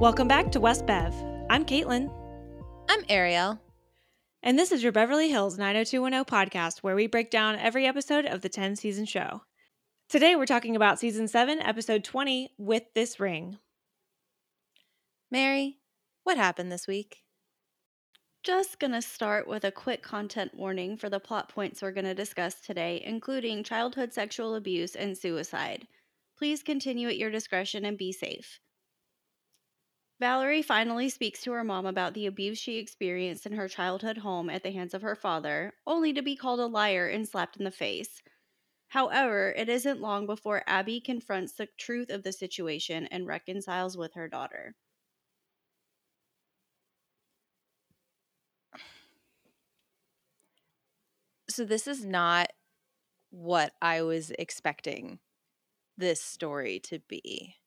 Welcome 0.00 0.28
back 0.28 0.50
to 0.52 0.60
West 0.60 0.86
Bev. 0.86 1.14
I'm 1.50 1.66
Caitlin, 1.66 2.10
I'm 2.88 3.04
Ariel. 3.10 3.60
and 4.42 4.58
this 4.58 4.72
is 4.72 4.82
your 4.82 4.92
Beverly 4.92 5.28
Hills 5.28 5.58
90210 5.58 6.24
podcast 6.24 6.78
where 6.78 6.96
we 6.96 7.06
break 7.06 7.30
down 7.30 7.56
every 7.56 7.86
episode 7.86 8.24
of 8.24 8.40
the 8.40 8.48
10 8.48 8.76
season 8.76 9.04
show. 9.04 9.42
Today 10.08 10.36
we're 10.36 10.46
talking 10.46 10.74
about 10.74 10.98
season 10.98 11.28
7, 11.28 11.60
episode 11.60 12.02
20, 12.02 12.54
With 12.56 12.84
This 12.94 13.20
Ring. 13.20 13.58
Mary, 15.30 15.80
what 16.24 16.38
happened 16.38 16.72
this 16.72 16.88
week? 16.88 17.18
Just 18.42 18.78
gonna 18.78 19.02
start 19.02 19.46
with 19.46 19.64
a 19.64 19.70
quick 19.70 20.02
content 20.02 20.52
warning 20.54 20.96
for 20.96 21.10
the 21.10 21.20
plot 21.20 21.50
points 21.50 21.82
we're 21.82 21.92
gonna 21.92 22.14
discuss 22.14 22.54
today, 22.62 23.02
including 23.04 23.62
childhood 23.62 24.14
sexual 24.14 24.54
abuse 24.54 24.96
and 24.96 25.16
suicide. 25.16 25.86
Please 26.38 26.62
continue 26.62 27.08
at 27.08 27.18
your 27.18 27.30
discretion 27.30 27.84
and 27.84 27.98
be 27.98 28.12
safe. 28.12 28.60
Valerie 30.20 30.62
finally 30.62 31.08
speaks 31.08 31.40
to 31.42 31.50
her 31.50 31.64
mom 31.64 31.84
about 31.84 32.14
the 32.14 32.26
abuse 32.26 32.58
she 32.58 32.76
experienced 32.78 33.44
in 33.44 33.54
her 33.54 33.66
childhood 33.66 34.18
home 34.18 34.48
at 34.48 34.62
the 34.62 34.70
hands 34.70 34.94
of 34.94 35.02
her 35.02 35.16
father, 35.16 35.74
only 35.84 36.12
to 36.12 36.22
be 36.22 36.36
called 36.36 36.60
a 36.60 36.66
liar 36.66 37.08
and 37.08 37.28
slapped 37.28 37.56
in 37.56 37.64
the 37.64 37.72
face. 37.72 38.22
However, 38.88 39.52
it 39.56 39.68
isn't 39.68 40.00
long 40.00 40.26
before 40.26 40.64
Abby 40.66 41.00
confronts 41.00 41.52
the 41.54 41.68
truth 41.78 42.10
of 42.10 42.22
the 42.22 42.32
situation 42.32 43.06
and 43.08 43.26
reconciles 43.26 43.96
with 43.96 44.14
her 44.14 44.28
daughter. 44.28 44.76
So, 51.48 51.64
this 51.64 51.86
is 51.86 52.04
not 52.04 52.50
what 53.30 53.74
I 53.82 54.02
was 54.02 54.32
expecting 54.32 55.20
this 55.96 56.20
story 56.22 56.80
to 56.80 57.00
be. 57.00 57.59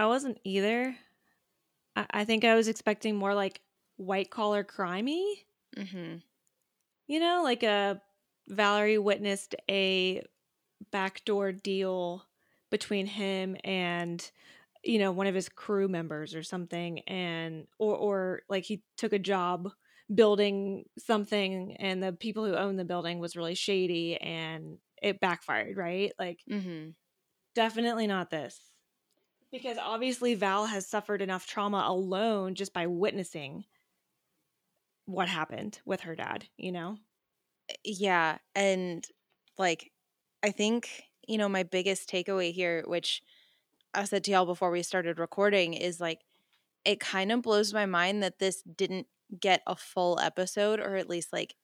I 0.00 0.06
wasn't 0.06 0.38
either. 0.44 0.96
I, 1.94 2.06
I 2.10 2.24
think 2.24 2.44
I 2.44 2.54
was 2.54 2.68
expecting 2.68 3.16
more 3.16 3.34
like 3.34 3.60
white 3.98 4.30
collar 4.30 4.64
crimey. 4.64 5.34
Mm-hmm. 5.76 6.16
You 7.06 7.20
know, 7.20 7.42
like 7.44 7.62
a 7.62 8.00
Valerie 8.48 8.96
witnessed 8.96 9.54
a 9.70 10.22
backdoor 10.90 11.52
deal 11.52 12.24
between 12.70 13.04
him 13.04 13.58
and 13.62 14.30
you 14.82 14.98
know 14.98 15.12
one 15.12 15.26
of 15.26 15.34
his 15.34 15.50
crew 15.50 15.86
members 15.86 16.34
or 16.34 16.42
something 16.42 17.00
and 17.00 17.66
or 17.78 17.94
or 17.94 18.40
like 18.48 18.64
he 18.64 18.82
took 18.96 19.12
a 19.12 19.18
job 19.18 19.68
building 20.14 20.86
something 20.98 21.76
and 21.76 22.02
the 22.02 22.14
people 22.14 22.46
who 22.46 22.54
owned 22.54 22.78
the 22.78 22.84
building 22.86 23.18
was 23.18 23.36
really 23.36 23.54
shady 23.54 24.16
and 24.16 24.78
it 25.02 25.20
backfired 25.20 25.76
right 25.76 26.12
like 26.18 26.40
Mm-hmm. 26.50 26.90
definitely 27.54 28.06
not 28.06 28.30
this 28.30 28.69
because 29.52 29.78
obviously 29.78 30.34
val 30.34 30.66
has 30.66 30.86
suffered 30.86 31.22
enough 31.22 31.46
trauma 31.46 31.84
alone 31.86 32.54
just 32.54 32.72
by 32.72 32.86
witnessing 32.86 33.64
what 35.06 35.28
happened 35.28 35.80
with 35.84 36.02
her 36.02 36.14
dad 36.14 36.46
you 36.56 36.72
know 36.72 36.96
eh, 37.70 37.74
Yeah. 37.84 38.38
And 38.54 39.06
like, 39.58 39.92
I 40.42 40.50
think, 40.50 41.04
you 41.28 41.38
know, 41.38 41.48
my 41.48 41.64
biggest 41.64 42.10
takeaway 42.10 42.52
here, 42.52 42.84
which 42.86 43.22
I 43.94 44.04
said 44.04 44.24
to 44.24 44.32
y'all 44.32 44.46
before 44.46 44.70
we 44.70 44.82
started 44.82 45.18
recording, 45.18 45.74
is 45.74 46.00
like, 46.00 46.20
it 46.84 47.00
kind 47.00 47.32
of 47.32 47.42
blows 47.42 47.74
my 47.74 47.86
mind 47.86 48.22
that 48.22 48.38
this 48.38 48.62
didn't 48.62 49.06
get 49.40 49.62
a 49.66 49.76
full 49.76 50.18
episode 50.20 50.80
or 50.80 50.96
at 50.96 51.08
least 51.10 51.32
like 51.32 51.56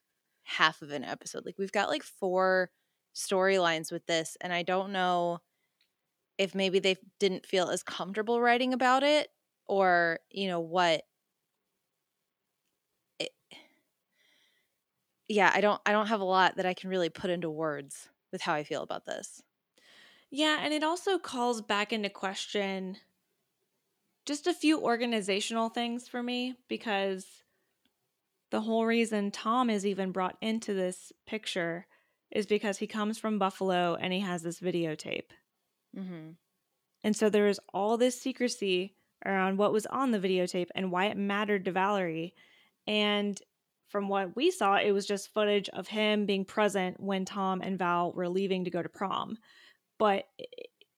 half 0.44 0.82
of 0.82 0.90
an 0.92 1.04
episode. 1.04 1.46
Like, 1.46 1.56
we've 1.58 1.72
got 1.72 1.88
like 1.90 2.02
four 2.04 2.70
storylines 3.14 3.92
with 3.92 4.06
this, 4.06 4.36
and 4.40 4.52
I 4.52 4.62
don't 4.62 4.92
know 4.92 5.40
if 6.38 6.54
maybe 6.54 6.78
they 6.78 6.96
didn't 7.18 7.46
feel 7.46 7.68
as 7.70 7.82
comfortable 7.82 8.40
writing 8.40 8.72
about 8.72 9.02
it 9.02 9.28
or, 9.66 10.20
you 10.30 10.48
know, 10.48 10.60
what. 10.60 11.02
It, 13.18 13.30
yeah, 15.28 15.50
I 15.54 15.60
don't 15.60 15.80
I 15.86 15.92
don't 15.92 16.06
have 16.06 16.20
a 16.20 16.24
lot 16.24 16.56
that 16.56 16.66
I 16.66 16.74
can 16.74 16.90
really 16.90 17.08
put 17.08 17.30
into 17.30 17.50
words 17.50 18.08
with 18.32 18.42
how 18.42 18.54
I 18.54 18.64
feel 18.64 18.82
about 18.82 19.06
this. 19.06 19.42
Yeah, 20.30 20.58
and 20.60 20.74
it 20.74 20.82
also 20.82 21.18
calls 21.18 21.62
back 21.62 21.92
into 21.92 22.10
question 22.10 22.98
just 24.26 24.46
a 24.46 24.52
few 24.52 24.80
organizational 24.80 25.68
things 25.68 26.08
for 26.08 26.22
me 26.22 26.54
because 26.68 27.44
the 28.50 28.60
whole 28.60 28.86
reason 28.86 29.30
Tom 29.30 29.70
is 29.70 29.86
even 29.86 30.12
brought 30.12 30.36
into 30.40 30.74
this 30.74 31.12
picture 31.26 31.86
is 32.30 32.46
because 32.46 32.78
he 32.78 32.86
comes 32.86 33.18
from 33.18 33.38
Buffalo 33.38 33.94
and 33.94 34.12
he 34.12 34.20
has 34.20 34.42
this 34.42 34.60
videotape. 34.60 35.30
Mm-hmm. 35.96 36.30
And 37.04 37.16
so 37.16 37.30
there 37.30 37.46
was 37.46 37.60
all 37.72 37.96
this 37.96 38.20
secrecy 38.20 38.96
around 39.24 39.58
what 39.58 39.72
was 39.72 39.86
on 39.86 40.10
the 40.10 40.18
videotape 40.20 40.68
and 40.74 40.92
why 40.92 41.06
it 41.06 41.16
mattered 41.16 41.64
to 41.66 41.72
Valerie. 41.72 42.34
And 42.86 43.40
from 43.88 44.08
what 44.08 44.36
we 44.36 44.50
saw, 44.50 44.76
it 44.76 44.92
was 44.92 45.06
just 45.06 45.32
footage 45.32 45.68
of 45.70 45.88
him 45.88 46.26
being 46.26 46.44
present 46.44 47.00
when 47.00 47.24
Tom 47.24 47.60
and 47.62 47.78
Val 47.78 48.12
were 48.12 48.28
leaving 48.28 48.64
to 48.64 48.70
go 48.70 48.82
to 48.82 48.88
prom. 48.88 49.38
But 49.98 50.28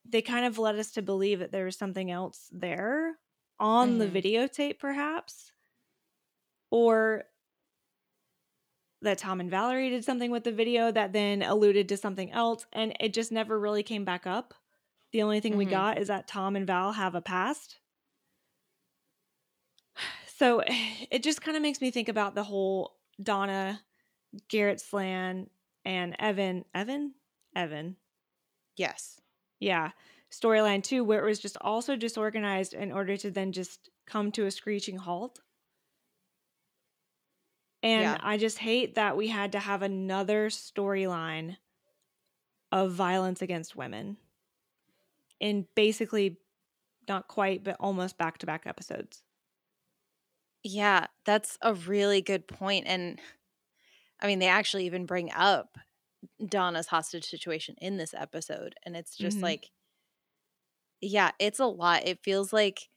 they 0.05 0.23
kind 0.23 0.47
of 0.47 0.59
led 0.59 0.77
us 0.79 0.93
to 0.93 1.03
believe 1.03 1.39
that 1.41 1.53
there 1.53 1.67
was 1.67 1.77
something 1.77 2.11
else 2.11 2.49
there 2.51 3.19
on 3.61 3.99
the 3.99 4.07
Mhm. 4.07 4.13
videotape, 4.13 4.79
perhaps. 4.79 5.53
Or 6.71 7.25
that 9.03 9.19
Tom 9.19 9.41
and 9.41 9.51
Valerie 9.51 9.91
did 9.91 10.05
something 10.05 10.31
with 10.31 10.45
the 10.45 10.53
video 10.53 10.91
that 10.91 11.13
then 11.13 11.43
alluded 11.43 11.89
to 11.89 11.97
something 11.97 12.33
else. 12.33 12.67
And 12.73 12.97
it 13.01 13.15
just 13.15 13.31
never 13.31 13.59
really 13.59 13.83
came 13.83 14.05
back 14.05 14.27
up. 14.27 14.55
The 15.13 15.23
only 15.23 15.41
thing 15.41 15.57
we 15.57 15.67
Mhm. 15.67 15.71
got 15.71 15.99
is 15.99 16.09
that 16.09 16.29
Tom 16.29 16.55
and 16.57 16.67
Val 16.67 16.93
have 16.93 17.15
a 17.15 17.21
past. 17.23 17.79
So 20.27 20.63
it 21.11 21.23
just 21.23 21.43
kind 21.43 21.57
of 21.57 21.63
makes 21.63 21.81
me 21.81 21.91
think 21.91 22.09
about 22.09 22.35
the 22.35 22.45
whole 22.45 22.97
Donna, 23.23 23.81
Garrett 24.49 24.81
Slan, 24.81 25.51
and 25.85 26.15
Evan. 26.19 26.65
Evan? 26.75 27.15
Evan. 27.57 27.97
Yes. 28.77 29.21
Yeah. 29.59 29.91
Storyline 30.31 30.83
too, 30.83 31.03
where 31.03 31.21
it 31.25 31.29
was 31.29 31.41
just 31.41 31.57
also 31.61 31.97
disorganized 31.97 32.75
in 32.75 32.93
order 32.93 33.17
to 33.17 33.31
then 33.31 33.51
just 33.53 33.89
come 34.07 34.31
to 34.33 34.47
a 34.47 34.51
screeching 34.51 34.99
halt. 34.99 35.41
And 37.83 38.03
Yeah. 38.03 38.19
I 38.21 38.37
just 38.37 38.59
hate 38.59 38.95
that 38.97 39.17
we 39.17 39.29
had 39.29 39.53
to 39.53 39.59
have 39.59 39.83
another 39.83 40.49
storyline 40.51 41.57
of 42.71 42.93
violence 42.93 43.41
against 43.41 43.77
women 43.77 44.19
in 45.41 45.67
basically 45.75 46.41
not 47.09 47.29
quite, 47.29 47.65
but 47.65 47.77
almost 47.81 48.19
back 48.19 48.39
to 48.39 48.47
back 48.47 48.67
episodes. 48.67 49.25
Yeah, 50.65 51.07
that's 51.25 51.57
a 51.63 51.75
really 51.75 52.21
good 52.21 52.47
point. 52.49 52.87
And 52.87 53.21
I 54.21 54.27
mean, 54.27 54.39
they 54.39 54.49
actually 54.49 54.87
even 54.87 55.07
bring 55.07 55.31
up 55.33 55.79
Donna's 56.47 56.89
hostage 56.89 57.27
situation 57.27 57.77
in 57.81 57.99
this 57.99 58.15
episode. 58.15 58.77
And 58.85 58.97
it's 58.97 59.17
just 59.17 59.43
Mhm. 59.43 59.43
like, 59.43 59.71
yeah, 61.01 61.31
it's 61.39 61.59
a 61.61 61.67
lot. 61.67 62.07
It 62.07 62.23
feels 62.23 62.53
like, 62.53 62.89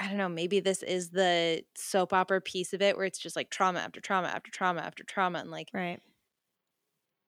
I 0.00 0.06
don't 0.08 0.16
know, 0.16 0.28
maybe 0.28 0.60
this 0.60 0.82
is 0.84 1.10
the 1.10 1.64
soap 1.76 2.12
opera 2.12 2.40
piece 2.40 2.72
of 2.72 2.80
it 2.82 2.96
where 2.96 3.04
it's 3.06 3.18
just 3.18 3.34
like 3.34 3.50
trauma 3.50 3.80
after 3.80 4.00
trauma 4.00 4.28
after 4.28 4.50
trauma 4.50 4.80
after 4.80 5.02
trauma. 5.02 5.40
And 5.40 5.50
like, 5.50 5.72
Right. 5.72 6.02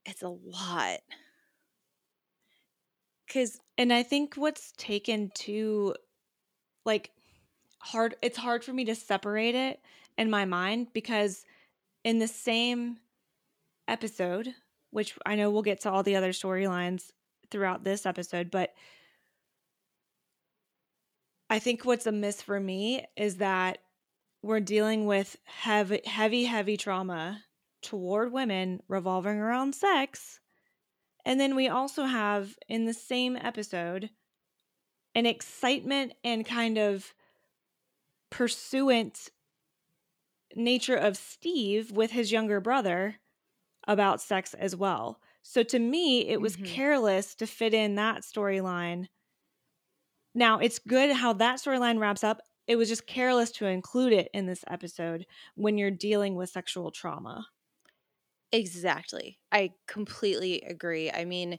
it's 0.05 0.23
a 0.23 0.29
lot. 0.29 1.01
Cause, 3.33 3.61
And 3.79 3.93
I 3.93 4.03
think 4.03 4.35
what's 4.35 4.73
taken 4.77 5.31
to 5.37 5.95
like 6.85 7.11
hard 7.79 8.15
it's 8.23 8.37
hard 8.37 8.65
for 8.65 8.73
me 8.73 8.85
to 8.87 8.95
separate 8.95 9.55
it 9.55 9.81
in 10.19 10.31
my 10.31 10.45
mind 10.45 10.89
because 10.93 11.45
in 12.05 12.19
the 12.19 12.29
same 12.29 12.99
episode, 13.89 14.55
which 14.91 15.17
I 15.25 15.37
know 15.37 15.51
we'll 15.51 15.63
get 15.63 15.81
to 15.83 15.91
all 15.91 16.03
the 16.03 16.17
other 16.17 16.33
storylines 16.33 17.11
throughout 17.51 17.85
this 17.85 18.07
episode, 18.07 18.51
but 18.51 18.75
I 21.49 21.59
think 21.59 21.85
what's 21.85 22.07
amiss 22.07 22.43
for 22.43 22.61
me 22.61 23.05
is 23.17 23.37
that 23.37 23.79
we're 24.43 24.61
dealing 24.61 25.07
with 25.07 25.37
heavy 25.45 26.01
heavy 26.05 26.45
heavy 26.45 26.77
trauma 26.77 27.45
toward 27.83 28.33
women 28.33 28.83
revolving 28.89 29.39
around 29.39 29.75
sex. 29.75 30.41
And 31.25 31.41
then 31.41 31.55
we 31.55 31.69
also 31.69 32.05
have 32.05 32.59
in 32.69 32.85
the 32.87 32.95
same 32.95 33.37
episode 33.37 34.11
an 35.15 35.27
excitement 35.27 36.15
and 36.25 36.45
kind 36.47 36.79
of 36.79 37.15
pursuant 38.31 39.31
nature 40.55 40.97
of 40.97 41.17
Steve 41.17 41.91
with 41.93 42.11
his 42.11 42.33
younger 42.33 42.61
brother 42.61 43.17
about 43.87 44.21
sex 44.23 44.55
as 44.55 44.77
well. 44.77 45.21
So 45.43 45.63
to 45.65 45.79
me, 45.79 46.29
it 46.29 46.41
was 46.41 46.57
Mhm. 46.57 46.57
careless 46.57 47.35
to 47.37 47.47
fit 47.47 47.75
in 47.75 47.97
that 47.97 48.23
storyline. 48.23 49.09
Now, 50.35 50.59
it's 50.59 50.79
good 50.79 51.11
how 51.13 51.33
that 51.35 51.59
storyline 51.59 51.99
wraps 52.01 52.23
up. 52.25 52.41
It 52.67 52.77
was 52.77 52.89
just 52.89 53.07
careless 53.07 53.51
to 53.53 53.67
include 53.67 54.13
it 54.13 54.29
in 54.33 54.47
this 54.47 54.65
episode 54.69 55.27
when 55.55 55.77
you're 55.79 55.91
dealing 55.91 56.37
with 56.37 56.51
sexual 56.51 56.91
trauma. 56.91 57.47
Exactly. 58.53 59.39
I 59.53 59.73
completely 59.87 60.61
agree. 60.63 61.11
I 61.11 61.25
mean, 61.25 61.59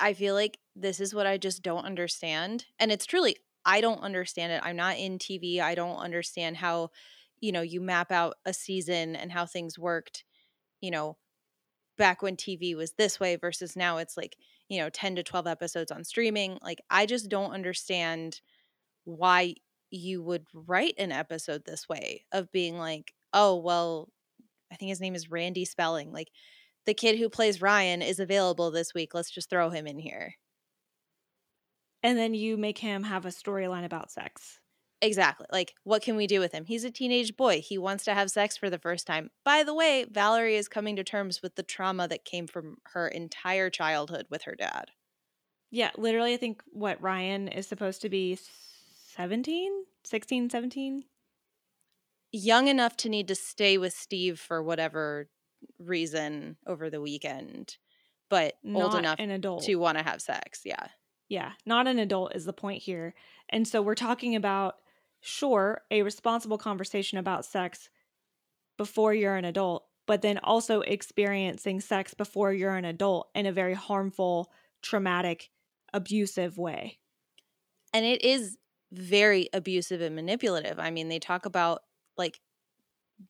I 0.00 0.14
feel 0.14 0.34
like 0.34 0.58
this 0.76 1.00
is 1.00 1.14
what 1.14 1.26
I 1.26 1.38
just 1.38 1.62
don't 1.62 1.84
understand. 1.84 2.66
And 2.78 2.92
it's 2.92 3.06
truly, 3.06 3.36
I 3.64 3.80
don't 3.80 4.00
understand 4.00 4.52
it. 4.52 4.60
I'm 4.64 4.76
not 4.76 4.96
in 4.98 5.18
TV. 5.18 5.60
I 5.60 5.74
don't 5.74 5.96
understand 5.96 6.56
how, 6.56 6.90
you 7.40 7.52
know, 7.52 7.62
you 7.62 7.80
map 7.80 8.12
out 8.12 8.34
a 8.44 8.52
season 8.54 9.16
and 9.16 9.32
how 9.32 9.46
things 9.46 9.78
worked, 9.78 10.24
you 10.80 10.90
know, 10.90 11.18
back 11.98 12.22
when 12.22 12.36
TV 12.36 12.74
was 12.76 12.92
this 12.94 13.20
way 13.20 13.36
versus 13.36 13.76
now 13.76 13.98
it's 13.98 14.16
like, 14.16 14.36
you 14.68 14.80
know, 14.80 14.90
10 14.90 15.16
to 15.16 15.22
12 15.24 15.46
episodes 15.48 15.92
on 15.92 16.04
streaming. 16.04 16.58
Like, 16.62 16.80
I 16.90 17.06
just 17.06 17.28
don't 17.30 17.52
understand 17.52 18.40
why 19.04 19.56
you 19.90 20.22
would 20.22 20.46
write 20.54 20.94
an 20.98 21.12
episode 21.12 21.64
this 21.66 21.88
way 21.88 22.26
of 22.32 22.52
being 22.52 22.78
like, 22.78 23.14
oh, 23.32 23.56
well, 23.56 24.08
I 24.72 24.76
think 24.76 24.88
his 24.90 25.00
name 25.00 25.14
is 25.14 25.30
Randy 25.30 25.64
Spelling. 25.64 26.12
Like, 26.12 26.28
the 26.86 26.94
kid 26.94 27.18
who 27.18 27.28
plays 27.28 27.60
Ryan 27.60 28.02
is 28.02 28.18
available 28.18 28.70
this 28.70 28.94
week. 28.94 29.14
Let's 29.14 29.30
just 29.30 29.50
throw 29.50 29.70
him 29.70 29.86
in 29.86 29.98
here. 29.98 30.34
And 32.02 32.16
then 32.16 32.34
you 32.34 32.56
make 32.56 32.78
him 32.78 33.02
have 33.04 33.26
a 33.26 33.30
storyline 33.30 33.84
about 33.84 34.10
sex. 34.10 34.60
Exactly. 35.00 35.46
Like, 35.52 35.74
what 35.84 36.02
can 36.02 36.16
we 36.16 36.26
do 36.26 36.40
with 36.40 36.52
him? 36.52 36.64
He's 36.64 36.84
a 36.84 36.90
teenage 36.90 37.36
boy. 37.36 37.60
He 37.60 37.78
wants 37.78 38.04
to 38.04 38.14
have 38.14 38.30
sex 38.30 38.56
for 38.56 38.68
the 38.68 38.78
first 38.78 39.06
time. 39.06 39.30
By 39.44 39.62
the 39.62 39.74
way, 39.74 40.06
Valerie 40.10 40.56
is 40.56 40.68
coming 40.68 40.96
to 40.96 41.04
terms 41.04 41.40
with 41.42 41.54
the 41.54 41.62
trauma 41.62 42.08
that 42.08 42.24
came 42.24 42.46
from 42.46 42.78
her 42.92 43.06
entire 43.06 43.70
childhood 43.70 44.26
with 44.30 44.42
her 44.42 44.54
dad. 44.54 44.86
Yeah, 45.70 45.90
literally, 45.96 46.34
I 46.34 46.38
think 46.38 46.62
what 46.72 47.00
Ryan 47.02 47.48
is 47.48 47.66
supposed 47.66 48.02
to 48.02 48.08
be 48.08 48.38
17, 49.14 49.84
16, 50.04 50.50
17. 50.50 51.04
Young 52.32 52.68
enough 52.68 52.96
to 52.98 53.08
need 53.08 53.28
to 53.28 53.34
stay 53.34 53.78
with 53.78 53.92
Steve 53.94 54.38
for 54.38 54.62
whatever 54.62 55.28
reason 55.78 56.56
over 56.66 56.90
the 56.90 57.00
weekend, 57.00 57.76
but 58.28 58.54
Not 58.62 58.82
old 58.82 58.94
enough 58.96 59.16
an 59.18 59.30
adult. 59.30 59.64
to 59.64 59.76
want 59.76 59.98
to 59.98 60.04
have 60.04 60.20
sex. 60.20 60.62
Yeah. 60.64 60.88
Yeah, 61.28 61.52
not 61.66 61.86
an 61.86 61.98
adult 61.98 62.34
is 62.34 62.46
the 62.46 62.54
point 62.54 62.82
here. 62.82 63.14
And 63.50 63.68
so 63.68 63.82
we're 63.82 63.94
talking 63.94 64.34
about, 64.34 64.76
sure, 65.20 65.82
a 65.90 66.02
responsible 66.02 66.56
conversation 66.56 67.18
about 67.18 67.44
sex 67.44 67.90
before 68.78 69.12
you're 69.12 69.36
an 69.36 69.44
adult, 69.44 69.84
but 70.06 70.22
then 70.22 70.38
also 70.38 70.80
experiencing 70.80 71.80
sex 71.80 72.14
before 72.14 72.52
you're 72.54 72.76
an 72.76 72.86
adult 72.86 73.28
in 73.34 73.44
a 73.44 73.52
very 73.52 73.74
harmful, 73.74 74.50
traumatic, 74.80 75.50
abusive 75.92 76.56
way. 76.56 76.98
And 77.92 78.06
it 78.06 78.22
is 78.24 78.56
very 78.90 79.50
abusive 79.52 80.00
and 80.00 80.16
manipulative. 80.16 80.78
I 80.78 80.90
mean, 80.90 81.08
they 81.08 81.18
talk 81.18 81.44
about 81.44 81.82
like 82.18 82.40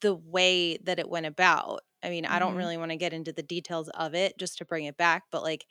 the 0.00 0.14
way 0.14 0.78
that 0.78 0.98
it 0.98 1.08
went 1.08 1.26
about. 1.26 1.82
I 2.02 2.10
mean, 2.10 2.26
I 2.26 2.38
don't 2.38 2.54
Mhm. 2.54 2.56
really 2.56 2.76
want 2.76 2.90
to 2.92 2.96
get 2.96 3.12
into 3.14 3.32
the 3.32 3.42
details 3.42 3.88
of 3.90 4.14
it 4.14 4.38
just 4.38 4.58
to 4.58 4.64
bring 4.64 4.84
it 4.86 4.96
back, 4.96 5.24
but 5.30 5.42
like 5.42 5.66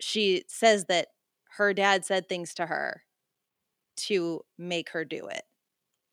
she 0.00 0.44
says 0.48 0.86
that 0.86 1.08
her 1.52 1.72
dad 1.74 2.04
said 2.04 2.28
things 2.28 2.54
to 2.54 2.66
her 2.66 3.04
to 3.96 4.44
make 4.58 4.90
her 4.90 5.04
do 5.04 5.28
it. 5.28 5.44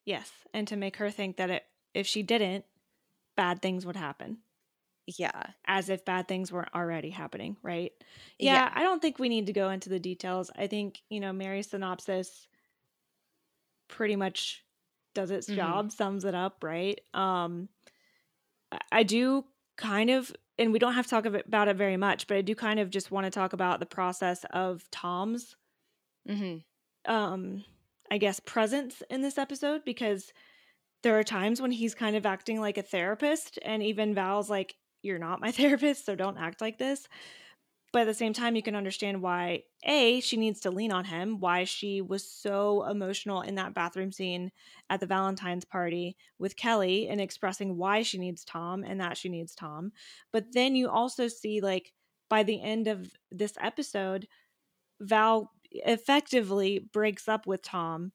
Yes, 0.06 0.46
and 0.54 0.68
to 0.68 0.76
make 0.76 0.98
her 0.98 1.10
think 1.12 1.38
that 1.38 1.50
it, 1.50 1.66
if 1.94 2.08
she 2.08 2.24
didn't, 2.24 2.66
bad 3.36 3.62
things 3.62 3.86
would 3.86 3.96
happen, 3.98 4.44
Yeah. 5.18 5.54
as 5.66 5.90
if 5.90 6.06
bad 6.06 6.28
things 6.28 6.52
weren't 6.52 6.74
already 6.74 7.10
happening, 7.12 7.58
right? 7.64 7.94
Yeah, 8.40 8.72
I 8.74 8.84
don't 8.84 9.02
think 9.02 9.20
we 9.20 9.30
need 9.30 9.48
to 9.48 9.54
go 9.54 9.70
into 9.70 9.90
the 9.90 10.00
details. 10.00 10.52
I 10.56 10.68
think, 10.68 11.02
you 11.10 11.20
know, 11.20 11.34
Mary's 11.34 11.70
synopsis 11.70 12.48
pretty 13.88 14.16
much 14.16 14.65
does 15.16 15.32
its 15.32 15.50
Mhm. 15.50 15.56
job, 15.56 15.92
sums 15.92 16.26
it 16.26 16.36
up, 16.36 16.64
right? 16.64 17.00
Um 17.14 17.70
I- 18.72 18.80
I 18.92 19.04
do 19.04 19.46
kind 19.78 20.10
of 20.10 20.34
and 20.58 20.72
we 20.72 20.80
don't 20.80 20.94
have 20.94 21.06
to 21.06 21.10
talk 21.10 21.26
about 21.26 21.68
it 21.68 21.76
very 21.76 21.98
much, 21.98 22.28
but 22.28 22.38
I 22.38 22.42
do 22.42 22.56
kind 22.56 22.80
of 22.80 22.90
just 22.90 23.12
want 23.12 23.26
to 23.26 23.32
talk 23.32 23.52
about 23.54 23.80
the 23.82 23.86
process 23.86 24.46
of 24.52 24.90
Tom's 24.92 25.56
mm-hmm. 26.28 27.12
um 27.12 27.64
I 28.12 28.18
guess 28.20 28.40
presence 28.40 29.02
in 29.10 29.22
this 29.22 29.38
episode 29.38 29.84
because 29.86 30.32
there 31.04 31.18
are 31.20 31.24
times 31.24 31.62
when 31.62 31.72
he's 31.72 31.96
kind 31.96 32.16
of 32.16 32.26
acting 32.26 32.60
like 32.60 32.78
a 32.78 32.84
therapist 32.84 33.60
and 33.64 33.84
even 33.84 34.16
Val's 34.16 34.50
like 34.50 34.76
you're 35.02 35.20
not 35.20 35.42
my 35.42 35.52
therapist 35.62 36.06
so 36.06 36.16
don't 36.16 36.38
act 36.38 36.62
like 36.62 36.78
this 36.78 37.08
but 37.96 38.02
at 38.02 38.08
the 38.08 38.14
same 38.14 38.34
time 38.34 38.58
you 38.58 38.62
can 38.62 38.76
understand 38.76 39.22
why 39.22 39.64
a 39.86 40.20
she 40.20 40.36
needs 40.36 40.60
to 40.60 40.70
lean 40.70 40.92
on 40.92 41.06
him 41.06 41.40
why 41.40 41.64
she 41.64 42.02
was 42.02 42.30
so 42.30 42.84
emotional 42.84 43.40
in 43.40 43.56
that 43.56 43.74
bathroom 43.74 44.12
scene 44.12 44.52
at 44.90 45.00
the 45.00 45.06
valentine's 45.06 45.64
party 45.64 46.18
with 46.38 46.58
kelly 46.58 47.08
and 47.08 47.22
expressing 47.22 47.78
why 47.78 48.02
she 48.02 48.18
needs 48.18 48.44
tom 48.44 48.84
and 48.84 49.00
that 49.00 49.18
she 49.18 49.30
needs 49.30 49.56
tom 49.56 49.94
but 50.34 50.52
then 50.52 50.76
you 50.76 50.90
also 50.90 51.30
see 51.30 51.62
like 51.62 51.94
by 52.30 52.44
the 52.44 52.62
end 52.62 52.88
of 52.90 53.10
this 53.32 53.54
episode 53.62 54.28
val 55.00 55.52
effectively 55.72 56.80
breaks 56.92 57.30
up 57.30 57.48
with 57.48 57.62
tom 57.62 58.12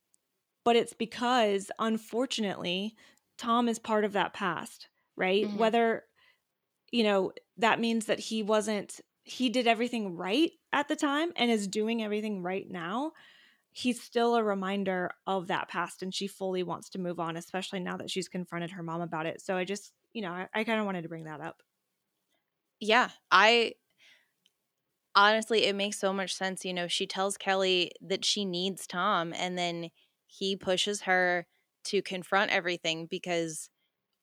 but 0.63 0.77
it's 0.77 0.93
because 0.93 1.71
unfortunately 1.79 2.95
tom 3.39 3.67
is 3.67 3.79
part 3.79 4.05
of 4.05 4.13
that 4.13 4.35
past 4.35 4.89
right 5.17 5.47
Mhm. 5.47 5.57
whether 5.57 6.05
you 6.93 7.03
know 7.03 7.33
that 7.57 7.81
means 7.81 8.05
that 8.07 8.19
he 8.19 8.43
wasn't 8.43 9.01
he 9.25 9.49
did 9.51 9.67
everything 9.67 10.17
right 10.17 10.53
at 10.73 10.89
the 10.89 10.97
time 10.97 11.33
and 11.37 11.51
is 11.51 11.69
doing 11.69 12.03
everything 12.03 12.43
right 12.43 12.69
now 12.71 13.13
he's 13.73 14.03
still 14.03 14.37
a 14.37 14.45
reminder 14.45 15.11
of 15.27 15.49
that 15.49 15.69
past 15.69 16.03
and 16.03 16.15
she 16.15 16.27
fully 16.27 16.63
wants 16.63 16.91
to 16.91 16.99
move 17.01 17.21
on 17.21 17.37
especially 17.37 17.81
now 17.81 17.97
that 17.97 18.11
she's 18.11 18.29
confronted 18.29 18.71
her 18.73 18.83
mom 18.83 19.01
about 19.03 19.27
it 19.27 19.41
so 19.41 19.57
i 19.57 19.65
just 19.65 19.93
you 20.13 20.23
know 20.23 20.33
i, 20.33 20.49
I 20.55 20.65
kind 20.65 20.81
of 20.81 20.87
wanted 20.87 21.03
to 21.03 21.09
bring 21.11 21.25
that 21.25 21.41
up 21.41 21.63
Yeah. 22.81 23.11
I 23.31 23.75
honestly, 25.15 25.65
it 25.65 25.75
makes 25.75 25.99
so 25.99 26.13
much 26.13 26.35
sense. 26.35 26.65
You 26.65 26.75
know, 26.75 26.89
she 26.89 27.07
tells 27.07 27.37
Kelly 27.37 27.93
that 28.01 28.25
she 28.25 28.45
needs 28.45 28.87
Tom, 28.87 29.33
and 29.35 29.59
then 29.59 29.91
he 30.27 30.57
pushes 30.57 31.03
her 31.03 31.47
to 31.85 32.03
confront 32.03 32.51
everything 32.53 33.07
because 33.07 33.71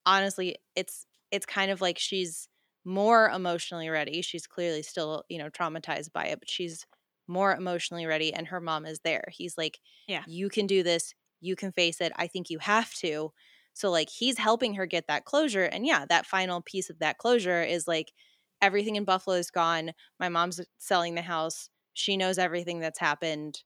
honestly, 0.06 0.58
it's 0.76 1.08
it's 1.32 1.46
kind 1.46 1.72
of 1.72 1.82
like 1.82 2.00
she's 2.00 2.50
more 2.88 3.30
emotionally 3.30 3.89
ready. 3.89 4.22
She's 4.24 4.48
clearly 4.48 4.84
still, 4.84 5.25
you 5.30 5.39
know, 5.39 5.50
traumatized 5.50 6.13
by 6.13 6.28
it, 6.28 6.39
but 6.39 6.50
she's 6.50 6.86
more 7.28 7.56
emotionally 7.56 8.06
ready 8.07 8.34
and 8.34 8.48
her 8.48 8.62
mom 8.62 8.86
is 8.86 9.01
there. 9.01 9.25
He's 9.31 9.57
like, 9.57 9.80
Yeah. 10.07 10.25
you 10.25 10.50
can 10.50 10.68
do 10.68 10.84
this. 10.84 11.13
You 11.42 11.56
can 11.56 11.72
face 11.74 12.01
it. 12.01 12.13
I 12.16 12.28
think 12.28 12.50
you 12.50 12.60
have 12.60 12.94
to. 12.95 13.34
So 13.74 13.92
like 13.92 14.10
he's 14.10 14.38
helping 14.39 14.75
her 14.75 14.86
get 14.88 15.07
that 15.07 15.26
closure 15.26 15.66
and 15.66 15.85
yeah, 15.85 16.06
that 16.07 16.26
final 16.26 16.62
piece 16.62 16.90
of 16.90 17.00
that 17.00 17.18
closure 17.19 17.62
is 17.64 17.88
like 17.88 18.14
everything 18.62 18.95
in 18.95 19.06
Buffalo 19.06 19.35
is 19.35 19.52
gone. 19.52 19.92
My 20.19 20.30
mom's 20.30 20.62
selling 20.78 21.16
the 21.16 21.21
house. 21.21 21.69
She 21.94 22.18
knows 22.18 22.38
everything 22.38 22.80
that's 22.80 23.00
happened. 23.00 23.64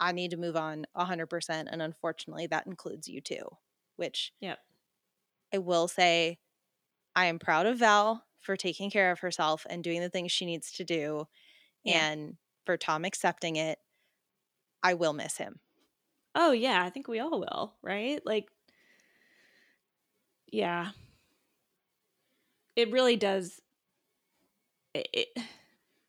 I 0.00 0.12
need 0.12 0.32
to 0.32 0.38
move 0.38 0.56
on 0.56 0.86
100% 0.94 1.68
and 1.72 1.82
unfortunately 1.82 2.48
that 2.48 2.66
includes 2.66 3.08
you 3.08 3.20
too, 3.22 3.44
which 3.96 4.32
Yeah. 4.40 4.56
I 5.52 5.58
will 5.58 5.86
say 5.88 6.38
I 7.16 7.26
am 7.26 7.38
proud 7.40 7.66
of 7.66 7.78
Val 7.78 8.26
for 8.40 8.56
taking 8.56 8.90
care 8.90 9.10
of 9.12 9.20
herself 9.20 9.66
and 9.70 9.84
doing 9.84 10.00
the 10.00 10.08
things 10.10 10.32
she 10.32 10.46
needs 10.46 10.72
to 10.72 10.84
do. 10.84 11.26
Yeah. 11.84 12.10
And 12.10 12.36
for 12.66 12.76
Tom 12.76 13.04
accepting 13.04 13.56
it, 13.56 13.78
I 14.82 14.94
will 14.94 15.12
miss 15.12 15.36
him. 15.36 15.60
oh 16.34 16.52
yeah 16.52 16.82
i 16.84 16.90
think 16.90 17.08
we 17.08 17.18
all 17.20 17.40
will 17.40 17.74
right 17.82 18.20
like 18.24 18.46
yeah 20.52 20.90
it 22.76 22.90
really 22.92 23.16
does 23.16 23.60
it, 24.94 25.08
it 25.12 25.28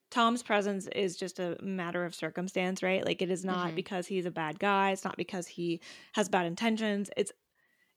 tom's 0.09 0.43
presence 0.43 0.87
is 0.95 1.17
just 1.17 1.39
a 1.39 1.57
matter 1.61 2.05
of 2.05 2.13
circumstance 2.15 2.83
right 2.83 3.05
like 3.05 3.21
it 3.21 3.31
is 3.31 3.43
not 3.45 3.71
Mhm. 3.71 3.75
because 3.75 4.07
he's 4.07 4.25
a 4.25 4.31
bad 4.31 4.59
guy 4.59 4.91
it's 4.91 5.03
not 5.03 5.17
because 5.17 5.47
he 5.47 5.81
has 6.13 6.29
bad 6.29 6.45
intentions 6.45 7.09
it's 7.17 7.31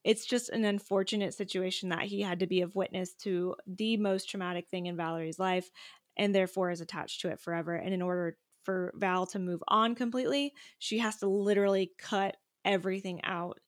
it's 0.04 0.26
just 0.26 0.50
an 0.50 0.64
unfortunate 0.64 1.34
situation 1.34 1.88
that 1.88 2.02
he 2.04 2.20
had 2.22 2.40
to 2.40 2.46
be 2.46 2.60
of 2.60 2.76
witness 2.76 3.14
to 3.14 3.56
the 3.66 3.96
most 3.96 4.28
traumatic 4.28 4.68
thing 4.68 4.86
in 4.86 4.96
Valerie's 4.96 5.38
life 5.38 5.70
and 6.16 6.34
therefore 6.34 6.70
is 6.70 6.80
attached 6.80 7.20
to 7.22 7.28
it 7.30 7.40
forever. 7.40 7.74
And 7.74 7.94
in 7.94 8.02
order 8.02 8.38
for 8.64 8.92
Val 8.96 9.26
to 9.26 9.38
move 9.38 9.62
on 9.68 9.94
completely, 9.94 10.54
she 10.78 10.98
has 10.98 11.16
to 11.18 11.28
literally 11.28 11.92
cut 11.98 12.36
everything 12.64 13.22
out. 13.24 13.58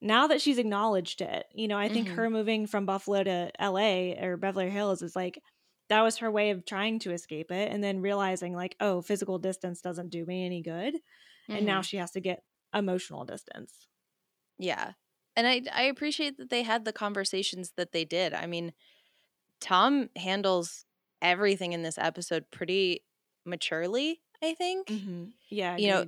Now 0.00 0.28
that 0.28 0.40
she's 0.40 0.58
acknowledged 0.58 1.20
it, 1.20 1.46
you 1.52 1.66
know, 1.66 1.78
I 1.78 1.88
think 1.88 2.10
Mhm. 2.10 2.10
her 2.10 2.30
moving 2.30 2.66
from 2.66 2.86
Buffalo 2.86 3.24
to 3.24 3.50
LA 3.58 4.14
or 4.20 4.36
Beverly 4.36 4.70
Hills 4.70 5.02
is 5.02 5.16
like 5.16 5.42
that 5.88 6.02
was 6.02 6.18
her 6.18 6.30
way 6.30 6.50
of 6.50 6.64
trying 6.66 6.98
to 7.00 7.12
escape 7.12 7.50
it 7.50 7.72
and 7.72 7.82
then 7.82 8.00
realizing 8.00 8.54
like, 8.54 8.76
oh, 8.80 9.00
physical 9.02 9.38
distance 9.38 9.80
doesn't 9.80 10.10
do 10.10 10.24
me 10.26 10.44
any 10.46 10.62
good. 10.62 10.96
And 11.54 11.66
now 11.66 11.80
Mhm. 11.80 11.82
she 11.82 11.96
has 11.98 12.12
to 12.12 12.20
get 12.20 12.44
emotional 12.74 13.24
distance. 13.24 13.88
yeah. 14.58 14.94
And 15.38 15.46
I 15.46 15.62
I 15.72 15.82
appreciate 15.82 16.36
that 16.38 16.50
they 16.50 16.64
had 16.64 16.84
the 16.84 16.92
conversations 16.92 17.72
that 17.76 17.92
they 17.92 18.04
did. 18.04 18.34
I 18.34 18.46
mean, 18.46 18.72
Tom 19.60 20.10
handles 20.16 20.84
everything 21.22 21.72
in 21.72 21.84
this 21.84 21.96
episode 21.96 22.46
pretty 22.50 23.04
maturely, 23.46 24.20
I 24.42 24.54
think. 24.54 24.88
Mm-hmm. 24.88 25.24
Yeah, 25.48 25.76
You 25.76 25.88
know. 25.90 26.06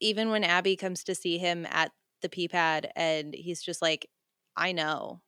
Even 0.00 0.30
when 0.30 0.44
Abby 0.44 0.76
comes 0.76 1.02
to 1.04 1.14
see 1.16 1.38
him 1.38 1.66
at 1.68 1.90
the 2.22 2.28
Peach 2.28 2.52
Pit 2.52 2.92
and 2.94 3.34
he's 3.34 3.60
just 3.60 3.82
like, 3.82 4.08
I 4.56 4.70
know. 4.70 5.22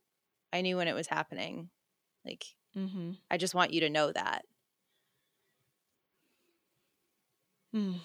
I 0.53 0.61
knew 0.61 0.77
when 0.77 0.87
it 0.87 0.95
was 0.95 1.09
happening. 1.09 1.71
Like, 2.25 2.45
Mm-hmm. 2.77 3.15
I 3.29 3.37
just 3.37 3.53
want 3.53 3.73
you 3.73 3.81
to 3.81 3.91
know 3.91 4.13
that. 4.13 4.45
Mm. 7.75 7.97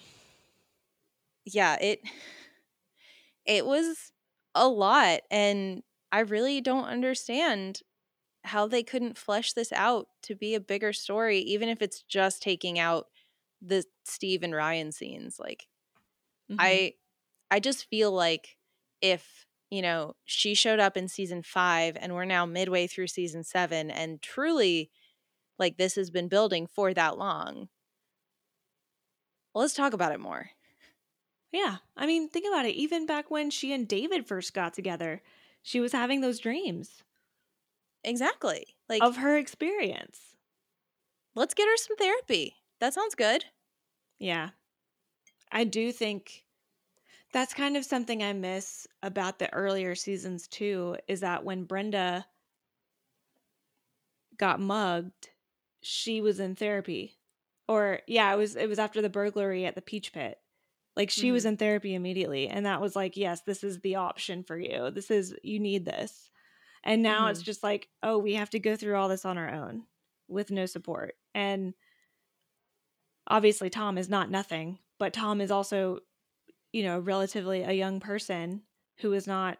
Yeah, 1.44 1.76
it 1.80 2.00
it 3.46 3.64
was 3.64 4.12
a 4.56 4.68
lot 4.68 5.22
and 5.30 5.84
I 6.12 6.20
really 6.20 6.62
don't 6.62 6.86
understand 6.86 7.82
how 8.44 8.68
they 8.68 8.82
couldn't 8.84 9.18
flesh 9.18 9.54
this 9.54 9.72
out 9.72 10.08
to 10.24 10.36
be 10.36 10.54
a 10.54 10.60
bigger 10.60 10.92
story 10.92 11.40
even 11.40 11.68
if 11.68 11.82
it's 11.82 12.02
just 12.04 12.42
taking 12.42 12.78
out 12.78 13.06
the 13.62 13.84
Steve 14.04 14.42
and 14.44 14.54
Ryan 14.54 14.92
scenes 14.92 15.38
like 15.40 15.66
Mhm. 16.48 16.56
I 16.58 16.94
I 17.50 17.60
just 17.60 17.88
feel 17.90 18.12
like 18.12 18.58
if, 19.02 19.46
you 19.70 19.82
know, 19.82 20.16
she 20.26 20.54
showed 20.54 20.80
up 20.80 20.96
in 20.96 21.08
season 21.08 21.42
5 21.42 21.96
and 21.98 22.14
we're 22.14 22.24
now 22.26 22.46
midway 22.46 22.86
through 22.86 23.08
season 23.08 23.44
7 23.44 23.90
and 23.90 24.22
truly 24.22 24.90
like 25.58 25.78
this 25.78 25.96
has 25.96 26.10
been 26.10 26.28
building 26.28 26.66
for 26.68 26.94
that 26.94 27.18
long. 27.18 27.68
Let's 29.54 29.74
talk 29.74 29.92
about 29.92 30.12
it 30.12 30.20
more. 30.20 30.50
Yeah. 31.56 31.76
I 31.96 32.06
mean, 32.06 32.28
think 32.28 32.46
about 32.46 32.66
it. 32.66 32.74
Even 32.74 33.06
back 33.06 33.30
when 33.30 33.48
she 33.48 33.72
and 33.72 33.88
David 33.88 34.26
first 34.26 34.52
got 34.52 34.74
together, 34.74 35.22
she 35.62 35.80
was 35.80 35.92
having 35.92 36.20
those 36.20 36.38
dreams 36.38 37.02
Exactly. 38.04 38.76
Like 38.90 39.02
of 39.02 39.16
her 39.16 39.36
experience. 39.38 40.36
let's 41.34 41.54
get 41.54 41.66
her 41.66 41.76
some 41.78 41.96
therapy. 41.96 42.56
That 42.78 42.92
sounds 42.92 43.14
good. 43.14 43.46
Yeah. 44.18 44.50
I 45.50 45.64
do 45.64 45.92
think 45.92 46.44
that's 47.32 47.54
kind 47.54 47.76
of 47.76 47.86
something 47.86 48.22
I 48.22 48.34
miss 48.34 48.86
about 49.02 49.38
the 49.38 49.52
earlier 49.54 49.94
seasons 49.94 50.46
too 50.46 50.96
is 51.08 51.20
that 51.20 51.42
when 51.42 51.64
Brenda 51.64 52.26
got 54.36 54.60
mugged, 54.60 55.30
she 55.80 56.20
was 56.20 56.38
in 56.38 56.54
therapy. 56.54 57.16
Or 57.66 58.00
yeah, 58.06 58.32
it 58.32 58.36
was 58.36 58.56
it 58.56 58.68
was 58.68 58.78
after 58.78 59.00
the 59.00 59.08
burglary 59.08 59.64
at 59.64 59.74
the 59.74 59.82
Peach 59.82 60.12
Pit. 60.12 60.38
Like 60.96 61.10
she 61.10 61.30
was 61.30 61.42
mm-hmm. 61.42 61.50
in 61.50 61.56
therapy 61.58 61.94
immediately 61.94 62.48
and 62.48 62.64
that 62.64 62.80
was 62.80 62.96
like, 62.96 63.16
yes, 63.16 63.42
this 63.42 63.62
is 63.62 63.80
the 63.80 63.96
option 63.96 64.42
for 64.42 64.58
you. 64.58 64.90
This 64.90 65.10
is 65.10 65.34
you 65.42 65.60
need 65.60 65.84
this. 65.84 66.30
And 66.82 67.02
now 67.02 67.26
it's 67.26 67.40
mm-hmm. 67.40 67.46
just 67.46 67.62
like, 67.62 67.88
oh, 68.02 68.18
we 68.18 68.34
have 68.34 68.50
to 68.50 68.58
go 68.58 68.76
through 68.76 68.96
all 68.96 69.08
this 69.08 69.24
on 69.24 69.36
our 69.36 69.52
own 69.52 69.84
with 70.28 70.50
no 70.50 70.64
support. 70.64 71.14
And 71.34 71.74
obviously 73.26 73.68
Tom 73.68 73.98
is 73.98 74.08
not 74.08 74.30
nothing, 74.30 74.78
but 74.98 75.12
Tom 75.12 75.40
is 75.40 75.50
also, 75.50 76.00
you 76.72 76.82
know, 76.82 76.98
relatively 76.98 77.62
a 77.62 77.72
young 77.72 78.00
person 78.00 78.62
who 78.98 79.12
is 79.12 79.26
not 79.26 79.58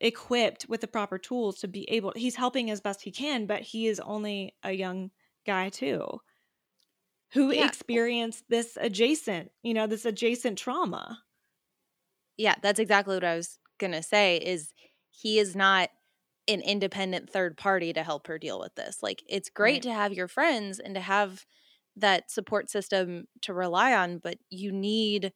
equipped 0.00 0.66
with 0.68 0.82
the 0.82 0.86
proper 0.86 1.18
tools 1.18 1.58
to 1.58 1.68
be 1.68 1.88
able 1.90 2.12
he's 2.14 2.36
helping 2.36 2.70
as 2.70 2.80
best 2.80 3.02
he 3.02 3.10
can, 3.10 3.46
but 3.46 3.62
he 3.62 3.86
is 3.86 3.98
only 4.00 4.54
a 4.62 4.72
young 4.72 5.10
guy 5.46 5.68
too 5.68 6.20
who 7.32 7.52
Yeah. 7.52 7.66
experienced 7.66 8.44
this 8.48 8.76
adjacent, 8.80 9.52
you 9.62 9.74
know, 9.74 9.86
this 9.86 10.04
adjacent 10.04 10.58
trauma. 10.58 11.22
Yeah, 12.36 12.54
that's 12.62 12.80
exactly 12.80 13.14
what 13.16 13.24
I 13.24 13.36
was 13.36 13.58
going 13.78 13.92
to 13.92 14.02
say 14.02 14.36
is 14.38 14.72
he 15.10 15.38
is 15.38 15.54
not 15.54 15.90
an 16.48 16.60
independent 16.62 17.30
third 17.30 17.56
party 17.56 17.92
to 17.92 18.02
help 18.02 18.26
her 18.26 18.38
deal 18.38 18.58
with 18.58 18.74
this. 18.74 19.02
Like 19.02 19.22
it's 19.28 19.50
great 19.50 19.74
Right. 19.74 19.82
to 19.84 19.92
have 19.92 20.12
your 20.12 20.28
friends 20.28 20.80
and 20.80 20.94
to 20.94 21.00
have 21.00 21.44
that 21.96 22.30
support 22.30 22.70
system 22.70 23.26
to 23.42 23.52
rely 23.54 23.94
on, 23.94 24.18
but 24.18 24.38
you 24.48 24.72
need 24.72 25.32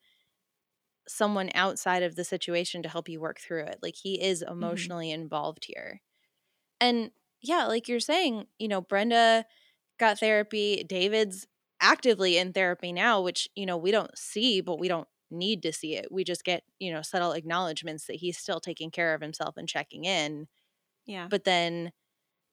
someone 1.06 1.50
outside 1.54 2.02
of 2.02 2.16
the 2.16 2.24
situation 2.24 2.82
to 2.82 2.88
help 2.88 3.08
you 3.08 3.20
work 3.20 3.38
through 3.38 3.64
it. 3.64 3.78
Like 3.82 3.94
he 4.02 4.20
is 4.22 4.42
mm-hmm. 4.42 4.52
emotionally 4.52 5.10
involved 5.10 5.66
here. 5.66 6.00
And 6.80 7.10
yeah, 7.42 7.66
like 7.66 7.88
you're 7.88 8.00
saying, 8.00 8.46
you 8.58 8.68
know, 8.68 8.80
Brenda 8.80 9.44
got 9.98 10.18
therapy, 10.18 10.84
David's 10.88 11.46
actively 11.81 12.38
in 12.38 12.52
therapy 12.52 12.93
now, 12.93 13.21
which, 13.21 13.49
you 13.54 13.66
know, 13.66 13.76
we 13.76 13.90
don't 13.90 14.16
see, 14.16 14.61
but 14.61 14.78
we 14.78 14.88
don't 14.88 15.09
need 15.31 15.62
to 15.62 15.73
see 15.73 15.97
it. 15.97 16.11
We 16.12 16.25
just 16.25 16.45
get, 16.45 16.64
you 16.78 16.93
know, 16.93 17.02
subtle 17.02 17.33
acknowledgments 17.33 18.07
that 18.07 18.16
he's 18.16 18.38
still 18.38 18.61
taking 18.61 18.90
care 18.90 19.14
of 19.14 19.21
himself 19.21 19.57
and 19.57 19.69
checking 19.69 20.04
in. 20.04 20.49
Yeah. 21.07 21.28
But 21.31 21.45
then 21.45 21.93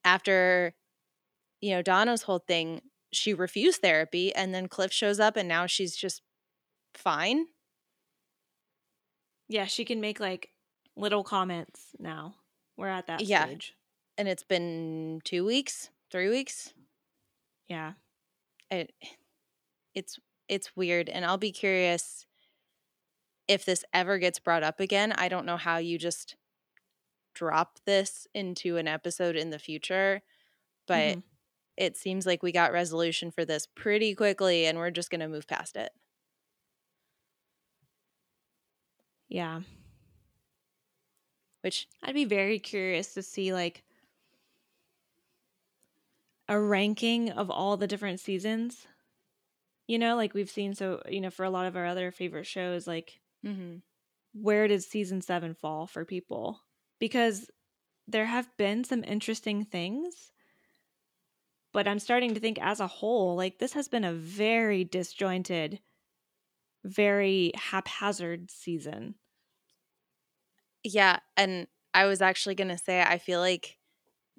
after, 0.04 0.76
you 1.62 1.72
know, 1.72 1.82
Donna's 1.82 2.24
whole 2.24 2.40
thing, 2.40 2.82
she 3.14 3.34
refused 3.34 3.82
therapy 3.82 4.34
and 4.36 4.54
then 4.54 4.68
Cliff 4.68 4.92
shows 4.94 5.20
up 5.20 5.38
and 5.38 5.48
now 5.48 5.66
she's 5.68 5.96
just 5.96 6.22
fine. 6.96 7.48
Yeah, 9.48 9.66
she 9.66 9.86
can 9.86 10.02
make 10.02 10.20
like 10.20 10.52
little 10.96 11.24
comments 11.24 11.96
now. 12.00 12.36
We're 12.78 12.88
at 12.88 13.08
that 13.08 13.26
Yeah. 13.26 13.46
stage. 13.46 13.76
And 14.18 14.28
it's 14.28 14.44
been 14.44 15.22
two 15.24 15.46
weeks, 15.46 15.90
three 16.12 16.30
weeks. 16.30 16.74
Yeah. 17.68 17.94
It 18.72 18.94
it's 19.94 20.20
it's 20.48 20.76
weird 20.76 21.10
and 21.10 21.26
i'll 21.26 21.38
be 21.38 21.52
curious 21.52 22.26
if 23.48 23.66
this 23.66 23.84
ever 23.94 24.18
gets 24.18 24.40
brought 24.40 24.64
up 24.64 24.80
again 24.80 25.12
i 25.14 25.28
don't 25.28 25.46
know 25.46 25.58
how 25.58 25.78
you 25.78 25.98
just 25.98 26.36
drop 27.34 27.80
this 27.86 28.28
into 28.34 28.78
an 28.78 28.88
episode 28.88 29.36
in 29.36 29.50
the 29.50 29.60
future 29.60 30.22
but 30.88 31.18
Mhm. 31.18 31.24
it 31.78 31.98
seems 31.98 32.26
like 32.26 32.44
we 32.44 32.52
got 32.52 32.74
resolution 32.74 33.32
for 33.32 33.46
this 33.46 33.68
pretty 33.68 34.16
quickly 34.16 34.66
and 34.66 34.78
we're 34.78 34.92
just 34.92 35.10
going 35.12 35.22
to 35.22 35.28
move 35.30 35.48
past 35.48 35.76
it 35.78 35.92
Yeah. 39.30 39.62
which 41.62 41.88
I'd 42.04 42.16
be 42.16 42.26
very 42.26 42.60
curious 42.60 43.14
to 43.14 43.22
see 43.24 43.54
like 43.54 43.84
a 46.52 46.60
ranking 46.60 47.32
of 47.32 47.50
all 47.50 47.78
the 47.78 47.88
different 47.88 48.20
seasons. 48.20 48.86
You 49.88 49.98
know, 49.98 50.18
like 50.18 50.34
we've 50.34 50.50
seen 50.50 50.76
so, 50.76 51.02
you 51.10 51.22
know, 51.22 51.30
for 51.30 51.46
a 51.46 51.50
lot 51.50 51.66
of 51.66 51.78
our 51.78 51.86
other 51.86 52.12
favorite 52.12 52.46
shows, 52.46 52.88
like 52.88 53.22
mhm. 53.46 53.82
where 54.34 54.68
did 54.68 54.84
season 54.84 55.22
seven 55.22 55.54
fall 55.54 55.88
for 55.88 56.04
people? 56.06 56.62
Because 57.00 57.50
there 58.08 58.26
have 58.26 58.50
been 58.58 58.84
some 58.84 59.04
interesting 59.06 59.64
things, 59.66 60.34
but 61.74 61.88
I'm 61.88 62.00
starting 62.00 62.34
to 62.34 62.40
think 62.40 62.60
as 62.62 62.80
a 62.80 62.88
whole, 62.88 63.36
like 63.36 63.60
this 63.60 63.74
has 63.74 63.88
been 63.88 64.04
a 64.04 64.14
very 64.14 64.84
disjointed, 64.84 65.80
very 66.84 67.52
haphazard 67.56 68.52
season. 68.52 69.16
yeah 70.84 71.20
and 71.38 71.68
i 71.94 72.06
was 72.06 72.22
actually 72.22 72.56
going 72.56 72.68
to 72.68 72.78
say 72.78 73.02
i 73.02 73.18
feel 73.18 73.40
like 73.40 73.78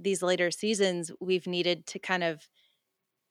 these 0.02 0.23
later 0.23 0.50
seasons 0.50 1.11
we've 1.21 1.47
needed 1.47 1.87
to 1.87 1.99
kind 1.99 2.25
of 2.25 2.49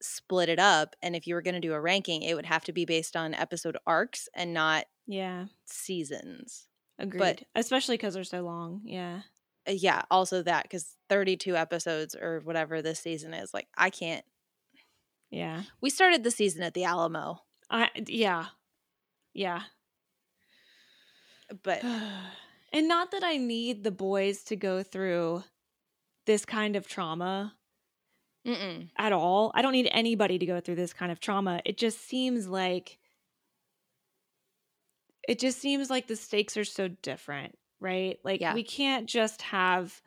split 0.00 0.48
it 0.48 0.58
up 0.58 0.96
and 1.02 1.14
if 1.14 1.26
you 1.26 1.34
were 1.34 1.42
going 1.42 1.54
to 1.54 1.60
do 1.60 1.72
a 1.74 1.80
ranking 1.80 2.22
it 2.22 2.34
would 2.34 2.46
have 2.46 2.64
to 2.64 2.72
be 2.72 2.84
based 2.84 3.14
on 3.16 3.34
episode 3.34 3.76
arcs 3.86 4.28
and 4.34 4.52
not 4.52 4.86
Yeah, 5.06 5.46
seasons 5.64 6.66
agreed. 6.98 7.18
But, 7.18 7.42
Especially 7.54 7.96
because 7.96 8.14
they're 8.14 8.24
so 8.24 8.42
long. 8.42 8.80
Yeah. 8.84 9.20
Uh, 9.68 9.72
yeah 9.72 10.02
also 10.10 10.42
that 10.42 10.64
because 10.64 10.96
32 11.08 11.54
episodes 11.56 12.16
or 12.20 12.40
whatever 12.44 12.82
this 12.82 12.98
season 12.98 13.32
is 13.32 13.54
like 13.54 13.68
i 13.76 13.90
can't 13.90 14.24
Yeah. 15.30 15.62
we 15.80 15.88
started 15.90 16.24
the 16.24 16.32
season 16.32 16.62
at 16.62 16.74
the 16.74 16.82
alamo 16.84 17.40
I, 17.70 17.88
yeah. 18.06 18.46
Yeah. 19.34 19.62
but 21.62 21.82
and 22.72 22.88
not 22.88 23.10
that 23.12 23.22
I 23.24 23.36
need 23.36 23.84
the 23.84 23.90
boys 23.90 24.42
to 24.44 24.56
go 24.56 24.82
through 24.82 25.44
this 26.26 26.44
kind 26.44 26.76
of 26.76 26.86
trauma 26.86 27.54
mm-mm. 28.46 28.88
at 28.96 29.12
all. 29.12 29.52
I 29.54 29.62
don't 29.62 29.72
need 29.72 29.88
anybody 29.90 30.38
to 30.38 30.46
go 30.46 30.60
through 30.60 30.76
this 30.76 30.92
kind 30.92 31.12
of 31.12 31.20
trauma. 31.20 31.60
It 31.64 31.76
just 31.76 32.06
seems 32.06 32.48
like 32.48 32.98
it 35.28 35.38
just 35.38 35.60
seems 35.60 35.88
like 35.88 36.08
the 36.08 36.16
stakes 36.16 36.56
are 36.56 36.64
so 36.64 36.88
different, 36.88 37.56
right? 37.80 38.18
Like 38.24 38.40
Yeah. 38.40 38.54
we 38.54 38.64
can't 38.64 39.06
just 39.06 39.42
have 39.42 40.02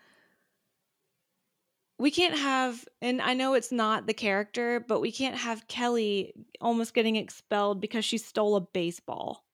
we 1.98 2.12
can't 2.12 2.38
have 2.38 2.86
and 3.02 3.22
I 3.22 3.34
know 3.34 3.54
it's 3.54 3.72
not 3.72 4.06
the 4.06 4.14
character, 4.14 4.84
but 4.86 5.00
we 5.00 5.12
can't 5.12 5.38
have 5.38 5.68
Kelly 5.68 6.34
almost 6.60 6.94
getting 6.94 7.16
expelled 7.16 7.80
because 7.80 8.04
she 8.04 8.18
stole 8.18 8.58
a 8.58 8.62
baseball. 8.62 9.46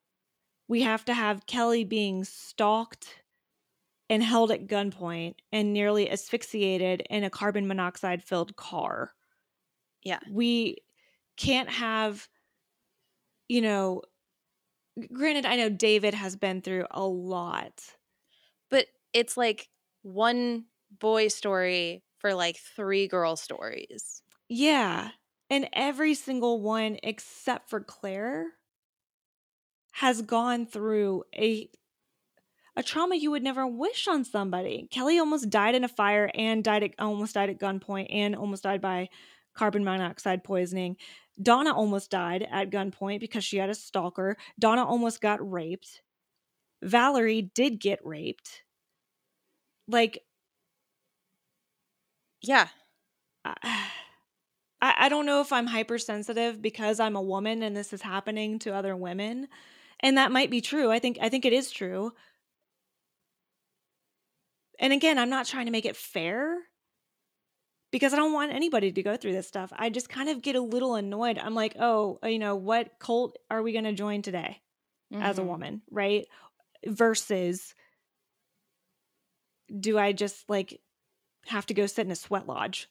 We 0.68 0.82
have 0.82 1.06
to 1.06 1.14
have 1.14 1.46
Kelly 1.46 1.84
being 1.84 2.24
stalked 2.24 3.21
and 4.12 4.24
held 4.24 4.52
at 4.52 4.68
gunpoint 4.68 5.38
and 5.54 5.74
nearly 5.74 6.12
asphyxiated 6.12 7.02
in 7.10 7.26
a 7.26 7.32
carbon 7.32 7.68
monoxide 7.68 8.24
filled 8.24 8.56
car. 8.58 9.14
Yeah. 10.04 10.20
We 10.30 10.78
can't 11.38 11.70
have, 11.70 12.30
you 13.48 13.62
know, 13.62 14.02
granted, 15.14 15.46
I 15.46 15.56
know 15.56 15.70
David 15.70 16.14
has 16.14 16.36
been 16.36 16.62
through 16.62 16.86
a 16.92 17.04
lot. 17.06 17.96
but 18.70 18.88
it's 19.14 19.38
like 19.38 19.70
one 20.04 20.66
boy 21.00 21.30
story 21.30 22.04
for 22.20 22.34
like 22.36 22.58
three 22.58 23.08
girl 23.08 23.36
stories 23.38 24.24
Yeah. 24.50 25.12
And 25.50 25.68
every 25.74 26.14
single 26.14 26.62
one 26.62 26.98
except 27.04 27.70
for 27.70 27.82
Claire 27.82 28.54
has 29.94 30.22
gone 30.22 30.66
through 30.66 31.24
a 31.36 31.70
a 32.76 32.84
trauma 32.84 33.16
you 33.16 33.32
would 33.32 33.44
never 33.44 33.68
wish 33.68 34.08
on 34.08 34.24
somebody. 34.24 34.88
Kelly 34.92 35.20
almost 35.20 35.50
died 35.50 35.76
in 35.76 35.84
a 35.84 35.90
fire 35.90 36.32
and 36.34 36.64
died 36.64 36.84
at, 36.84 36.92
almost 37.00 37.34
died 37.36 37.50
at 37.50 37.60
gunpoint 37.60 38.08
and 38.10 38.36
almost 38.36 38.64
died 38.64 38.82
by 38.82 39.10
carbon 39.54 39.84
monoxide 39.84 40.44
poisoning. 40.44 40.96
Donna 41.42 41.74
almost 41.74 42.12
died 42.12 42.48
at 42.50 42.70
gunpoint 42.70 43.20
because 43.20 43.44
she 43.44 43.58
had 43.58 43.70
a 43.70 43.76
stalker. 43.76 44.38
Donna 44.60 44.86
almost 44.86 45.22
got 45.22 45.50
raped. 45.50 46.02
Valerie 46.82 47.42
did 47.42 47.80
get 47.80 48.00
raped. 48.06 48.64
Like, 49.88 50.24
Yeah. 52.42 52.68
I, 53.46 53.86
I 54.82 55.10
don't 55.10 55.26
know 55.26 55.42
if 55.42 55.54
I'm 55.54 55.68
hypersensitive 55.68 56.62
because 56.62 57.00
I'm 57.00 57.16
a 57.16 57.22
woman 57.22 57.62
and 57.64 57.76
this 57.76 57.94
is 57.94 58.02
happening 58.02 58.60
to 58.60 58.74
other 58.74 58.96
women. 58.96 59.48
And 60.00 60.18
that 60.18 60.32
might 60.32 60.50
be 60.50 60.62
true. 60.62 60.92
I 60.92 61.00
think 61.00 61.20
I 61.22 61.30
think 61.30 61.46
it 61.46 61.54
is 61.54 61.70
true. 61.72 62.14
And 64.82 64.92
again, 64.92 65.18
I'm 65.18 65.30
not 65.30 65.46
trying 65.46 65.68
to 65.68 65.72
make 65.72 65.86
it 65.86 65.96
fair 65.96 66.58
because 67.92 68.14
I 68.14 68.18
don't 68.18 68.34
want 68.34 68.52
anybody 68.52 68.92
to 68.92 69.04
go 69.04 69.16
through 69.16 69.34
this 69.34 69.48
stuff. 69.48 69.72
I 69.76 69.90
just 69.90 70.10
kind 70.10 70.28
of 70.28 70.42
get 70.42 70.56
a 70.56 70.62
little 70.62 70.96
annoyed. 70.96 71.38
I'm 71.38 71.54
like, 71.54 71.76
oh, 71.80 72.20
you 72.24 72.40
know, 72.40 72.56
what 72.56 72.98
cult 73.00 73.38
are 73.50 73.62
we 73.62 73.74
going 73.74 73.86
to 73.86 73.94
join 73.94 74.22
today 74.24 74.62
as 75.14 75.38
a 75.38 75.42
Mhm. 75.42 75.48
woman, 75.48 75.82
right? 75.92 76.28
Versus, 76.86 77.76
do 79.80 80.00
I 80.00 80.14
just 80.14 80.50
like 80.50 80.82
have 81.46 81.66
to 81.68 81.74
go 81.74 81.86
sit 81.86 82.06
in 82.06 82.12
a 82.12 82.16
sweat 82.16 82.48
lodge? 82.48 82.90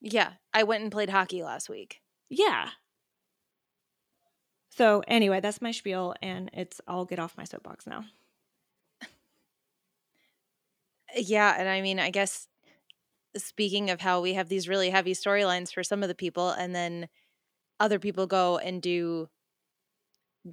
Yeah. 0.00 0.34
I 0.54 0.62
went 0.62 0.82
and 0.82 0.92
played 0.92 1.10
hockey 1.10 1.42
last 1.42 1.68
week. 1.68 2.00
Yeah. 2.28 2.70
So 4.70 5.02
anyway, 5.08 5.40
that's 5.40 5.60
my 5.60 5.72
spiel, 5.72 6.14
and 6.22 6.50
it's 6.52 6.80
I'll 6.86 7.04
get 7.04 7.18
off 7.18 7.36
my 7.36 7.44
soapbox 7.44 7.86
now. 7.86 8.04
Yeah, 11.16 11.54
and 11.58 11.68
I 11.68 11.80
mean, 11.80 11.98
I 11.98 12.10
guess 12.10 12.48
speaking 13.36 13.90
of 13.90 14.00
how 14.00 14.20
we 14.20 14.34
have 14.34 14.48
these 14.48 14.68
really 14.68 14.90
heavy 14.90 15.12
storylines 15.12 15.72
for 15.72 15.82
some 15.82 16.02
of 16.02 16.08
the 16.08 16.14
people, 16.14 16.50
and 16.50 16.74
then 16.74 17.08
other 17.78 17.98
people 17.98 18.26
go 18.26 18.58
and 18.58 18.82
do 18.82 19.28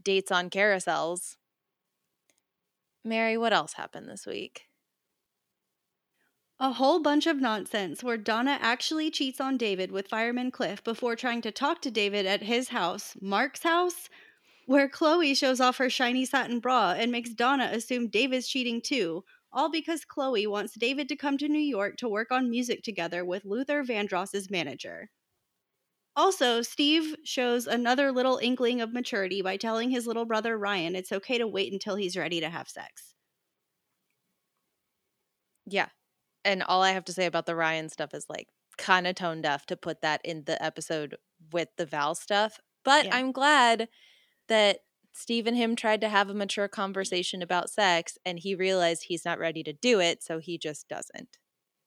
dates 0.03 0.31
on 0.31 0.49
carousels. 0.49 1.37
Mary, 3.03 3.37
what 3.37 3.53
else 3.53 3.73
happened 3.73 4.09
this 4.09 4.25
week? 4.25 4.63
A 6.59 6.71
whole 6.71 6.99
bunch 6.99 7.27
of 7.27 7.39
nonsense 7.39 8.03
where 8.03 8.17
Donna 8.17 8.57
actually 8.59 9.11
cheats 9.11 9.39
on 9.39 9.57
David 9.57 9.91
with 9.91 10.07
fireman 10.07 10.49
Cliff 10.49 10.83
before 10.83 11.15
trying 11.15 11.41
to 11.41 11.51
talk 11.51 11.81
to 11.83 11.91
David 11.91 12.25
at 12.25 12.41
his 12.41 12.69
house, 12.69 13.15
Mark's 13.21 13.61
house, 13.61 14.09
where 14.65 14.89
Chloe 14.89 15.35
shows 15.35 15.61
off 15.61 15.77
her 15.77 15.89
shiny 15.89 16.25
satin 16.25 16.59
bra 16.59 16.93
and 16.97 17.11
makes 17.11 17.29
Donna 17.29 17.69
assume 17.71 18.07
David's 18.07 18.47
cheating 18.47 18.81
too, 18.81 19.23
all 19.51 19.69
because 19.69 20.05
Chloe 20.05 20.47
wants 20.47 20.75
David 20.75 21.09
to 21.09 21.15
come 21.15 21.37
to 21.39 21.47
New 21.49 21.59
York 21.59 21.97
to 21.97 22.09
work 22.09 22.31
on 22.31 22.49
music 22.49 22.83
together 22.83 23.25
with 23.25 23.45
Luther 23.45 23.83
Vandross's 23.83 24.49
manager. 24.49 25.11
Also, 26.17 26.61
Steve 26.61 27.15
shows 27.23 27.65
another 27.65 28.11
little 28.11 28.39
inkling 28.39 28.81
of 28.81 28.91
maturity 28.91 29.41
by 29.41 29.55
telling 29.55 29.89
his 29.89 30.05
little 30.05 30.25
brother 30.25 30.57
Ryan 30.57 30.97
it's 30.97 31.13
okay 31.13 31.37
to 31.37 31.47
wait 31.47 31.71
until 31.71 31.95
he's 31.95 32.17
ready 32.17 32.41
to 32.41 32.49
have 32.49 32.67
sex. 32.67 33.15
Yeah. 35.65 35.89
And 36.45 36.63
all 36.63 36.83
I 36.83 36.91
have 36.91 37.05
to 37.05 37.13
say 37.13 37.25
about 37.25 37.45
the 37.45 37.55
Ryan 37.55 37.89
stuff 37.89 38.13
is 38.13 38.27
like 38.29 38.49
kind 38.77 39.07
of 39.07 39.15
tone 39.15 39.41
deaf 39.41 39.65
to 39.67 39.77
put 39.77 40.01
that 40.01 40.21
in 40.25 40.45
the 40.45 40.61
episode 40.63 41.17
with 41.51 41.69
the 41.77 41.85
Val 41.85 42.15
stuff. 42.15 42.59
But 42.83 43.07
Yeah. 43.07 43.11
I'm 43.11 43.31
glad 43.31 43.89
that 44.49 44.79
Steve 45.17 45.47
and 45.47 45.57
him 45.57 45.75
tried 45.75 45.99
to 46.01 46.09
have 46.09 46.29
a 46.29 46.33
mature 46.35 46.67
conversation 46.67 47.41
about 47.41 47.71
sex 47.71 48.19
and 48.23 48.37
he 48.37 48.53
realized 48.53 49.03
he's 49.03 49.25
not 49.25 49.39
ready 49.39 49.63
to 49.63 49.73
do 49.73 49.99
it, 49.99 50.21
so 50.21 50.37
he 50.37 50.59
just 50.59 50.87
doesn't. 50.87 51.37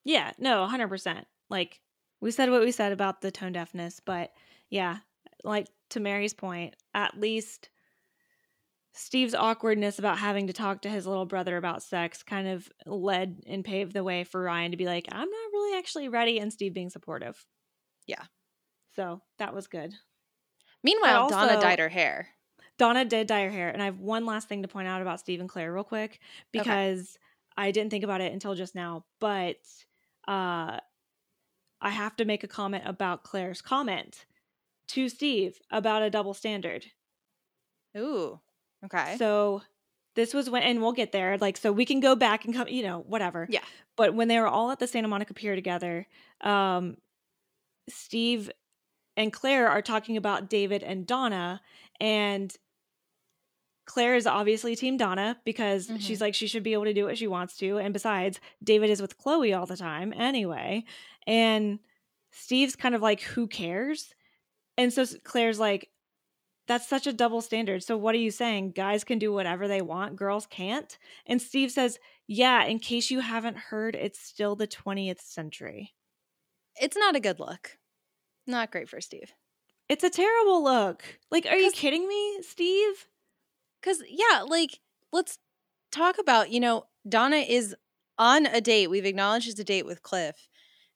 Yeah, 0.05 0.33
no, 0.37 0.69
100%. 0.69 1.25
Like, 1.49 1.81
we 2.21 2.33
said 2.33 2.51
what 2.51 2.61
we 2.61 2.73
said 2.73 2.91
about 2.93 3.21
the 3.21 3.31
tone 3.31 3.53
deafness, 3.53 4.01
but 4.05 4.31
yeah, 4.69 4.99
like 5.45 5.69
to 5.91 6.01
Mary's 6.01 6.35
point, 6.35 6.75
at 6.93 7.21
least 7.21 7.71
Steve's 8.95 9.35
awkwardness 9.35 10.01
about 10.01 10.19
having 10.19 10.49
to 10.49 10.53
talk 10.53 10.83
to 10.83 10.89
his 10.89 11.07
little 11.07 11.25
brother 11.25 11.57
about 11.57 11.85
sex 11.85 12.25
kind 12.25 12.49
of 12.49 12.69
led 12.85 13.43
and 13.47 13.65
paved 13.65 13.93
the 13.93 14.03
way 14.03 14.25
for 14.25 14.43
Ryan 14.43 14.73
to 14.73 14.77
be 14.77 14.87
like, 14.87 15.07
I'm 15.13 15.31
not 15.31 15.53
really 15.53 15.79
actually 15.79 16.09
ready, 16.09 16.41
and 16.41 16.53
Steve 16.53 16.75
being 16.75 16.91
supportive. 16.91 17.47
Yeah. 18.09 18.25
So 18.97 19.23
that 19.39 19.55
was 19.55 19.69
good. 19.69 19.95
Meanwhile, 20.83 21.29
But 21.29 21.47
Donna 21.47 21.61
dyed 21.61 21.79
her 21.79 21.89
hair. 21.89 22.29
Donna 22.81 23.05
did 23.05 23.27
dye 23.27 23.45
her 23.45 23.51
hair, 23.51 23.69
and 23.69 23.83
I 23.83 23.85
have 23.85 23.99
one 23.99 24.25
last 24.25 24.49
thing 24.49 24.63
to 24.63 24.69
point 24.69 24.89
out 24.89 25.03
about 25.03 25.21
Steve 25.21 25.39
and 25.39 25.51
Claire, 25.51 25.71
real 25.71 25.85
quick, 25.85 26.19
because 26.51 27.19
I 27.55 27.73
didn't 27.73 27.91
think 27.91 28.05
about 28.05 28.23
it 28.23 28.33
until 28.33 28.55
just 28.55 28.75
now. 28.75 29.05
But 29.21 29.59
uh, 30.27 30.79
I 31.83 31.91
have 31.91 32.17
to 32.17 32.25
make 32.25 32.43
a 32.43 32.49
comment 32.49 32.85
about 32.87 33.23
Claire's 33.23 33.61
comment 33.61 34.25
to 34.89 35.11
Steve 35.11 35.61
about 35.71 36.03
a 36.03 36.09
double 36.09 36.33
standard. 36.33 36.87
Ooh. 37.99 38.41
Okay. 38.87 39.17
So 39.19 39.61
this 40.17 40.33
was 40.33 40.49
when, 40.49 40.63
and 40.63 40.81
we'll 40.81 40.93
get 40.93 41.13
there. 41.13 41.37
Like, 41.37 41.59
so 41.59 41.73
we 41.73 41.85
can 41.85 42.01
go 42.01 42.17
back 42.17 42.47
and 42.47 42.55
come, 42.55 42.67
you 42.69 42.83
know, 42.83 43.01
whatever. 43.01 43.47
Yeah. 43.51 43.61
But 43.95 44.15
when 44.15 44.29
they 44.29 44.39
were 44.39 44.49
all 44.49 44.71
at 44.71 44.79
the 44.79 44.87
Santa 44.87 45.07
Monica 45.07 45.35
Pier 45.35 45.55
together, 45.55 46.07
um, 46.41 46.97
Steve 47.91 48.51
and 49.19 49.31
Claire 49.31 49.69
are 49.69 49.83
talking 49.83 50.17
about 50.17 50.49
David 50.49 50.83
and 50.83 51.07
Donna, 51.07 51.61
and 52.01 52.57
Claire 53.91 54.15
is 54.15 54.27
obviously 54.27 54.77
Team 54.77 54.97
Donna 54.97 55.37
because 55.45 55.87
she's 55.99 56.19
mm-hmm. 56.19 56.23
like 56.23 56.35
she 56.37 56.47
should 56.47 56.63
be 56.63 56.75
able 56.75 56.85
to 56.85 56.95
do 56.95 57.07
what 57.07 57.19
she 57.19 57.27
wants 57.27 57.57
to, 57.57 57.79
and 57.79 57.93
besides, 57.93 58.39
David 58.63 58.89
is 58.89 59.03
with 59.03 59.19
Chloe 59.19 59.53
all 59.53 59.67
the 59.67 59.77
time 59.77 60.13
anyway, 60.17 60.85
and 61.27 61.81
Steve's 62.31 62.77
kind 62.77 62.95
of 62.95 63.03
like, 63.03 63.21
who 63.21 63.49
cares? 63.49 64.15
And 64.79 64.93
so 64.93 65.05
Claire's 65.25 65.59
like, 65.59 65.91
that's 66.69 66.89
such 66.89 67.09
a 67.09 67.13
double 67.13 67.41
standard. 67.41 67.83
So 67.83 67.97
what 67.97 68.15
are 68.15 68.19
you 68.19 68.31
saying? 68.31 68.75
Guys 68.77 69.03
can 69.03 69.19
do 69.19 69.33
whatever 69.33 69.67
they 69.67 69.83
want, 69.83 70.15
girls 70.15 70.47
can't? 70.47 70.97
And 71.27 71.43
Steve 71.43 71.73
says, 71.73 71.99
"Yeah, 72.29 72.65
in 72.65 72.79
case 72.79 73.11
you 73.11 73.19
haven't 73.19 73.57
heard, 73.57 73.97
it's 73.97 74.21
still 74.21 74.55
the 74.55 74.69
20th 74.69 75.21
century." 75.21 75.95
it's 76.81 76.97
not 76.97 77.17
a 77.17 77.21
good 77.21 77.41
look. 77.41 77.79
Not 78.47 78.71
great 78.71 78.89
for 78.89 79.01
Steve. 79.01 79.35
It's 79.89 80.05
a 80.05 80.11
terrible 80.11 80.63
look. 80.63 81.03
Like, 81.33 81.47
are 81.47 81.57
you 81.57 81.73
kidding 81.73 82.07
me, 82.07 82.43
Steve? 82.43 83.09
Cuz 83.83 84.03
yeah, 84.09 84.43
like 84.47 84.81
let's 85.13 85.39
talk 85.93 86.19
about, 86.19 86.51
you 86.51 86.61
know, 86.61 86.85
Donna 87.09 87.37
is 87.39 87.75
on 88.19 88.47
a 88.47 88.61
date. 88.61 88.89
We've 88.89 89.07
acknowledged 89.07 89.49
it's 89.49 89.61
a 89.61 89.65
date 89.65 89.87
with 89.87 90.03
Cliff. 90.03 90.49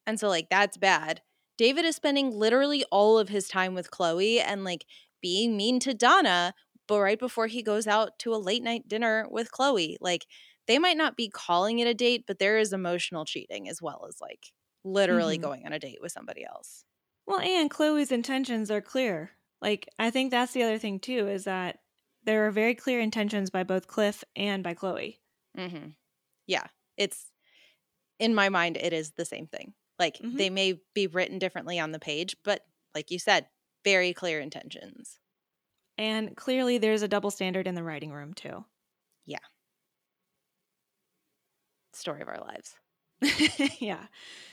And 0.07 0.19
so 0.21 0.29
like 0.29 0.49
that's 0.51 0.77
bad. 0.77 1.23
David 1.59 1.85
is 1.85 1.97
spending 1.97 2.31
literally 2.33 2.85
all 2.91 3.19
of 3.19 3.29
his 3.29 3.49
time 3.49 3.75
with 3.75 3.91
Chloe 3.91 4.41
and 4.41 4.65
like 4.65 4.87
being 5.23 5.57
mean 5.57 5.81
to 5.81 5.95
Donna, 5.95 6.55
but 6.89 7.01
right 7.01 7.19
before 7.19 7.47
he 7.47 7.63
goes 7.63 7.87
out 7.87 8.19
to 8.21 8.35
a 8.35 8.37
late 8.39 8.63
night 8.63 8.89
dinner 8.89 9.27
with 9.31 9.51
Chloe, 9.53 9.97
like 10.01 10.27
they 10.67 10.79
might 10.79 10.97
not 10.97 11.17
be 11.17 11.29
calling 11.29 11.79
it 11.79 11.87
a 11.87 11.95
date, 11.95 12.25
but 12.27 12.39
there 12.39 12.59
is 12.59 12.73
emotional 12.73 13.25
cheating 13.25 13.69
as 13.69 13.81
well 13.83 14.07
as 14.09 14.21
like 14.21 14.53
literally 14.85 15.39
Mhm. 15.39 15.39
going 15.39 15.67
on 15.67 15.73
a 15.73 15.79
date 15.79 15.99
with 16.03 16.13
somebody 16.13 16.45
else. 16.45 16.85
Well, 17.27 17.41
and 17.41 17.71
Chloe's 17.71 18.13
intentions 18.13 18.71
are 18.71 18.81
clear. 18.81 19.33
Like, 19.61 19.89
I 19.99 20.11
think 20.11 20.31
that's 20.31 20.53
the 20.53 20.63
other 20.63 20.79
thing 20.79 21.01
too 21.01 21.29
is 21.29 21.45
that 21.45 21.81
there 22.25 22.47
are 22.47 22.51
very 22.51 22.75
clear 22.75 23.01
intentions 23.01 23.51
by 23.51 23.63
both 23.65 23.87
Cliff 23.87 24.25
and 24.37 24.63
by 24.63 24.75
Chloe. 24.75 25.21
Mm-hmm. 25.57 25.89
Yeah, 26.47 26.67
it's 26.97 27.31
in 28.19 28.35
my 28.35 28.49
mind, 28.49 28.77
it 28.77 28.93
is 28.93 29.13
the 29.13 29.25
same 29.25 29.47
thing. 29.47 29.75
Like 29.99 30.19
Mhm. 30.19 30.37
they 30.37 30.51
may 30.51 30.81
be 30.95 31.07
written 31.07 31.39
differently 31.39 31.79
on 31.79 31.93
the 31.93 31.99
page, 31.99 32.37
but 32.45 32.65
like 32.95 33.11
you 33.11 33.19
said, 33.19 33.49
very 33.85 34.13
clear 34.13 34.41
intentions. 34.41 35.19
And 35.99 36.37
clearly 36.37 36.79
there's 36.79 37.03
a 37.03 37.09
double 37.09 37.31
standard 37.31 37.67
in 37.67 37.75
the 37.75 37.83
writing 37.83 38.13
room 38.13 38.35
too. 38.35 38.65
Yeah. 39.27 39.39
Story 41.93 42.23
of 42.23 42.29
our 42.29 42.41
lives. 42.41 42.75
yeah. 43.81 44.07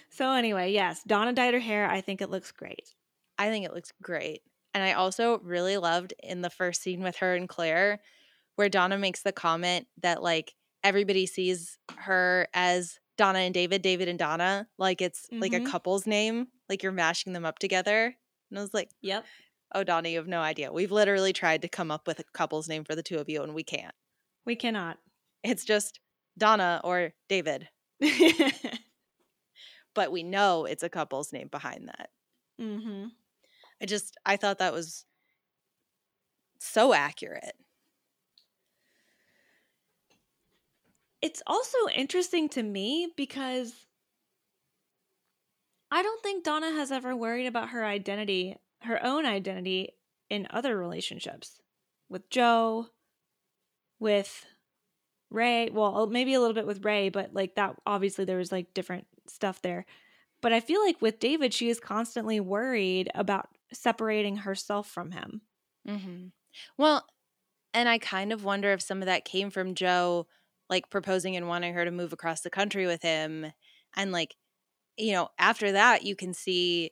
So 0.10 0.32
anyway, 0.32 0.72
yes, 0.72 1.02
Donna 1.04 1.34
dyed 1.34 1.54
her 1.54 1.60
hair. 1.60 1.90
I 1.90 2.02
think 2.02 2.22
it 2.22 2.30
looks 2.30 2.52
great. 2.52 2.94
I 3.38 3.50
think 3.50 3.66
it 3.66 3.74
looks 3.74 3.92
great. 4.02 4.44
And 4.74 4.84
I 4.84 4.94
also 4.94 5.40
really 5.40 5.78
loved 5.78 6.14
in 6.24 6.42
the 6.42 6.50
first 6.50 6.82
scene 6.82 7.04
with 7.04 7.18
her 7.18 7.36
and 7.36 7.48
Claire, 7.50 8.00
where 8.56 8.70
Donna 8.70 8.98
makes 8.98 9.22
the 9.22 9.32
comment 9.34 9.88
that 10.02 10.24
like 10.24 10.56
everybody 10.84 11.26
sees 11.26 11.78
her 11.98 12.48
as 12.54 13.00
Donna 13.18 13.40
and 13.40 13.54
David, 13.54 13.82
David 13.82 14.08
and 14.08 14.18
Donna, 14.18 14.68
like 14.78 15.02
it's 15.02 15.28
like 15.32 15.54
a 15.54 15.60
Mhm. 15.60 15.68
couple's 15.68 16.08
name, 16.08 16.48
like 16.70 16.82
you're 16.84 16.92
mashing 16.92 17.34
them 17.34 17.46
up 17.46 17.60
together. 17.60 18.16
And 18.50 18.58
I 18.60 18.62
was 18.62 18.74
like, 18.74 18.90
Yep. 19.02 19.26
oh, 19.76 19.84
Donna, 19.84 20.10
you 20.10 20.18
have 20.18 20.28
no 20.28 20.40
idea. 20.42 20.72
We've 20.74 20.92
literally 20.92 21.34
tried 21.34 21.62
to 21.64 21.68
come 21.70 21.92
up 21.92 22.08
with 22.08 22.20
a 22.20 22.24
couple's 22.34 22.68
name 22.68 22.84
for 22.84 22.96
the 22.96 23.04
two 23.04 23.18
of 23.18 23.30
you, 23.30 23.44
and 23.44 23.54
we 23.54 23.64
can't. 23.64 23.94
We 24.46 24.56
cannot. 24.56 24.98
It's 25.44 25.66
just 25.66 26.00
Donna 26.38 26.82
or 26.84 27.14
David, 27.30 27.70
but 29.94 30.12
we 30.12 30.24
know 30.24 30.66
it's 30.66 30.84
a 30.84 30.90
couple's 30.90 31.32
name 31.34 31.48
behind 31.50 31.88
that. 31.90 32.10
mm-hmm. 32.60 33.08
I 33.82 33.86
just, 33.86 34.18
I 34.26 34.38
thought 34.38 34.60
that 34.60 34.74
was 34.74 35.06
so 36.60 36.94
accurate. 36.94 37.56
It's 41.22 41.42
also 41.46 41.78
interesting 41.96 42.50
to 42.50 42.64
me 42.64 43.12
because 43.16 43.86
I 45.92 46.02
don't 46.02 46.24
think 46.24 46.44
Donna 46.44 46.72
has 46.72 46.92
ever 46.92 47.16
worried 47.16 47.48
about 47.48 47.70
her 47.70 47.86
identity 47.86 48.58
her 48.84 49.04
own 49.04 49.28
identity 49.28 49.90
in 50.30 50.48
other 50.50 50.76
relationships 50.76 51.60
with 52.10 52.30
Joe, 52.32 52.88
with 54.00 54.46
Ray. 55.30 55.70
Well, 55.70 56.08
maybe 56.08 56.34
a 56.34 56.40
little 56.40 56.56
bit 56.56 56.68
with 56.68 56.84
Ray, 56.84 57.10
but 57.10 57.34
like 57.34 57.56
that, 57.56 57.76
obviously, 57.86 58.26
there 58.26 58.38
was 58.38 58.52
like 58.52 58.74
different 58.74 59.08
stuff 59.28 59.62
there. 59.62 59.86
But 60.42 60.54
I 60.54 60.60
feel 60.60 60.84
like 60.84 61.02
with 61.02 61.20
David, 61.20 61.54
she 61.54 61.70
is 61.70 61.80
constantly 61.80 62.40
worried 62.40 63.12
about 63.14 63.50
separating 63.74 64.38
herself 64.38 64.88
from 64.88 65.12
him. 65.12 65.42
Mm-hmm. 65.88 66.28
Well, 66.78 67.06
and 67.74 67.88
I 67.88 67.98
kind 67.98 68.34
of 68.34 68.44
wonder 68.44 68.72
if 68.74 68.82
some 68.82 69.02
of 69.02 69.06
that 69.06 69.26
came 69.26 69.50
from 69.50 69.76
Joe, 69.76 70.28
like 70.70 70.90
proposing 70.90 71.36
and 71.36 71.48
wanting 71.48 71.74
her 71.74 71.86
to 71.86 71.92
move 71.92 72.14
across 72.14 72.42
the 72.42 72.50
country 72.50 72.86
with 72.86 73.02
him. 73.02 73.52
And 73.96 74.12
like, 74.12 74.36
you 74.98 75.14
know, 75.14 75.30
after 75.40 75.72
that, 75.72 76.04
you 76.04 76.16
can 76.16 76.34
see 76.34 76.92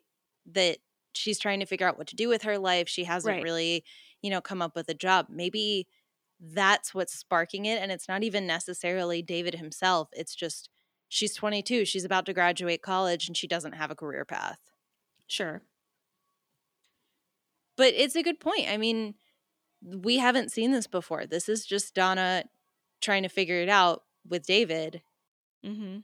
that 0.51 0.77
she's 1.13 1.39
trying 1.39 1.59
to 1.59 1.65
figure 1.65 1.87
out 1.87 1.97
what 1.97 2.07
to 2.07 2.15
do 2.15 2.29
with 2.29 2.43
her 2.43 2.57
life. 2.57 2.87
She 2.87 3.03
hasn't 3.03 3.35
Right. 3.35 3.43
really, 3.43 3.83
you 4.21 4.29
know, 4.29 4.41
come 4.41 4.61
up 4.61 4.75
with 4.75 4.89
a 4.89 4.93
job. 4.93 5.27
Maybe 5.29 5.87
that's 6.39 6.93
what's 6.93 7.13
sparking 7.13 7.65
it. 7.65 7.81
And 7.81 7.91
it's 7.91 8.07
not 8.07 8.23
even 8.23 8.47
necessarily 8.47 9.21
David 9.21 9.55
himself. 9.55 10.09
It's 10.13 10.33
just 10.35 10.69
she's 11.09 11.35
22. 11.35 11.83
She's 11.85 12.05
about 12.05 12.25
to 12.27 12.33
graduate 12.33 12.81
college 12.81 13.27
and 13.27 13.35
she 13.35 13.47
doesn't 13.47 13.73
have 13.73 13.91
a 13.91 13.95
career 13.95 14.23
path. 14.23 14.59
Sure. 15.27 15.61
But 17.79 17.93
it's 17.95 18.17
a 18.17 18.23
good 18.23 18.41
point. 18.41 18.67
I 18.69 18.75
mean, 18.75 19.15
we 19.81 20.17
haven't 20.17 20.51
seen 20.51 20.73
this 20.73 20.85
before. 20.85 21.25
This 21.25 21.47
is 21.47 21.65
just 21.65 21.95
Donna 21.95 22.43
trying 22.99 23.23
to 23.23 23.29
figure 23.29 23.61
it 23.61 23.69
out 23.69 24.03
with 24.27 24.45
David. 24.45 25.01
Mm-hmm. 25.65 25.99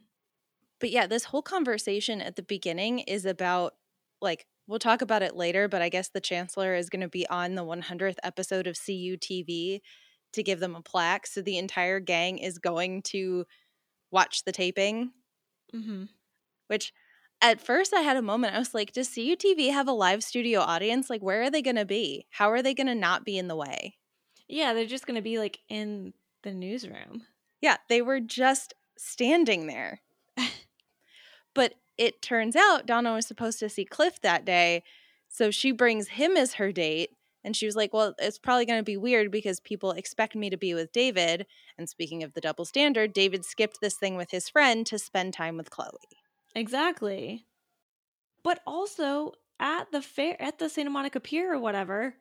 But 0.80 0.90
yeah, 0.90 1.06
this 1.06 1.24
whole 1.24 1.42
conversation 1.42 2.22
at 2.22 2.36
the 2.36 2.42
beginning 2.42 3.00
is 3.00 3.26
about 3.26 3.74
like 4.22 4.46
we'll 4.66 4.78
talk 4.78 5.02
about 5.02 5.22
it 5.22 5.36
later, 5.36 5.68
but 5.68 5.82
I 5.82 5.90
guess 5.90 6.08
the 6.08 6.18
chancellor 6.18 6.74
is 6.74 6.88
going 6.88 7.02
to 7.02 7.08
be 7.08 7.28
on 7.28 7.56
the 7.56 7.64
100th 7.64 8.16
episode 8.22 8.66
of 8.66 8.76
CUTV 8.76 9.82
to 10.32 10.42
give 10.42 10.60
them 10.60 10.74
a 10.74 10.80
plaque. 10.80 11.26
So 11.26 11.42
the 11.42 11.58
entire 11.58 12.00
gang 12.00 12.38
is 12.38 12.56
going 12.58 13.02
to 13.02 13.44
watch 14.10 14.44
the 14.44 14.52
taping, 14.52 15.10
Mm-hmm. 15.74 16.04
which 16.68 16.94
at 17.40 17.60
first 17.60 17.92
I 17.92 18.00
had 18.00 18.16
a 18.16 18.22
moment. 18.22 18.54
I 18.54 18.58
was 18.58 18.74
like, 18.74 18.92
does 18.92 19.08
CUTV 19.10 19.72
have 19.72 19.88
a 19.88 19.92
live 19.92 20.22
studio 20.22 20.60
audience? 20.60 21.10
Like, 21.10 21.22
where 21.22 21.42
are 21.42 21.50
they 21.50 21.62
going 21.62 21.76
to 21.76 21.84
be? 21.84 22.26
How 22.30 22.50
are 22.50 22.62
they 22.62 22.74
going 22.74 22.86
to 22.86 22.94
not 22.94 23.24
be 23.24 23.38
in 23.38 23.48
the 23.48 23.56
way? 23.56 23.96
Yeah, 24.48 24.72
they're 24.72 24.86
just 24.86 25.06
going 25.06 25.16
to 25.16 25.22
be 25.22 25.38
like 25.38 25.58
in 25.68 26.14
the 26.42 26.52
newsroom. 26.52 27.22
Yeah, 27.60 27.76
they 27.88 28.02
were 28.02 28.20
just 28.20 28.74
standing 28.96 29.66
there. 29.66 30.00
but 31.54 31.74
it 31.98 32.22
turns 32.22 32.56
out 32.56 32.86
Donna 32.86 33.14
was 33.14 33.26
supposed 33.26 33.58
to 33.60 33.68
see 33.68 33.84
Cliff 33.84 34.20
that 34.22 34.44
day. 34.44 34.82
So 35.28 35.50
she 35.50 35.72
brings 35.72 36.08
him 36.08 36.36
as 36.36 36.54
her 36.54 36.72
date. 36.72 37.10
And 37.44 37.54
she 37.54 37.66
was 37.66 37.76
like, 37.76 37.92
Well, 37.92 38.14
it's 38.18 38.38
probably 38.38 38.66
going 38.66 38.80
to 38.80 38.84
be 38.84 38.96
weird 38.96 39.30
because 39.30 39.60
people 39.60 39.92
expect 39.92 40.34
me 40.34 40.50
to 40.50 40.56
be 40.56 40.74
with 40.74 40.92
David. 40.92 41.46
And 41.78 41.88
speaking 41.88 42.22
of 42.24 42.32
the 42.32 42.40
double 42.40 42.64
standard, 42.64 43.12
David 43.12 43.44
skipped 43.44 43.78
this 43.80 43.94
thing 43.94 44.16
with 44.16 44.32
his 44.32 44.48
friend 44.48 44.84
to 44.86 44.98
spend 44.98 45.32
time 45.32 45.56
with 45.56 45.70
Chloe. 45.70 46.25
Exactly. 46.56 47.46
But 48.42 48.62
also 48.66 49.32
at 49.60 49.92
the 49.92 50.02
fair, 50.02 50.40
at 50.40 50.58
the 50.58 50.68
Santa 50.70 50.90
Monica 50.90 51.20
Pier 51.20 51.52
or 51.54 51.58
whatever, 51.60 52.16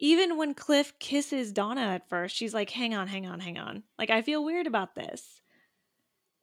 even 0.00 0.36
when 0.38 0.54
Cliff 0.54 0.98
kisses 1.00 1.52
Donna 1.52 1.82
at 1.82 2.08
first, 2.08 2.36
she's 2.36 2.54
like, 2.54 2.70
hang 2.70 2.94
on, 2.94 3.08
hang 3.08 3.26
on, 3.26 3.40
hang 3.40 3.58
on. 3.58 3.84
Like, 3.98 4.10
I 4.10 4.22
feel 4.22 4.44
weird 4.44 4.66
about 4.66 4.94
this. 4.94 5.42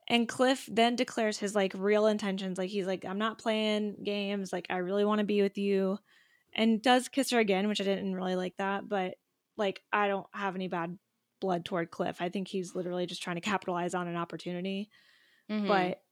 And 0.08 0.28
Cliff 0.28 0.68
then 0.70 0.96
declares 0.96 1.38
his 1.38 1.54
like 1.54 1.72
real 1.74 2.06
intentions. 2.06 2.58
Like, 2.58 2.70
he's 2.70 2.86
like, 2.86 3.04
I'm 3.04 3.18
not 3.18 3.38
playing 3.38 4.02
games. 4.04 4.52
Like, 4.52 4.66
I 4.68 4.76
really 4.78 5.04
want 5.04 5.20
to 5.20 5.24
be 5.24 5.40
with 5.40 5.56
you. 5.56 5.98
And 6.54 6.82
does 6.82 7.08
kiss 7.08 7.30
her 7.30 7.38
again, 7.38 7.68
which 7.68 7.80
I 7.80 7.84
didn't 7.84 8.14
really 8.14 8.36
like 8.36 8.56
that. 8.58 8.88
But 8.88 9.16
like, 9.56 9.82
I 9.92 10.08
don't 10.08 10.26
have 10.34 10.54
any 10.56 10.68
bad 10.68 10.98
blood 11.40 11.64
toward 11.64 11.90
Cliff. 11.90 12.18
I 12.20 12.28
think 12.28 12.48
he's 12.48 12.74
literally 12.74 13.06
just 13.06 13.22
trying 13.22 13.36
to 13.36 13.40
capitalize 13.42 13.94
on 13.94 14.08
an 14.08 14.16
opportunity 14.16 14.90
Mhm. 15.48 15.66
but 15.66 16.03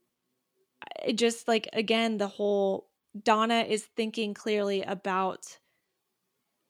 just 1.15 1.49
like 1.49 1.69
again 1.73 2.19
the 2.19 2.29
whole 2.29 2.89
donna 3.23 3.61
is 3.69 3.85
thinking 3.97 4.35
clearly 4.35 4.83
about 4.83 5.59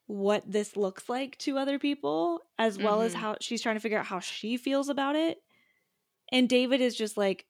what 0.07 0.43
this 0.51 0.77
looks 0.77 1.09
like 1.09 1.39
to 1.39 1.57
other 1.59 1.79
people 1.79 2.43
as 2.59 2.79
well 2.79 3.01
as 3.03 3.15
Mhm. 3.15 3.19
how 3.19 3.37
she's 3.41 3.63
trying 3.63 3.77
to 3.77 3.81
figure 3.81 3.99
out 3.99 4.07
how 4.07 4.21
she 4.21 4.57
feels 4.57 4.89
about 4.89 5.17
it 5.17 5.43
and 6.31 6.49
david 6.49 6.81
is 6.81 6.97
just 6.97 7.17
like 7.17 7.47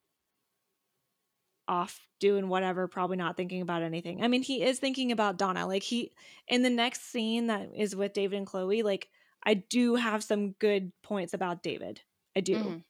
off 1.69 2.07
doing 2.19 2.49
whatever 2.49 2.87
probably 2.89 3.17
not 3.17 3.37
thinking 3.37 3.63
about 3.63 3.83
anything 3.83 4.23
i 4.23 4.29
mean 4.29 4.43
he 4.43 4.63
is 4.63 4.79
thinking 4.79 5.13
about 5.13 5.39
donna 5.39 5.67
like 5.67 5.83
he 5.83 6.13
in 6.49 6.63
the 6.63 6.71
next 6.71 7.11
scene 7.11 7.47
that 7.47 7.69
is 7.75 7.95
with 7.97 8.13
david 8.13 8.37
and 8.37 8.47
chloe 8.47 8.83
like 8.83 9.09
i 9.45 9.55
do 9.55 9.95
have 9.95 10.23
some 10.23 10.53
good 10.53 10.93
points 11.03 11.33
about 11.35 11.63
david 11.63 12.03
i 12.37 12.41
do 12.41 12.57
Mhm. 12.57 12.85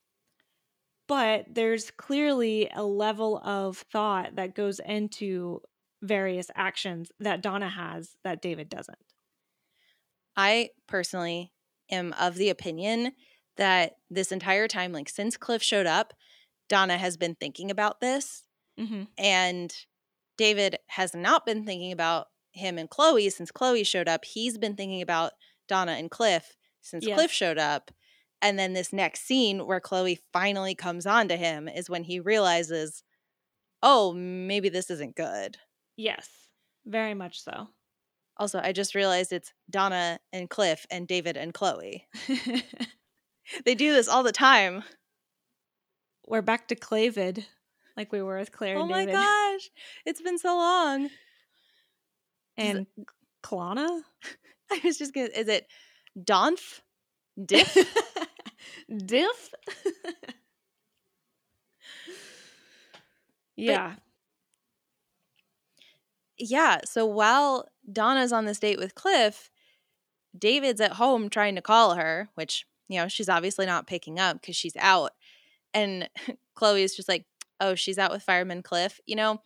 But 1.08 1.46
there's 1.50 1.90
clearly 1.90 2.70
a 2.74 2.82
level 2.82 3.38
of 3.44 3.78
thought 3.92 4.36
that 4.36 4.54
goes 4.54 4.80
into 4.80 5.60
various 6.02 6.50
actions 6.54 7.10
that 7.20 7.42
Donna 7.42 7.68
has 7.68 8.16
that 8.24 8.42
David 8.42 8.68
doesn't. 8.68 8.98
I 10.36 10.70
personally 10.88 11.52
am 11.90 12.14
of 12.18 12.36
the 12.36 12.50
opinion 12.50 13.12
that 13.56 13.96
this 14.10 14.32
entire 14.32 14.66
time, 14.66 14.92
like 14.92 15.08
since 15.08 15.36
Cliff 15.36 15.62
showed 15.62 15.86
up, 15.86 16.14
Donna 16.68 16.96
has 16.96 17.16
been 17.16 17.34
thinking 17.34 17.70
about 17.70 18.00
this. 18.00 18.44
Mm-hmm. 18.80 19.04
And 19.18 19.74
David 20.38 20.78
has 20.88 21.14
not 21.14 21.44
been 21.44 21.64
thinking 21.64 21.92
about 21.92 22.28
him 22.52 22.78
and 22.78 22.88
Chloe 22.88 23.28
since 23.30 23.50
Chloe 23.50 23.84
showed 23.84 24.08
up. 24.08 24.24
He's 24.24 24.58
been 24.58 24.74
thinking 24.74 25.02
about 25.02 25.32
Donna 25.68 25.92
and 25.92 26.10
Cliff 26.10 26.56
since 26.80 27.06
Yes. 27.06 27.16
Cliff 27.16 27.30
showed 27.30 27.58
up. 27.58 27.90
And 28.42 28.58
then 28.58 28.72
this 28.72 28.92
next 28.92 29.24
scene 29.24 29.66
where 29.66 29.80
Chloe 29.80 30.20
finally 30.32 30.74
comes 30.74 31.06
on 31.06 31.28
to 31.28 31.36
him 31.36 31.68
is 31.68 31.88
when 31.88 32.04
he 32.04 32.20
realizes, 32.20 33.02
oh, 33.82 34.12
maybe 34.12 34.68
this 34.68 34.90
isn't 34.90 35.16
good. 35.16 35.56
Yes, 35.96 36.28
very 36.84 37.14
much 37.14 37.42
so. 37.42 37.68
Also, 38.36 38.60
I 38.60 38.72
just 38.72 38.94
realized 38.94 39.32
it's 39.32 39.52
Donna 39.70 40.18
and 40.32 40.50
Cliff 40.50 40.86
and 40.90 41.06
David 41.06 41.36
and 41.36 41.54
Chloe. 41.54 42.06
They 43.64 43.74
do 43.74 43.92
this 43.92 44.08
all 44.08 44.22
the 44.22 44.32
time. 44.32 44.82
We're 46.26 46.42
back 46.42 46.68
to 46.68 46.76
Clavid, 46.76 47.44
like 47.96 48.12
we 48.12 48.22
were 48.22 48.38
with 48.38 48.52
Claire 48.52 48.78
oh 48.78 48.86
my 48.86 49.04
David. 49.04 49.14
gosh. 49.14 49.70
It's 50.06 50.22
been 50.22 50.38
so 50.38 50.56
long. 50.56 51.10
And 52.56 52.86
Klana? 53.42 54.02
I 54.72 54.80
was 54.84 54.96
just 54.96 55.12
gonna 55.12 55.28
is 55.34 55.48
it 55.48 55.66
Donf? 56.18 56.80
Diff? 57.44 57.76
Diff? 59.06 59.54
yeah. 63.56 63.94
yeah. 66.38 66.80
So 66.84 67.06
while 67.06 67.68
Donna's 67.90 68.32
on 68.32 68.44
this 68.44 68.58
date 68.58 68.78
with 68.78 68.94
Cliff, 68.94 69.50
David's 70.36 70.80
at 70.80 70.92
home 70.92 71.28
trying 71.28 71.54
to 71.56 71.62
call 71.62 71.94
her, 71.94 72.28
which, 72.34 72.66
you 72.88 72.98
know, 72.98 73.08
she's 73.08 73.28
obviously 73.28 73.66
not 73.66 73.86
picking 73.86 74.18
up 74.18 74.40
because 74.40 74.56
she's 74.56 74.76
out. 74.76 75.12
And 75.74 76.08
Chloe 76.54 76.82
is 76.82 76.96
just 76.96 77.08
like, 77.08 77.26
oh, 77.60 77.74
she's 77.74 77.98
out 77.98 78.12
with 78.12 78.22
fireman 78.22 78.62
Cliff. 78.62 79.00
You 79.06 79.16
know, 79.16 79.42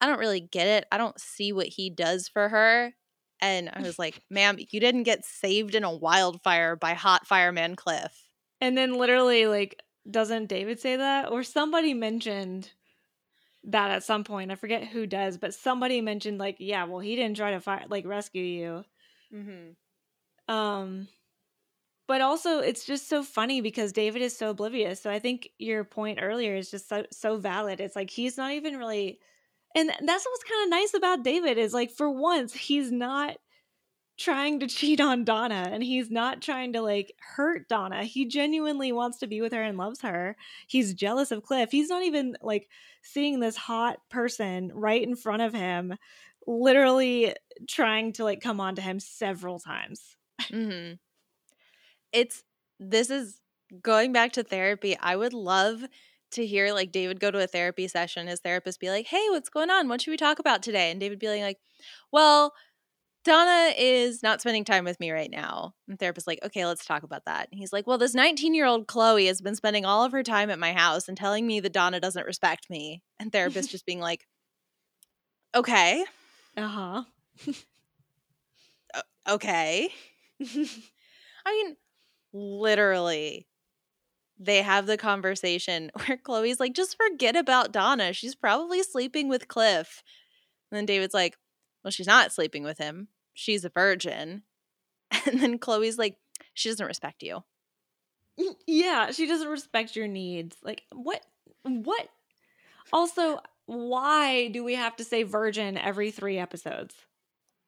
I 0.00 0.06
don't 0.06 0.18
really 0.18 0.40
get 0.40 0.66
it. 0.66 0.86
I 0.90 0.98
don't 0.98 1.20
see 1.20 1.52
what 1.52 1.66
he 1.66 1.90
does 1.90 2.28
for 2.28 2.48
her. 2.48 2.94
And 3.40 3.70
I 3.72 3.80
was 3.82 3.98
like, 3.98 4.22
ma'am, 4.30 4.56
you 4.58 4.80
didn't 4.80 5.04
get 5.04 5.24
saved 5.24 5.74
in 5.74 5.84
a 5.84 5.94
wildfire 5.94 6.76
by 6.76 6.94
hot 6.94 7.26
fireman 7.26 7.76
Cliff. 7.76 8.29
And 8.60 8.76
then 8.76 8.94
literally, 8.94 9.46
like, 9.46 9.80
doesn't 10.10 10.46
David 10.46 10.80
say 10.80 10.96
that? 10.96 11.30
Or 11.30 11.42
somebody 11.42 11.94
mentioned 11.94 12.70
that 13.64 13.90
at 13.90 14.04
some 14.04 14.24
point. 14.24 14.50
I 14.50 14.54
forget 14.54 14.84
who 14.84 15.06
does, 15.06 15.38
but 15.38 15.54
somebody 15.54 16.00
mentioned, 16.00 16.38
like, 16.38 16.56
yeah, 16.58 16.84
well, 16.84 17.00
he 17.00 17.16
didn't 17.16 17.36
try 17.36 17.52
to 17.52 17.60
fight, 17.60 17.90
like, 17.90 18.06
rescue 18.06 18.42
you. 18.42 18.84
Mm-hmm. 19.34 20.54
Um, 20.54 21.08
but 22.08 22.20
also, 22.20 22.58
it's 22.58 22.84
just 22.84 23.08
so 23.08 23.22
funny 23.22 23.60
because 23.60 23.92
David 23.92 24.20
is 24.20 24.36
so 24.36 24.50
oblivious. 24.50 25.00
So 25.00 25.10
I 25.10 25.20
think 25.20 25.50
your 25.58 25.84
point 25.84 26.18
earlier 26.20 26.56
is 26.56 26.68
just 26.70 26.88
so 26.88 27.04
so 27.12 27.36
valid. 27.36 27.78
It's 27.78 27.94
like 27.94 28.10
he's 28.10 28.36
not 28.36 28.50
even 28.50 28.76
really, 28.76 29.20
and 29.76 29.88
that's 29.88 30.26
what's 30.26 30.44
kind 30.44 30.64
of 30.64 30.70
nice 30.70 30.92
about 30.94 31.22
David 31.22 31.56
is 31.56 31.72
like 31.72 31.92
for 31.92 32.10
once 32.10 32.52
he's 32.52 32.90
not 32.90 33.36
trying 34.20 34.60
to 34.60 34.66
cheat 34.66 35.00
on 35.00 35.24
Donna 35.24 35.70
and 35.72 35.82
he's 35.82 36.10
not 36.10 36.42
trying 36.42 36.74
to 36.74 36.82
like 36.82 37.14
hurt 37.18 37.66
Donna. 37.68 38.04
He 38.04 38.26
genuinely 38.26 38.92
wants 38.92 39.18
to 39.20 39.26
be 39.26 39.40
with 39.40 39.54
her 39.54 39.62
and 39.62 39.78
loves 39.78 40.02
her. 40.02 40.36
He's 40.66 40.92
jealous 40.92 41.30
of 41.30 41.42
Cliff. 41.42 41.70
He's 41.72 41.88
not 41.88 42.02
even 42.02 42.36
like 42.42 42.68
seeing 43.02 43.40
this 43.40 43.56
hot 43.56 43.98
person 44.10 44.70
right 44.74 45.02
in 45.02 45.16
front 45.16 45.40
of 45.40 45.54
him, 45.54 45.94
literally 46.46 47.34
trying 47.66 48.12
to 48.12 48.24
like 48.24 48.42
come 48.42 48.60
on 48.60 48.74
to 48.74 48.82
him 48.82 49.00
several 49.00 49.58
times. 49.58 50.16
Mm-hmm. 50.42 50.96
It's 52.12 52.42
this 52.78 53.08
is 53.08 53.40
going 53.80 54.12
back 54.12 54.32
to 54.32 54.42
therapy. 54.42 54.98
I 55.00 55.16
would 55.16 55.32
love 55.32 55.82
to 56.32 56.46
hear 56.46 56.74
like 56.74 56.92
David 56.92 57.20
go 57.20 57.30
to 57.30 57.42
a 57.42 57.46
therapy 57.46 57.88
session, 57.88 58.26
his 58.26 58.40
therapist 58.40 58.80
be 58.80 58.90
like, 58.90 59.06
Hey, 59.06 59.24
what's 59.30 59.48
going 59.48 59.70
on? 59.70 59.88
What 59.88 60.02
should 60.02 60.10
we 60.10 60.18
talk 60.18 60.38
about 60.38 60.62
today? 60.62 60.90
And 60.90 61.00
David 61.00 61.18
be 61.18 61.28
like, 61.28 61.58
Well, 62.12 62.52
Donna 63.24 63.74
is 63.76 64.22
not 64.22 64.40
spending 64.40 64.64
time 64.64 64.84
with 64.84 64.98
me 64.98 65.10
right 65.10 65.30
now. 65.30 65.74
And 65.88 65.98
therapist's 65.98 66.26
like, 66.26 66.38
okay, 66.42 66.64
let's 66.64 66.84
talk 66.86 67.02
about 67.02 67.26
that. 67.26 67.48
And 67.50 67.58
he's 67.58 67.72
like, 67.72 67.86
well, 67.86 67.98
this 67.98 68.14
19 68.14 68.54
year 68.54 68.64
old 68.66 68.86
Chloe 68.86 69.26
has 69.26 69.40
been 69.42 69.54
spending 69.54 69.84
all 69.84 70.04
of 70.04 70.12
her 70.12 70.22
time 70.22 70.48
at 70.50 70.58
my 70.58 70.72
house 70.72 71.06
and 71.08 71.16
telling 71.16 71.46
me 71.46 71.60
that 71.60 71.72
Donna 71.72 72.00
doesn't 72.00 72.26
respect 72.26 72.70
me. 72.70 73.02
And 73.18 73.30
therapist 73.30 73.70
just 73.72 73.84
being 73.86 74.00
like, 74.00 74.26
okay, 75.54 76.04
Uh 76.56 76.68
huh. 76.68 77.52
okay. 79.28 79.88
I 80.42 81.52
mean, 81.52 81.76
literally, 82.32 83.46
they 84.38 84.62
have 84.62 84.86
the 84.86 84.96
conversation 84.96 85.90
where 86.06 86.16
Chloe's 86.16 86.60
like, 86.60 86.72
just 86.74 86.96
forget 86.96 87.36
about 87.36 87.72
Donna. 87.72 88.12
She's 88.12 88.34
probably 88.34 88.82
sleeping 88.82 89.28
with 89.28 89.48
Cliff. 89.48 90.02
And 90.70 90.78
then 90.78 90.86
David's 90.86 91.14
like, 91.14 91.36
well, 91.82 91.90
she's 91.90 92.06
not 92.06 92.32
sleeping 92.32 92.62
with 92.62 92.78
him. 92.78 93.08
She's 93.34 93.64
a 93.64 93.70
virgin. 93.70 94.42
And 95.26 95.40
then 95.40 95.58
Chloe's 95.58 95.98
like, 95.98 96.16
she 96.54 96.68
doesn't 96.68 96.86
respect 96.86 97.22
you. 97.22 97.42
Yeah, 98.66 99.10
she 99.10 99.26
doesn't 99.26 99.48
respect 99.48 99.96
your 99.96 100.06
needs. 100.06 100.56
Like, 100.62 100.82
what? 100.92 101.20
What? 101.62 102.08
Also, 102.92 103.40
why 103.66 104.48
do 104.48 104.64
we 104.64 104.74
have 104.76 104.96
to 104.96 105.04
say 105.04 105.24
virgin 105.24 105.76
every 105.76 106.10
three 106.10 106.38
episodes? 106.38 106.94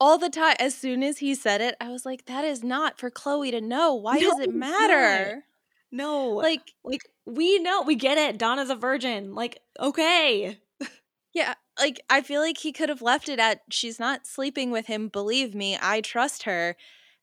All 0.01 0.18
the 0.18 0.31
time, 0.31 0.57
as 0.59 0.75
soon 0.75 1.03
as 1.03 1.18
he 1.18 1.35
said 1.35 1.61
it, 1.61 1.77
I 1.81 1.88
was 1.90 2.05
like, 2.07 2.25
that 2.27 2.44
is 2.44 2.64
not 2.64 2.98
for 2.98 3.11
Chloe 3.11 3.51
to 3.51 3.61
know. 3.61 3.94
Why 3.94 4.14
No, 4.18 4.20
does 4.20 4.40
it 4.40 4.55
matter? 4.55 5.44
No. 5.90 6.29
Like, 6.31 6.72
like 6.85 7.03
we 7.27 7.59
know, 7.59 7.83
we 7.83 7.94
get 7.94 8.18
it. 8.18 8.38
Donna's 8.38 8.70
a 8.70 8.75
virgin. 8.75 9.35
Like, 9.35 9.61
okay. 9.79 10.59
Yeah, 11.35 11.55
like 11.78 12.00
I 12.11 12.20
feel 12.22 12.40
like 12.40 12.58
he 12.58 12.72
could 12.72 12.88
have 12.88 13.02
left 13.02 13.28
it 13.28 13.38
at 13.38 13.62
she's 13.70 13.98
not 13.98 14.26
sleeping 14.26 14.70
with 14.70 14.87
him, 14.87 15.08
believe 15.08 15.54
me, 15.54 15.78
I 15.80 16.00
trust 16.00 16.44
her. 16.44 16.76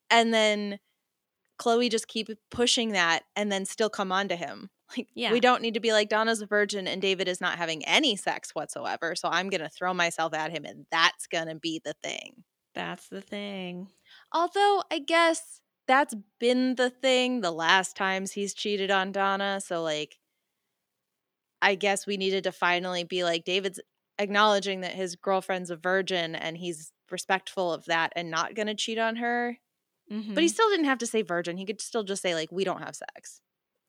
And 0.09 0.33
then 0.33 0.79
Chloe 1.57 1.89
just 1.89 2.07
keep 2.07 2.29
pushing 2.49 2.93
that 2.93 3.23
and 3.35 3.51
then 3.51 3.65
still 3.65 3.89
come 3.89 4.12
on 4.12 4.27
to 4.29 4.35
him. 4.35 4.69
Like 4.97 5.07
Yeah. 5.13 5.31
we 5.31 5.39
don't 5.39 5.62
need 5.62 5.75
to 5.75 5.79
be 5.79 5.93
like 5.93 6.09
Donna's 6.09 6.41
a 6.41 6.47
virgin 6.47 6.88
and 6.88 6.99
David 6.99 7.27
is 7.27 7.39
not 7.39 7.59
having 7.59 7.85
any 7.85 8.15
sex 8.15 8.55
whatsoever. 8.55 9.13
So 9.15 9.29
I'm 9.29 9.49
gonna 9.51 9.69
throw 9.69 9.93
myself 9.93 10.33
at 10.33 10.49
him 10.49 10.65
and 10.65 10.88
that's 10.91 11.27
gonna 11.27 11.53
be 11.53 11.79
the 11.85 11.93
thing. 12.01 12.43
That's 12.73 13.07
the 13.07 13.21
thing. 13.21 13.89
Although 14.33 14.81
I 14.91 14.97
guess 14.97 15.62
that's 15.88 16.15
been 16.39 16.73
the 16.73 16.89
thing 16.89 17.41
the 17.41 17.51
last 17.51 17.95
times 17.95 18.31
he's 18.31 18.55
cheated 18.55 18.89
on 18.89 19.12
Donna. 19.12 19.62
So 19.63 19.83
like 19.83 20.17
I 21.62 21.75
guess 21.75 22.07
we 22.07 22.17
needed 22.17 22.45
to 22.45 22.51
finally 22.51 23.03
be 23.03 23.23
like 23.23 23.43
David's 23.43 23.79
acknowledging 24.19 24.82
that 24.82 24.93
his 24.95 25.15
girlfriend's 25.17 25.71
a 25.71 25.77
virgin 25.77 26.36
and 26.36 26.58
he's 26.58 26.91
respectful 27.12 27.73
of 27.73 27.86
that 27.86 28.13
and 28.15 28.32
not 28.32 28.55
gonna 28.55 28.75
cheat 28.75 28.99
on 28.99 29.17
her. 29.17 29.60
Mhm. 30.12 30.36
But 30.36 30.43
he 30.43 30.49
still 30.49 30.69
didn't 30.69 30.86
have 30.86 30.99
to 30.99 31.08
say 31.08 31.21
virgin. 31.23 31.58
He 31.58 31.65
could 31.65 31.82
still 31.82 32.03
just 32.03 32.21
say 32.21 32.36
like 32.36 32.51
we 32.51 32.63
don't 32.65 32.82
have 32.84 32.95
sex. 32.95 33.41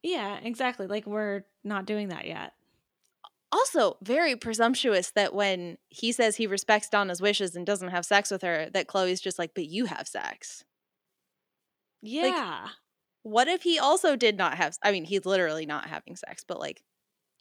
yeah, 0.03 0.39
exactly. 0.43 0.87
Like, 0.87 1.07
we're 1.07 1.45
not 1.65 1.87
doing 1.87 2.09
that 2.09 2.27
yet. 2.27 2.55
Also, 3.53 3.97
very 4.03 4.37
presumptuous 4.37 5.11
that 5.13 5.35
when 5.35 5.77
he 5.89 6.13
says 6.13 6.37
he 6.37 6.47
respects 6.47 6.89
Donna's 6.89 7.21
wishes 7.21 7.57
and 7.57 7.67
doesn't 7.67 7.89
have 7.89 8.07
sex 8.07 8.31
with 8.31 8.43
her, 8.43 8.71
that 8.71 8.87
Chloe's 8.87 9.21
just 9.21 9.39
like, 9.41 9.55
but 9.55 9.67
you 9.67 9.87
have 9.87 10.07
sex. 10.07 10.65
Yeah. 12.03 12.69
What 13.23 13.49
if 13.49 13.63
he 13.63 13.79
also 13.79 14.17
did 14.17 14.37
not 14.37 14.57
have 14.57 14.77
I 14.83 14.93
mean, 14.93 15.05
he's 15.05 15.27
literally 15.27 15.67
not 15.67 15.87
having 15.89 16.17
sex, 16.17 16.45
but 16.47 16.59
like 16.59 16.83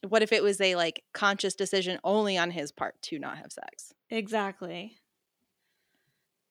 what 0.08 0.22
if 0.22 0.32
it 0.32 0.42
was 0.42 0.60
a 0.60 0.76
like 0.76 1.04
conscious 1.14 1.54
decision 1.54 2.00
only 2.04 2.38
on 2.38 2.50
his 2.50 2.72
part 2.72 3.00
to 3.02 3.18
not 3.18 3.38
have 3.38 3.52
sex? 3.52 3.92
exactly. 4.10 4.98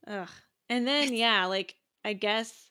Ugh. 0.08 0.30
And 0.68 0.88
then, 0.88 1.14
yeah, 1.14 1.46
like, 1.46 1.76
I 2.04 2.14
guess 2.14 2.70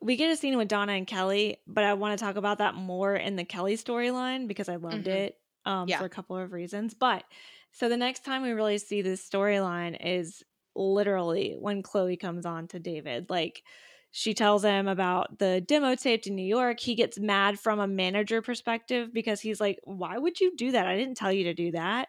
we 0.00 0.16
get 0.16 0.30
a 0.30 0.36
scene 0.36 0.56
with 0.56 0.68
Donna 0.68 0.92
and 0.92 1.06
Kelly, 1.06 1.58
but 1.66 1.84
I 1.84 1.94
want 1.94 2.18
to 2.18 2.22
talk 2.24 2.36
about 2.36 2.58
that 2.58 2.74
more 2.74 3.14
in 3.14 3.36
the 3.36 3.44
Kelly 3.44 3.76
storyline 3.76 4.46
because 4.46 4.68
I 4.68 4.76
loved 4.76 5.06
Mhm. 5.06 5.08
it 5.08 5.40
um, 5.64 5.90
Yeah. 5.90 5.94
for 5.94 6.04
a 6.04 6.10
couple 6.10 6.36
of 6.36 6.52
reasons. 6.52 6.94
But 6.94 7.24
so 7.72 7.88
the 7.88 7.96
next 7.96 8.24
time 8.24 8.42
we 8.42 8.50
really 8.52 8.78
see 8.78 9.02
this 9.02 9.26
storyline 9.28 9.96
is 10.04 10.44
literally 10.74 11.54
when 11.58 11.82
Chloe 11.82 12.16
comes 12.16 12.44
on 12.46 12.68
to 12.68 12.78
David. 12.78 13.30
Like, 13.30 13.62
she 14.16 14.32
tells 14.32 14.64
him 14.64 14.88
about 14.88 15.38
the 15.40 15.60
demo 15.60 15.94
tape 15.94 16.22
to 16.22 16.30
New 16.30 16.42
York. 16.46 16.80
He 16.80 16.94
gets 16.94 17.18
mad 17.18 17.60
from 17.60 17.78
a 17.78 17.86
manager 17.86 18.40
perspective 18.40 19.12
because 19.12 19.42
he's 19.42 19.60
like, 19.60 19.78
"Why 19.84 20.16
would 20.16 20.40
you 20.40 20.56
do 20.56 20.72
that? 20.72 20.86
I 20.86 20.96
didn't 20.96 21.16
tell 21.18 21.30
you 21.30 21.44
to 21.44 21.52
do 21.54 21.72
that." 21.72 22.08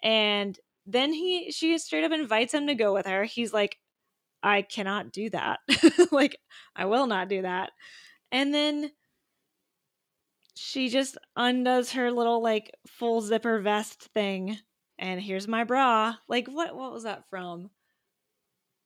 And 0.00 0.56
then 0.86 1.12
he 1.12 1.50
she 1.50 1.76
straight 1.78 2.04
up 2.04 2.12
invites 2.12 2.54
him 2.54 2.68
to 2.68 2.76
go 2.76 2.94
with 2.94 3.06
her. 3.06 3.24
He's 3.24 3.52
like, 3.52 3.76
"I 4.42 4.62
cannot 4.62 5.12
do 5.12 5.30
that. 5.30 5.60
like, 6.12 6.38
I 6.76 6.86
will 6.86 7.06
not 7.08 7.28
do 7.28 7.42
that." 7.42 7.72
And 8.32 8.54
then 8.54 8.92
she 10.54 10.88
just 10.90 11.16
undoes 11.36 11.92
her 11.92 12.10
little 12.12 12.42
like 12.42 12.70
full 12.86 13.20
zipper 13.22 13.60
vest 13.60 14.02
thing 14.14 14.58
and 14.98 15.20
here's 15.22 15.48
my 15.48 15.64
bra. 15.64 16.16
Like 16.28 16.48
what 16.48 16.76
what 16.76 16.92
was 16.92 17.04
that 17.04 17.28
from? 17.30 17.70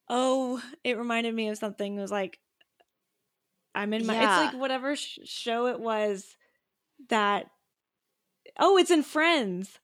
Oh, 0.09 0.63
it 0.85 0.97
reminded 0.99 1.35
me 1.35 1.49
of 1.49 1.59
something. 1.59 1.97
It 1.97 2.01
was 2.01 2.11
like 2.13 2.39
I'm 3.75 3.93
in 3.95 4.07
my 4.07 4.15
Yeah. 4.15 4.45
it's 4.45 4.53
like 4.55 4.61
whatever 4.61 4.97
sh- 4.97 5.19
show 5.25 5.67
it 5.67 5.81
was 5.81 6.37
that 7.09 7.47
Oh, 8.59 8.77
it's 8.77 8.91
in 8.91 9.03
Friends. 9.03 9.79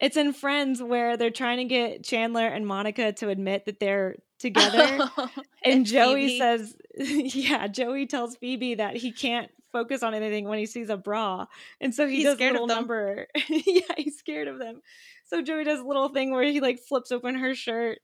It's 0.00 0.16
in 0.16 0.32
Friends 0.32 0.80
where 0.82 1.16
they're 1.16 1.30
trying 1.30 1.58
to 1.58 1.64
get 1.64 2.04
Chandler 2.04 2.46
and 2.46 2.66
Monica 2.66 3.12
to 3.14 3.28
admit 3.28 3.64
that 3.66 3.80
they're 3.80 4.16
together. 4.38 5.10
and 5.64 5.84
Joey 5.84 6.38
says, 6.38 6.76
yeah, 6.96 7.66
Joey 7.66 8.06
tells 8.06 8.36
Phoebe 8.36 8.76
that 8.76 8.96
he 8.96 9.10
can't 9.10 9.50
focus 9.72 10.02
on 10.04 10.14
anything 10.14 10.46
when 10.46 10.58
he 10.60 10.66
sees 10.66 10.90
a 10.90 10.96
bra. 10.96 11.46
And 11.80 11.92
so 11.92 12.06
he 12.06 12.16
He's 12.16 12.24
does 12.24 12.34
a 12.34 12.36
scared 12.36 12.52
little 12.52 12.68
number. 12.68 13.26
yeah, 13.48 13.80
he's 13.96 14.18
scared 14.18 14.46
of 14.46 14.58
them. 14.60 14.80
So 15.26 15.42
Joey 15.42 15.64
does 15.64 15.80
a 15.80 15.84
little 15.84 16.08
thing 16.10 16.30
where 16.30 16.44
he 16.44 16.60
like 16.60 16.78
flips 16.78 17.10
open 17.10 17.34
her 17.34 17.54
shirt 17.56 17.98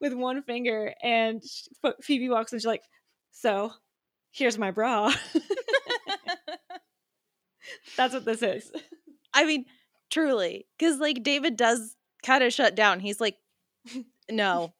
with 0.00 0.12
one 0.12 0.42
finger 0.42 0.92
and 1.02 1.40
Phoebe 2.02 2.28
walks 2.28 2.52
and 2.52 2.60
She's 2.60 2.66
like, 2.66 2.82
so 3.30 3.72
here's 4.36 4.58
my 4.58 4.70
bra. 4.70 5.12
That's 7.96 8.14
what 8.14 8.24
this 8.24 8.42
is. 8.42 8.70
I 9.32 9.44
mean, 9.44 9.64
truly, 10.10 10.66
because 10.78 10.98
like 10.98 11.22
David 11.22 11.56
does 11.56 11.96
kind 12.24 12.44
of 12.44 12.52
shut 12.52 12.74
down. 12.74 13.00
He's 13.00 13.20
like, 13.20 13.36
"No, 14.30 14.74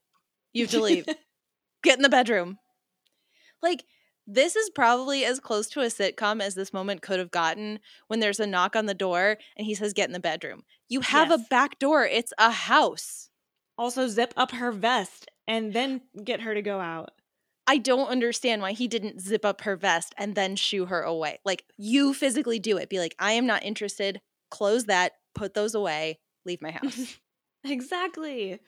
you 0.53 0.65
have 0.65 0.71
to 0.73 0.83
leave. 0.83 1.07
Get 1.83 1.97
in 1.99 2.03
the 2.03 2.09
bedroom." 2.09 2.59
Like 3.63 3.85
this 4.27 4.57
is 4.57 4.71
probably 4.71 5.25
as 5.25 5.41
close 5.41 5.69
to 5.69 5.81
a 5.81 5.87
sitcom 5.87 6.43
as 6.43 6.55
this 6.55 6.73
moment 6.73 7.01
could 7.01 7.19
have 7.19 7.31
gotten 7.31 7.79
when 8.09 8.21
there's 8.21 8.41
a 8.41 8.47
knock 8.47 8.75
on 8.77 8.87
the 8.87 8.95
door 8.95 9.39
and 9.57 9.67
he 9.67 9.75
says, 9.75 9.93
"Get 9.93 10.09
in 10.09 10.13
the 10.13 10.21
bedroom." 10.21 10.63
You 10.89 11.01
have 11.01 11.31
a 11.31 11.39
back 11.39 11.79
door. 11.79 12.05
It's 12.05 12.33
a 12.39 12.51
house. 12.51 13.31
Also, 13.79 14.09
zip 14.09 14.33
up 14.37 14.53
her 14.53 14.73
vest 14.73 15.29
and 15.47 15.73
then 15.73 16.03
get 16.25 16.41
her 16.43 16.55
to 16.55 16.63
go 16.63 16.81
out. 16.81 17.11
I 17.67 17.79
don't 17.79 18.09
understand 18.09 18.63
why 18.63 18.73
he 18.73 18.87
didn't 18.89 19.21
zip 19.21 19.45
up 19.45 19.63
her 19.63 19.75
vest 19.77 20.15
and 20.17 20.35
then 20.35 20.55
shoo 20.57 20.87
her 20.87 21.03
away. 21.03 21.41
Like 21.45 21.65
you 21.77 22.15
physically 22.15 22.59
do 22.59 22.77
it. 22.77 22.89
Be 22.89 22.99
like, 23.01 23.15
"I 23.19 23.33
am 23.33 23.47
not 23.47 23.63
interested." 23.65 24.21
Close 24.51 24.85
that. 24.85 25.13
Put 25.35 25.55
those 25.55 25.75
away. 25.75 26.19
Leave 26.45 26.63
my 26.63 26.71
house. 26.71 27.19
Exactly. 27.65 28.61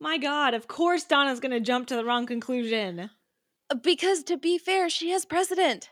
My 0.00 0.16
God, 0.16 0.54
of 0.54 0.68
course 0.68 1.02
Donna's 1.04 1.40
going 1.40 1.50
to 1.50 1.58
jump 1.60 1.88
to 1.88 1.96
the 1.96 2.04
wrong 2.04 2.24
conclusion. 2.24 3.10
Uh, 3.68 3.74
because 3.74 4.22
to 4.24 4.36
be 4.36 4.58
fair, 4.58 4.88
she 4.88 5.10
has 5.10 5.24
precedent. 5.24 5.90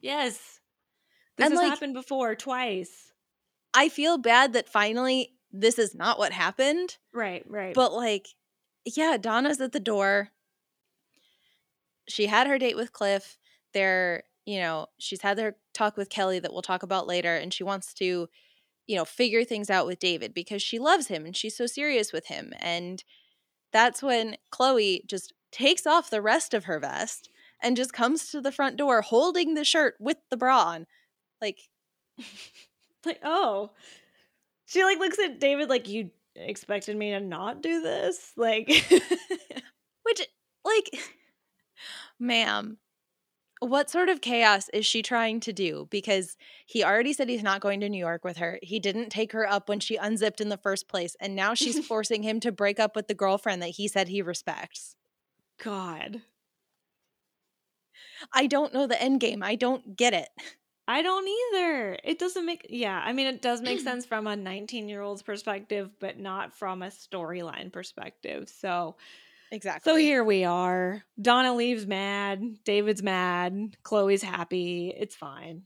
Yes. 0.00 0.60
This 1.36 1.46
And, 1.46 1.54
has 1.54 1.60
like- 1.62 1.70
happened 1.70 1.94
before, 1.94 2.34
twice. 2.36 3.12
I 3.74 3.88
feel 3.88 4.16
bad 4.16 4.52
that 4.52 4.68
finally 4.68 5.34
this 5.52 5.78
is 5.78 5.94
not 5.94 6.18
what 6.18 6.32
happened, 6.32 6.96
Right, 7.12 7.42
right. 7.48 7.74
but 7.74 7.92
like, 7.92 8.28
yeah, 8.84 9.16
Donna's 9.20 9.60
at 9.60 9.72
the 9.72 9.80
door. 9.80 10.30
She 12.08 12.26
had 12.26 12.46
her 12.46 12.58
date 12.58 12.76
with 12.76 12.92
Cliff. 12.92 13.38
They're, 13.74 14.24
you 14.46 14.58
know, 14.60 14.86
she's 14.98 15.22
had 15.22 15.36
their 15.36 15.56
talk 15.74 15.96
with 15.96 16.10
Kelly 16.10 16.38
that 16.38 16.52
we'll 16.52 16.62
talk 16.62 16.82
about 16.82 17.06
later, 17.06 17.36
and 17.36 17.52
she 17.52 17.64
wants 17.64 17.92
to, 17.94 18.28
you 18.86 18.96
know, 18.96 19.04
figure 19.04 19.44
things 19.44 19.70
out 19.70 19.86
with 19.86 19.98
David 19.98 20.34
because 20.34 20.62
she 20.62 20.78
loves 20.78 21.08
him 21.08 21.26
and 21.26 21.36
she's 21.36 21.56
so 21.56 21.66
serious 21.66 22.12
with 22.12 22.26
him. 22.26 22.52
And 22.60 23.04
that's 23.72 24.02
when 24.02 24.36
Chloe 24.50 25.02
just 25.06 25.32
takes 25.52 25.86
off 25.86 26.10
the 26.10 26.22
rest 26.22 26.54
of 26.54 26.64
her 26.64 26.78
vest 26.78 27.28
and 27.62 27.76
just 27.76 27.92
comes 27.92 28.30
to 28.30 28.40
the 28.40 28.52
front 28.52 28.76
door 28.76 29.02
holding 29.02 29.54
the 29.54 29.64
shirt 29.64 29.96
with 30.00 30.18
the 30.30 30.36
bra 30.36 30.62
on. 30.62 30.86
Like, 31.40 31.60
like, 33.04 33.20
oh. 33.22 33.70
She 34.66 34.84
like 34.84 34.98
looks 34.98 35.18
at 35.18 35.40
David 35.40 35.68
like 35.70 35.88
you 35.88 36.10
expected 36.36 36.96
me 36.96 37.10
to 37.10 37.20
not 37.20 37.62
do 37.62 37.80
this? 37.80 38.32
Like 38.36 38.68
Which, 40.02 40.26
like, 40.64 40.98
ma'am, 42.18 42.78
what 43.60 43.90
sort 43.90 44.08
of 44.08 44.20
chaos 44.20 44.68
is 44.72 44.86
she 44.86 45.02
trying 45.02 45.40
to 45.40 45.52
do? 45.52 45.88
Because 45.90 46.36
he 46.66 46.84
already 46.84 47.12
said 47.12 47.28
he's 47.28 47.42
not 47.42 47.60
going 47.60 47.80
to 47.80 47.88
New 47.88 47.98
York 47.98 48.24
with 48.24 48.36
her. 48.36 48.58
He 48.62 48.78
didn't 48.78 49.10
take 49.10 49.32
her 49.32 49.48
up 49.48 49.68
when 49.68 49.80
she 49.80 49.96
unzipped 49.96 50.40
in 50.40 50.48
the 50.48 50.56
first 50.56 50.88
place. 50.88 51.16
And 51.20 51.34
now 51.34 51.54
she's 51.54 51.84
forcing 51.86 52.22
him 52.22 52.40
to 52.40 52.52
break 52.52 52.78
up 52.78 52.94
with 52.94 53.08
the 53.08 53.14
girlfriend 53.14 53.62
that 53.62 53.70
he 53.70 53.88
said 53.88 54.08
he 54.08 54.22
respects. 54.22 54.96
God. 55.62 56.22
I 58.32 58.46
don't 58.46 58.74
know 58.74 58.86
the 58.86 59.00
end 59.00 59.20
game. 59.20 59.42
I 59.42 59.54
don't 59.56 59.96
get 59.96 60.14
it. 60.14 60.28
I 60.90 61.02
don't 61.02 61.28
either. 61.28 61.98
It 62.02 62.18
doesn't 62.18 62.46
make 62.46 62.66
yeah, 62.70 63.02
I 63.04 63.12
mean 63.12 63.26
it 63.26 63.42
does 63.42 63.60
make 63.60 63.80
sense 63.84 64.06
from 64.06 64.26
a 64.26 64.34
19-year-old's 64.34 65.22
perspective, 65.22 65.90
but 66.00 66.18
not 66.18 66.54
from 66.54 66.82
a 66.82 66.86
storyline 66.86 67.70
perspective. 67.70 68.48
So 68.48 68.96
Exactly. 69.50 69.90
so 69.90 69.96
here 69.96 70.22
we 70.22 70.44
are. 70.44 71.02
Donna 71.20 71.54
leaves 71.54 71.86
mad, 71.86 72.62
David's 72.64 73.02
mad, 73.02 73.76
Chloe's 73.82 74.22
happy. 74.22 74.92
It's 74.96 75.14
fine. 75.14 75.62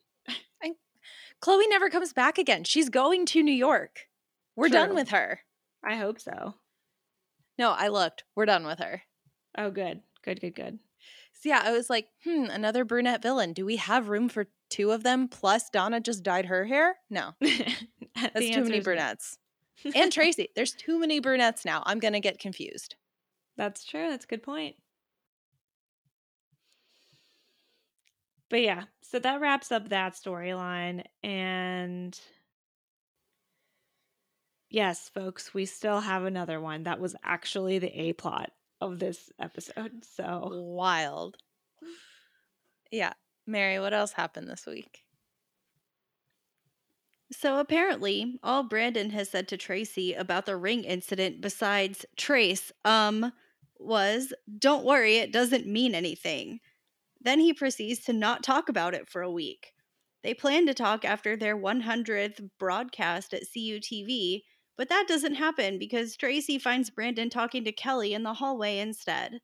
Chloe 1.42 1.66
never 1.66 1.90
comes 1.90 2.12
back 2.12 2.38
again. 2.38 2.62
She's 2.62 2.88
going 2.88 3.26
to 3.26 3.42
New 3.42 3.52
York. 3.52 4.06
We're 4.54 4.68
done 4.68 4.94
with 4.94 5.08
her. 5.10 5.40
I 5.84 5.96
hope 5.96 6.20
so. 6.20 6.54
No, 7.58 7.72
I 7.72 7.88
looked. 7.88 8.22
We're 8.36 8.46
done 8.46 8.64
with 8.64 8.78
her. 8.78 9.02
Oh 9.58 9.70
good. 9.70 10.02
Good, 10.24 10.40
good, 10.40 10.54
good. 10.54 10.78
So 11.32 11.48
yeah, 11.48 11.62
I 11.64 11.72
was 11.72 11.90
like, 11.90 12.06
hmm, 12.22 12.44
another 12.44 12.84
brunette 12.84 13.22
villain. 13.22 13.52
Do 13.54 13.66
we 13.66 13.76
have 13.76 14.08
room 14.08 14.28
for 14.28 14.46
two 14.70 14.92
of 14.92 15.02
them? 15.02 15.26
Plus, 15.26 15.68
Donna 15.68 15.98
just 16.00 16.22
dyed 16.22 16.46
her 16.46 16.64
hair. 16.64 16.94
No, 17.10 17.32
that's 17.40 18.50
too 18.50 18.62
many 18.62 18.78
brunettes. 18.78 19.38
and 19.96 20.12
Tracy, 20.12 20.48
there's 20.54 20.72
too 20.72 21.00
many 21.00 21.18
brunettes 21.18 21.64
now. 21.64 21.82
I'm 21.86 21.98
gonna 21.98 22.20
get 22.20 22.38
confused. 22.38 22.94
That's 23.56 23.84
true. 23.84 24.08
That's 24.10 24.24
a 24.24 24.28
good 24.28 24.42
point. 24.42 24.76
But 28.48 28.60
yeah, 28.62 28.84
so 29.00 29.18
that 29.18 29.40
wraps 29.40 29.72
up 29.72 29.88
that 29.88 30.12
storyline. 30.14 31.04
And 31.22 32.18
yes, 34.70 35.08
folks, 35.08 35.54
we 35.54 35.66
still 35.66 36.00
have 36.00 36.24
another 36.24 36.60
one 36.60 36.82
that 36.84 37.00
was 37.00 37.16
actually 37.24 37.78
the 37.78 37.88
A 38.00 38.12
plot 38.12 38.52
of 38.80 38.98
this 38.98 39.30
episode. 39.38 40.04
So 40.04 40.50
Wild. 40.52 41.36
Yeah, 42.92 43.14
Mary, 43.46 43.80
what 43.80 43.94
else 43.94 44.12
happened 44.12 44.48
this 44.48 44.66
week? 44.66 45.04
So 47.32 47.58
apparently, 47.58 48.38
all 48.42 48.62
Brandon 48.62 49.10
has 49.10 49.28
said 49.30 49.48
to 49.48 49.56
Tracy 49.56 50.12
about 50.14 50.46
the 50.46 50.56
ring 50.56 50.84
incident 50.84 51.40
besides 51.40 52.04
Trace 52.16 52.70
um 52.84 53.32
was 53.84 54.32
don't 54.58 54.84
worry, 54.84 55.16
it 55.18 55.32
doesn't 55.32 55.66
mean 55.66 55.94
anything. 55.94 56.60
Then 57.20 57.40
he 57.40 57.54
proceeds 57.54 58.00
to 58.04 58.12
not 58.12 58.42
talk 58.42 58.68
about 58.68 58.94
it 58.94 59.08
for 59.08 59.22
a 59.22 59.30
week. 59.30 59.72
They 60.22 60.34
plan 60.34 60.66
to 60.66 60.74
talk 60.74 61.04
after 61.04 61.36
their 61.36 61.56
100th 61.56 62.50
broadcast 62.58 63.34
at 63.34 63.44
CUTV, 63.44 64.42
but 64.76 64.88
that 64.90 65.06
doesn't 65.08 65.36
happen 65.36 65.78
because 65.78 66.16
Tracy 66.16 66.58
finds 66.58 66.90
Brandon 66.90 67.30
talking 67.30 67.64
to 67.64 67.72
Kelly 67.72 68.14
in 68.14 68.22
the 68.24 68.34
hallway 68.34 68.78
instead. 68.78 69.40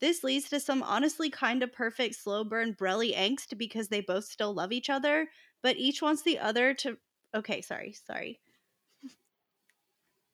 This 0.00 0.24
leads 0.24 0.50
to 0.50 0.60
some 0.60 0.82
honestly 0.82 1.30
kind 1.30 1.62
of 1.62 1.72
perfect 1.72 2.16
slow 2.16 2.44
burn 2.44 2.74
Brelly 2.74 3.16
angst 3.16 3.56
because 3.56 3.88
they 3.88 4.02
both 4.02 4.26
still 4.26 4.52
love 4.52 4.72
each 4.72 4.90
other, 4.90 5.30
but 5.62 5.78
each 5.78 6.02
wants 6.02 6.22
the 6.22 6.38
other 6.38 6.74
to 6.74 6.98
okay, 7.34 7.62
sorry, 7.62 7.94
sorry. 7.94 8.41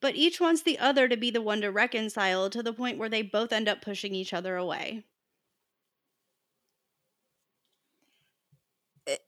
But 0.01 0.15
each 0.17 0.41
wants 0.41 0.61
the 0.61 0.77
other 0.77 1.07
to 1.07 1.15
be 1.15 1.31
the 1.31 1.41
one 1.41 1.61
to 1.61 1.69
reconcile 1.71 2.49
to 2.49 2.61
the 2.61 2.73
point 2.73 2.97
where 2.97 3.07
they 3.07 3.21
both 3.21 3.53
end 3.53 3.69
up 3.69 3.81
pushing 3.81 4.13
each 4.13 4.33
other 4.33 4.57
away. 4.57 5.05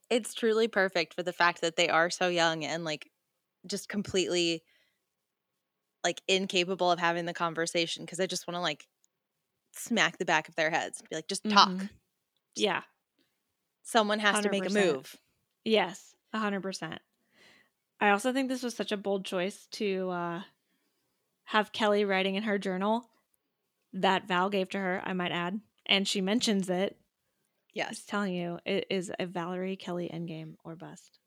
It's 0.10 0.34
truly 0.34 0.68
perfect 0.68 1.14
for 1.14 1.24
the 1.24 1.34
fact 1.34 1.62
that 1.62 1.76
they 1.76 1.90
are 1.90 2.10
so 2.10 2.28
young 2.28 2.64
and 2.64 2.84
like 2.84 3.10
just 3.68 3.90
completely 3.90 4.64
like 6.04 6.22
incapable 6.28 6.92
of 6.92 7.00
having 7.00 7.26
the 7.26 7.34
conversation 7.34 8.04
because 8.06 8.20
I 8.20 8.26
just 8.26 8.48
want 8.48 8.56
to 8.56 8.62
like 8.62 8.88
smack 9.74 10.18
the 10.20 10.26
back 10.26 10.50
of 10.50 10.56
their 10.56 10.70
heads. 10.72 11.04
Be 11.10 11.18
like, 11.18 11.28
just 11.28 11.48
talk. 11.50 11.74
Mhm. 11.80 11.90
yeah, 12.56 12.84
Someone 13.84 14.18
has 14.20 14.40
to 14.40 14.50
make 14.50 14.66
a 14.66 14.70
move. 14.72 15.16
yes, 15.64 16.16
a 16.34 16.40
hundred 16.40 16.62
percent. 16.62 17.02
I 18.02 18.10
also 18.10 18.34
think 18.34 18.50
this 18.50 18.64
was 18.64 18.76
such 18.76 18.92
a 18.92 18.98
bold 18.98 19.26
choice 19.26 19.68
to 19.74 20.10
uh, 20.10 20.44
have 21.52 21.72
Kelly 21.72 22.06
writing 22.06 22.36
in 22.36 22.44
her 22.44 22.58
journal 22.58 23.10
that 23.94 24.28
Val 24.28 24.50
gave 24.50 24.70
to 24.70 24.78
her. 24.78 25.02
I 25.04 25.14
might 25.14 25.32
add, 25.32 25.60
and 25.86 26.08
she 26.08 26.22
mentions 26.22 26.70
it 26.70 26.98
Yes. 27.74 28.04
Telling 28.06 28.34
you, 28.34 28.60
it 28.66 28.86
is 28.90 29.12
a 29.18 29.26
Valerie 29.26 29.78
Kelly 29.78 30.10
endgame 30.14 30.56
or 30.64 30.76
bust. 30.76 31.20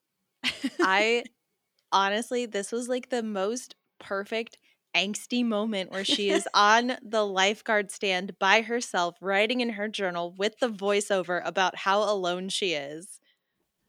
I 0.80 1.24
honestly, 1.92 2.46
this 2.46 2.70
was 2.70 2.88
like 2.88 3.08
the 3.08 3.22
most 3.22 3.76
perfect 3.98 4.58
angsty 4.94 5.44
moment 5.44 5.90
where 5.90 6.04
she 6.04 6.30
is 6.30 6.46
on 6.54 6.96
the 7.02 7.26
lifeguard 7.26 7.90
stand 7.90 8.38
by 8.38 8.60
herself, 8.60 9.16
writing 9.20 9.60
in 9.60 9.70
her 9.70 9.88
journal 9.88 10.34
with 10.36 10.58
the 10.58 10.68
voiceover 10.68 11.40
about 11.44 11.76
how 11.76 12.02
alone 12.02 12.48
she 12.50 12.74
is. 12.74 13.20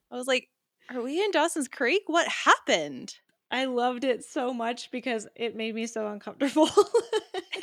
I 0.09 0.15
was 0.15 0.27
like, 0.27 0.49
are 0.89 1.01
we 1.01 1.21
in 1.21 1.31
Dawson's 1.31 1.67
Creek? 1.67 2.03
What 2.07 2.27
happened? 2.27 3.15
I 3.55 3.65
loved 3.65 4.03
it 4.03 4.23
so 4.23 4.53
much 4.53 4.91
because 4.91 5.27
it 5.35 5.55
made 5.55 5.75
me 5.75 5.87
so 5.87 6.07
uncomfortable. 6.07 6.69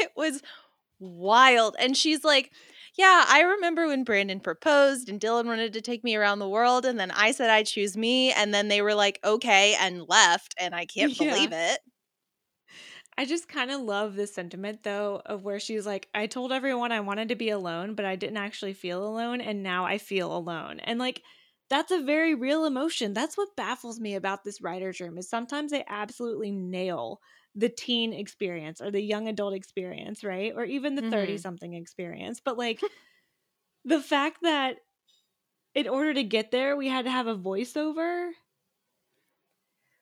It 0.00 0.10
was 0.16 0.42
wild. 1.00 1.76
And 1.80 1.96
she's 1.96 2.24
like, 2.24 2.52
yeah, 2.96 3.24
I 3.28 3.42
remember 3.42 3.88
when 3.88 4.04
Brandon 4.04 4.40
proposed 4.40 5.08
and 5.08 5.20
Dylan 5.20 5.46
wanted 5.46 5.72
to 5.74 5.82
take 5.82 6.04
me 6.04 6.16
around 6.16 6.38
the 6.40 6.48
world. 6.48 6.86
And 6.86 7.00
then 7.00 7.10
I 7.10 7.32
said 7.32 7.50
I'd 7.50 7.66
choose 7.66 7.96
me. 7.96 8.32
And 8.32 8.54
then 8.54 8.68
they 8.68 8.82
were 8.82 8.94
like, 8.94 9.20
okay, 9.24 9.74
and 9.80 10.08
left. 10.08 10.54
And 10.58 10.74
I 10.74 10.86
can't 10.86 11.16
Yeah. 11.18 11.18
believe 11.18 11.52
it. 11.52 11.80
I 13.16 13.24
just 13.24 13.48
kind 13.48 13.70
of 13.70 13.80
love 13.80 14.14
this 14.14 14.34
sentiment 14.34 14.82
though 14.82 15.20
of 15.26 15.44
where 15.44 15.60
she's 15.60 15.86
like, 15.86 16.08
I 16.14 16.26
told 16.26 16.52
everyone 16.52 16.92
I 16.92 17.00
wanted 17.00 17.28
to 17.28 17.34
be 17.34 17.50
alone, 17.50 17.94
but 17.94 18.04
I 18.04 18.16
didn't 18.16 18.38
actually 18.38 18.72
feel 18.74 19.06
alone, 19.06 19.40
and 19.40 19.62
now 19.62 19.84
I 19.84 19.98
feel 19.98 20.34
alone. 20.34 20.80
And 20.80 20.98
like 20.98 21.22
that's 21.72 21.92
a 21.92 22.02
very 22.02 22.36
real 22.36 22.66
emotion. 22.66 23.14
That's 23.14 23.36
what 23.38 23.56
baffles 23.56 24.00
me 24.00 24.16
about 24.16 24.44
this 24.44 24.62
writer's 24.62 25.00
room 25.00 25.18
is 25.18 25.28
sometimes 25.30 25.72
they 25.72 25.84
absolutely 25.88 26.52
nail 26.52 27.20
the 27.56 27.70
teen 27.70 28.14
experience 28.14 28.80
or 28.82 28.92
the 28.92 29.02
young 29.02 29.28
adult 29.28 29.54
experience, 29.54 30.24
right? 30.24 30.54
Or 30.56 30.64
even 30.64 30.96
the 30.96 31.02
Mhm. 31.02 31.08
30 31.10 31.38
something 31.38 31.74
experience. 31.74 32.40
But 32.40 32.58
like 32.58 32.84
the 33.84 34.00
fact 34.00 34.38
that 34.42 34.78
in 35.74 35.88
order 35.88 36.14
to 36.14 36.24
get 36.24 36.50
there, 36.52 36.76
we 36.76 36.88
had 36.88 37.06
to 37.06 37.12
have 37.12 37.28
a 37.28 37.36
voiceover. 37.36 38.32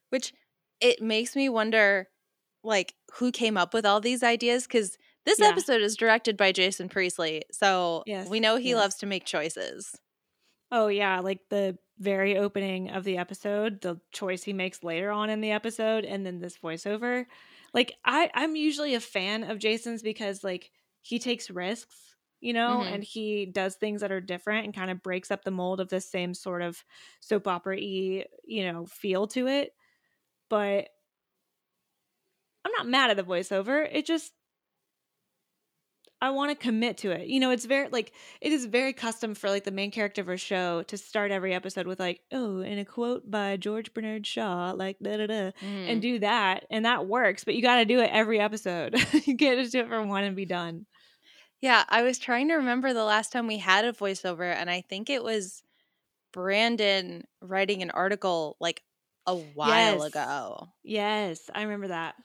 which 0.09 0.33
it 0.79 1.01
makes 1.01 1.35
me 1.35 1.49
wonder 1.49 2.07
like 2.63 2.95
who 3.13 3.31
came 3.31 3.57
up 3.57 3.73
with 3.73 3.85
all 3.85 3.99
these 3.99 4.23
ideas 4.23 4.63
because 4.67 4.97
this 5.25 5.41
Yeah. 5.41 5.41
episode 5.41 5.81
is 5.81 5.95
directed 5.97 6.37
by 6.37 6.51
jason 6.51 6.87
priestley 6.89 7.43
so 7.51 8.05
Yes, 8.05 8.29
we 8.29 8.39
know 8.39 8.55
he 8.57 8.75
yes. 8.75 8.75
loves 8.75 8.95
to 8.95 9.05
make 9.05 9.25
choices 9.25 9.95
Oh 10.71 10.87
yeah, 10.87 11.19
like 11.19 11.49
the 11.49 11.77
very 11.99 12.37
opening 12.37 12.89
of 12.89 13.03
the 13.03 13.17
episode, 13.17 13.81
the 13.81 13.99
choice 14.11 14.43
he 14.43 14.53
makes 14.53 14.83
later 14.83 15.11
on 15.11 15.29
in 15.29 15.41
the 15.41 15.51
episode, 15.51 16.05
and 16.05 16.25
then 16.25 16.39
this 16.39 16.57
voiceover. 16.57 17.25
Like 17.73 17.97
I, 18.05 18.31
I'm 18.33 18.55
usually 18.55 18.95
a 18.95 18.99
fan 18.99 19.43
of 19.43 19.59
Jason's 19.59 20.01
because 20.01 20.43
like 20.43 20.71
he 21.01 21.19
takes 21.19 21.49
risks, 21.49 22.15
you 22.39 22.53
know, 22.53 22.83
Mhm. 22.83 22.83
and 22.83 23.03
he 23.03 23.45
does 23.45 23.75
things 23.75 24.01
that 24.01 24.11
are 24.11 24.21
different 24.21 24.65
and 24.65 24.73
kind 24.73 24.91
of 24.91 25.03
breaks 25.03 25.29
up 25.31 25.43
the 25.43 25.51
mold 25.51 25.79
of 25.81 25.89
the 25.89 26.01
same 26.01 26.33
sort 26.33 26.61
of 26.61 26.83
soap 27.19 27.47
opera 27.47 27.75
y, 27.75 28.25
you 28.45 28.71
know, 28.71 28.85
feel 28.85 29.27
to 29.27 29.47
it. 29.47 29.73
But 30.49 30.89
I'm 32.65 32.71
not 32.73 32.87
mad 32.87 33.09
at 33.09 33.17
the 33.17 33.23
voiceover. 33.23 33.87
It 33.91 34.05
just 34.05 34.33
I 36.23 36.29
want 36.29 36.51
to 36.51 36.55
commit 36.55 36.97
to 36.99 37.11
it. 37.11 37.27
You 37.27 37.39
know, 37.39 37.49
it's 37.49 37.65
very 37.65 37.87
like 37.89 38.11
it 38.41 38.51
is 38.51 38.65
very 38.65 38.93
custom 38.93 39.33
for 39.33 39.49
like 39.49 39.63
the 39.63 39.71
main 39.71 39.89
character 39.89 40.21
of 40.21 40.29
a 40.29 40.37
show 40.37 40.83
to 40.83 40.97
start 40.97 41.31
every 41.31 41.53
episode 41.53 41.87
with 41.87 41.99
like, 41.99 42.21
oh, 42.31 42.59
in 42.61 42.77
a 42.77 42.85
quote 42.85 43.29
by 43.29 43.57
George 43.57 43.93
Bernard 43.93 44.27
Shaw, 44.27 44.71
like 44.71 44.97
da 45.01 45.17
da 45.17 45.25
da, 45.27 45.51
Mm. 45.63 45.89
and 45.91 46.01
do 46.01 46.19
that, 46.19 46.65
and 46.69 46.85
that 46.85 47.07
works. 47.07 47.43
But 47.43 47.55
you 47.55 47.61
got 47.63 47.77
to 47.77 47.85
do 47.85 47.99
it 47.99 48.11
every 48.13 48.39
episode. 48.39 48.93
you 49.25 49.35
can't 49.35 49.59
just 49.59 49.71
do 49.71 49.79
it 49.79 49.87
for 49.87 50.05
one 50.05 50.23
and 50.23 50.35
be 50.35 50.45
done. 50.45 50.85
yeah 51.61 51.83
i 51.89 52.01
was 52.03 52.17
trying 52.19 52.47
to 52.49 52.55
remember 52.55 52.93
the 52.93 53.03
last 53.03 53.31
time 53.31 53.45
we 53.47 53.57
had 53.57 53.85
a 53.85 53.93
voiceover 53.93 54.51
and 54.53 54.67
i 54.69 54.81
think 54.81 55.09
it 55.11 55.23
was 55.23 55.61
brandon 56.33 57.23
writing 57.41 57.81
an 57.83 57.91
article 57.91 58.57
like 58.59 58.81
a 59.27 59.35
while 59.35 59.69
Yes. 59.97 60.03
ago 60.05 60.69
Yes, 60.83 61.49
I 61.53 61.61
remember 61.63 61.89
that. 61.89 62.15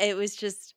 it 0.00 0.16
was 0.16 0.34
just 0.34 0.74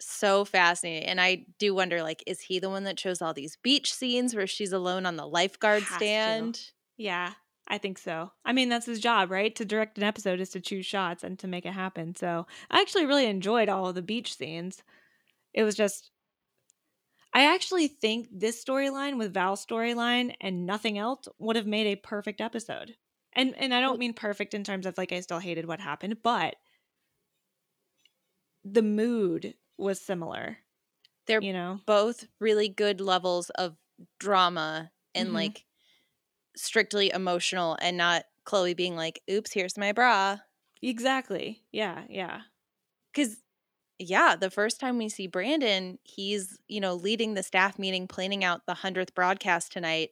so 0.00 0.44
fascinating 0.44 1.08
and 1.08 1.20
i 1.20 1.44
do 1.58 1.74
wonder 1.74 2.02
like 2.02 2.22
is 2.26 2.40
he 2.40 2.58
the 2.58 2.70
one 2.70 2.84
that 2.84 2.96
chose 2.96 3.20
all 3.20 3.34
these 3.34 3.56
beach 3.62 3.92
scenes 3.92 4.34
where 4.34 4.46
she's 4.46 4.72
alone 4.72 5.06
on 5.06 5.16
the 5.16 5.26
lifeguard 5.26 5.82
Has 5.82 5.98
to. 5.98 6.04
stand 6.04 6.60
Yeah, 6.96 7.32
I 7.66 7.78
think 7.78 7.98
so. 7.98 8.32
I 8.44 8.52
mean, 8.52 8.68
that's 8.68 8.86
his 8.86 8.98
job, 9.00 9.30
right? 9.30 9.54
To 9.54 9.64
direct 9.64 9.96
an 9.96 10.04
episode 10.04 10.40
is 10.40 10.50
to 10.50 10.60
choose 10.60 10.84
shots 10.84 11.22
and 11.22 11.38
to 11.38 11.46
make 11.46 11.64
it 11.64 11.72
happen. 11.72 12.16
So 12.16 12.46
I 12.70 12.80
actually 12.80 13.06
really 13.06 13.26
enjoyed 13.26 13.68
all 13.68 13.88
of 13.88 13.94
the 13.94 14.02
beach 14.02 14.36
scenes. 14.36 14.82
It 15.54 15.62
was 15.62 15.76
just, 15.76 16.10
I 17.32 17.54
actually 17.54 17.86
think 17.86 18.28
this 18.32 18.62
storyline 18.62 19.18
with 19.18 19.32
Val's 19.32 19.64
storyline 19.64 20.34
and 20.40 20.66
nothing 20.66 20.98
else 20.98 21.28
would 21.38 21.54
have 21.54 21.66
made 21.66 21.86
a 21.86 21.96
perfect 21.96 22.40
episode. 22.40 22.96
And 23.32 23.54
and 23.56 23.72
I 23.72 23.80
don't 23.80 24.00
mean 24.00 24.14
perfect 24.14 24.52
in 24.52 24.64
terms 24.64 24.84
of 24.84 24.98
like 24.98 25.12
I 25.12 25.20
still 25.20 25.38
hated 25.38 25.66
what 25.66 25.78
happened, 25.78 26.16
but 26.24 26.56
the 28.64 28.82
mood 28.82 29.54
was 29.80 30.00
similar. 30.00 30.58
They're 31.26 31.46
you 31.46 31.52
know? 31.52 31.80
both 31.86 32.26
really 32.40 32.68
good 32.68 33.00
levels 33.00 33.50
of 33.50 33.76
drama 34.20 34.92
and 35.14 35.32
Mhm. 35.32 35.34
like 35.34 35.66
strictly 36.56 37.10
emotional 37.10 37.78
and 37.82 37.96
not 37.96 38.26
Chloe 38.44 38.74
being 38.74 38.96
like, 38.96 39.22
oops, 39.30 39.52
here's 39.52 39.78
my 39.78 39.92
bra. 39.92 40.38
Exactly. 40.82 41.62
Yeah, 41.72 42.04
yeah. 42.08 42.42
Because, 43.12 43.42
yeah, 43.98 44.36
the 44.36 44.50
first 44.50 44.80
time 44.80 44.98
we 44.98 45.08
see 45.08 45.26
Brandon, 45.28 45.98
he's, 46.04 46.58
you 46.68 46.80
know, 46.80 46.94
leading 46.94 47.34
the 47.34 47.42
staff 47.44 47.78
meeting, 47.78 48.08
planning 48.08 48.44
out 48.44 48.66
the 48.66 48.72
100th 48.74 49.14
broadcast 49.14 49.72
tonight. 49.72 50.10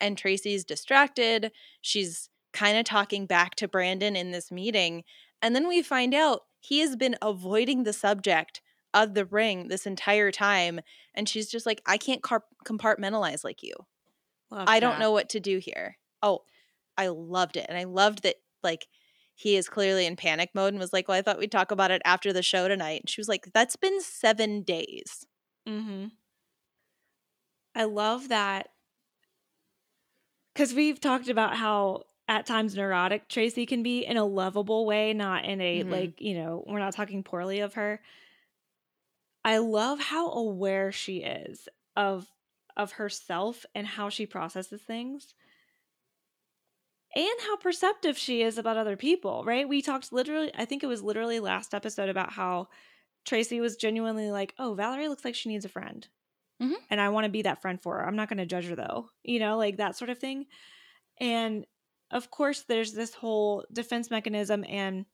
And 0.00 0.18
Tracy's 0.18 0.64
distracted. 0.64 1.52
She's 1.82 2.30
kind 2.52 2.78
of 2.78 2.84
talking 2.84 3.26
back 3.26 3.56
to 3.56 3.68
Brandon 3.68 4.16
in 4.16 4.32
this 4.32 4.52
meeting. 4.52 5.04
And 5.42 5.56
then 5.56 5.68
we 5.68 5.82
find 5.82 6.14
out 6.14 6.42
he 6.60 6.80
has 6.80 6.96
been 6.96 7.16
avoiding 7.22 7.84
the 7.84 7.94
subject 7.94 8.62
of 8.94 9.12
the 9.14 9.26
ring 9.26 9.68
this 9.68 9.84
entire 9.86 10.30
time. 10.32 10.80
And 11.14 11.28
she's 11.28 11.50
just 11.50 11.66
like, 11.66 11.82
I 11.84 11.98
can't 11.98 12.22
car- 12.22 12.44
compartmentalize 12.64 13.44
like 13.44 13.62
you. 13.62 13.74
Love 14.50 14.68
I 14.68 14.80
don't 14.80 14.98
know 14.98 15.10
what 15.10 15.28
to 15.30 15.40
do 15.40 15.58
here. 15.58 15.98
Oh, 16.22 16.44
I 16.96 17.08
loved 17.08 17.56
it. 17.56 17.66
And 17.68 17.76
I 17.76 17.84
loved 17.84 18.22
that, 18.22 18.36
like, 18.62 18.86
he 19.34 19.56
is 19.56 19.68
clearly 19.68 20.06
in 20.06 20.14
panic 20.16 20.50
mode 20.54 20.72
and 20.72 20.78
was 20.80 20.92
like, 20.92 21.08
Well, 21.08 21.18
I 21.18 21.22
thought 21.22 21.38
we'd 21.38 21.50
talk 21.50 21.72
about 21.72 21.90
it 21.90 22.00
after 22.04 22.32
the 22.32 22.42
show 22.42 22.68
tonight. 22.68 23.00
And 23.02 23.10
she 23.10 23.20
was 23.20 23.28
like, 23.28 23.48
That's 23.52 23.74
been 23.76 24.00
seven 24.00 24.62
days. 24.62 25.26
Mm-hmm. 25.68 26.06
I 27.74 27.84
love 27.84 28.28
that 28.28 28.68
because 30.54 30.72
we've 30.72 31.00
talked 31.00 31.28
about 31.28 31.56
how 31.56 32.04
at 32.28 32.46
times 32.46 32.76
neurotic 32.76 33.28
Tracy 33.28 33.66
can 33.66 33.82
be 33.82 34.04
in 34.04 34.16
a 34.16 34.24
lovable 34.24 34.86
way, 34.86 35.12
not 35.12 35.44
in 35.44 35.60
a 35.60 35.82
Mhm. 35.82 35.90
like, 35.90 36.20
you 36.20 36.34
know, 36.34 36.62
we're 36.66 36.78
not 36.78 36.94
talking 36.94 37.22
poorly 37.24 37.60
of 37.60 37.74
her. 37.74 38.00
I 39.44 39.58
love 39.58 40.00
how 40.00 40.30
aware 40.32 40.92
she 40.92 41.18
is 41.22 41.68
of 41.96 42.28
of 42.76 42.92
herself 42.92 43.64
and 43.74 43.86
how 43.86 44.08
she 44.08 44.26
processes 44.26 44.82
things. 44.82 45.34
And 47.16 47.40
how 47.42 47.56
perceptive 47.56 48.18
she 48.18 48.42
is 48.42 48.58
about 48.58 48.76
other 48.76 48.96
people, 48.96 49.44
right? 49.44 49.68
We 49.68 49.82
talked 49.82 50.12
literally, 50.12 50.50
I 50.54 50.64
think 50.64 50.82
it 50.82 50.88
was 50.88 51.02
literally 51.02 51.38
last 51.38 51.72
episode 51.72 52.08
about 52.08 52.32
how 52.32 52.68
Tracy 53.24 53.60
was 53.60 53.76
genuinely 53.76 54.30
like, 54.30 54.54
oh, 54.58 54.74
Valerie 54.74 55.08
looks 55.08 55.24
like 55.24 55.34
she 55.36 55.50
needs 55.50 55.64
a 55.64 55.68
friend. 55.70 56.08
Mhm. 56.60 56.76
And 56.90 57.00
I 57.00 57.10
want 57.10 57.24
to 57.26 57.30
be 57.30 57.42
that 57.42 57.62
friend 57.62 57.82
for 57.82 57.96
her. 57.98 58.06
I'm 58.06 58.16
not 58.16 58.28
going 58.28 58.38
to 58.38 58.46
judge 58.46 58.66
her 58.66 58.76
though, 58.76 59.10
you 59.24 59.40
know, 59.40 59.58
like 59.58 59.78
that 59.78 59.96
sort 59.96 60.10
of 60.10 60.18
thing. 60.18 60.46
And 61.20 61.66
of 62.10 62.30
course, 62.30 62.62
there's 62.64 62.92
this 62.94 63.14
whole 63.14 63.66
defense 63.72 64.10
mechanism 64.10 64.64
and 64.68 65.06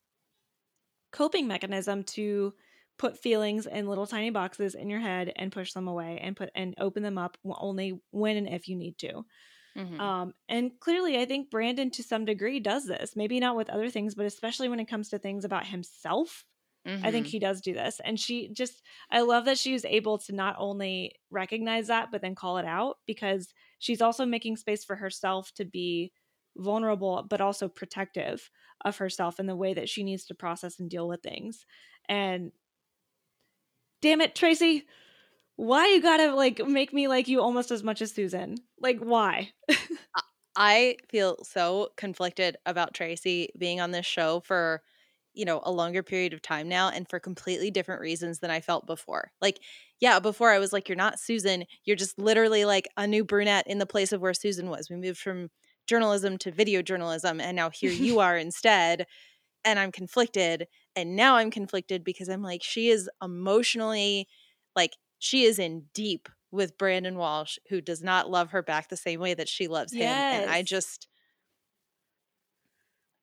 coping 1.13 1.47
mechanism 1.47 2.05
to 2.05 2.55
put 3.01 3.19
feelings 3.19 3.67
in 3.67 3.89
little 3.89 4.07
tiny 4.07 4.31
boxes 4.31 4.77
in 4.77 4.91
your 4.91 5.01
head 5.01 5.33
and 5.37 5.53
push 5.53 5.75
them 5.75 5.89
away 5.89 6.21
and 6.23 6.37
put 6.37 6.53
and 6.55 6.77
open 6.79 7.03
them 7.03 7.19
up 7.19 7.39
only 7.47 8.01
when 8.13 8.39
and 8.39 8.49
if 8.49 8.69
you 8.69 8.77
need 8.77 8.99
to. 9.01 9.25
Mhm. 9.75 10.01
Um, 10.01 10.33
and 10.49 10.79
clearly, 10.81 11.19
I 11.19 11.27
think 11.27 11.51
Brandon 11.51 11.91
to 11.93 12.03
some 12.03 12.25
degree 12.25 12.61
does 12.61 12.87
this. 12.87 13.17
Maybe 13.17 13.39
not 13.39 13.57
with 13.57 13.69
other 13.71 13.91
things, 13.91 14.15
but 14.15 14.27
especially 14.27 14.69
when 14.69 14.81
it 14.81 14.87
comes 14.89 15.11
to 15.11 15.19
things 15.19 15.45
about 15.45 15.67
himself. 15.67 16.45
I 17.03 17.11
think 17.11 17.27
Mhm. 17.27 17.29
he 17.29 17.39
does 17.39 17.61
do 17.63 17.73
this. 17.75 18.01
And 18.05 18.21
she 18.21 18.51
just, 18.53 18.83
I 19.11 19.23
love 19.23 19.47
that 19.47 19.59
she 19.59 19.73
was 19.73 19.85
able 19.87 20.19
to 20.19 20.35
not 20.35 20.57
only 20.59 21.15
recognize 21.31 21.87
that, 21.89 22.11
but 22.13 22.23
then 22.23 22.35
call 22.35 22.59
it 22.59 22.67
out 22.67 22.99
because 23.07 23.55
she's 23.79 24.03
also 24.03 24.27
making 24.27 24.57
space 24.57 24.85
for 24.85 24.97
herself 24.97 25.53
to 25.55 25.65
be 25.65 26.13
vulnerable, 26.57 27.27
but 27.29 27.41
also 27.41 27.69
protective 27.69 28.51
of 28.85 28.99
herself 28.99 29.41
in 29.41 29.47
the 29.47 29.57
way 29.57 29.75
that 29.75 29.89
she 29.89 30.03
needs 30.03 30.27
to 30.27 30.35
process 30.35 30.79
and 30.79 30.91
deal 30.91 31.09
with 31.09 31.23
things. 31.23 31.65
And 32.09 32.53
damn 34.01 34.21
it, 34.21 34.35
Tracy, 34.35 34.85
why 35.57 35.89
you 35.89 36.03
gotta 36.03 36.35
like 36.35 36.65
make 36.67 36.93
me 36.93 37.09
like 37.09 37.29
you 37.29 37.41
almost 37.43 37.71
as 37.71 37.83
much 37.85 38.03
as 38.03 38.13
Susan? 38.13 38.57
Like, 38.81 38.99
why? 39.01 39.53
I 40.57 40.97
feel 41.09 41.39
so 41.45 41.91
conflicted 41.97 42.57
about 42.67 42.95
Tracy 42.95 43.51
being 43.57 43.81
on 43.81 43.93
this 43.93 44.07
show 44.07 44.41
for, 44.41 44.83
you 45.33 45.45
know, 45.45 45.61
a 45.65 45.71
longer 45.71 46.03
period 46.03 46.33
of 46.33 46.43
time 46.43 46.69
now 46.69 46.89
and 46.91 47.09
for 47.09 47.21
completely 47.21 47.71
different 47.71 48.01
reasons 48.01 48.41
than 48.41 48.51
I 48.51 48.61
felt 48.61 48.87
before. 48.87 49.31
Like, 49.41 49.61
yeah, 50.01 50.19
before 50.19 50.51
I 50.51 50.59
was 50.59 50.73
like, 50.73 50.89
you're 50.89 50.97
not 50.97 51.21
Susan. 51.21 51.65
You're 51.85 51.97
just 51.97 52.19
literally 52.19 52.65
like 52.65 52.89
a 52.97 53.07
new 53.07 53.25
brunette 53.25 53.67
in 53.69 53.79
the 53.79 53.87
place 53.87 54.13
of 54.13 54.21
where 54.21 54.35
Susan 54.35 54.69
was. 54.71 54.91
We 54.91 54.97
moved 54.97 55.19
from 55.21 55.51
journalism 55.87 56.37
to 56.39 56.51
video 56.51 56.83
journalism, 56.83 57.41
and 57.41 57.57
now 57.57 57.71
here 57.71 57.93
you 57.93 58.19
are 58.21 58.37
instead. 58.37 59.07
And 59.65 59.79
I'm 59.79 59.93
conflicted. 59.93 60.67
And 60.97 61.17
now 61.17 61.37
I'm 61.37 61.51
conflicted 61.51 62.05
because 62.05 62.29
I'm 62.29 62.43
like, 62.43 62.63
she 62.63 62.89
is 62.89 63.09
emotionally, 63.23 64.27
like, 64.75 64.97
she 65.19 65.45
is 65.45 65.59
in 65.59 65.85
deep 65.95 66.29
with 66.51 66.77
Brandon 66.79 67.17
Walsh, 67.17 67.59
who 67.69 67.81
does 67.81 68.03
not 68.03 68.29
love 68.31 68.51
her 68.51 68.63
back 68.63 68.89
the 68.89 68.97
same 68.97 69.21
way 69.21 69.35
that 69.35 69.49
she 69.49 69.69
loves 69.69 69.93
him. 69.93 70.03
And 70.09 70.51
I 70.51 70.63
just, 70.63 71.07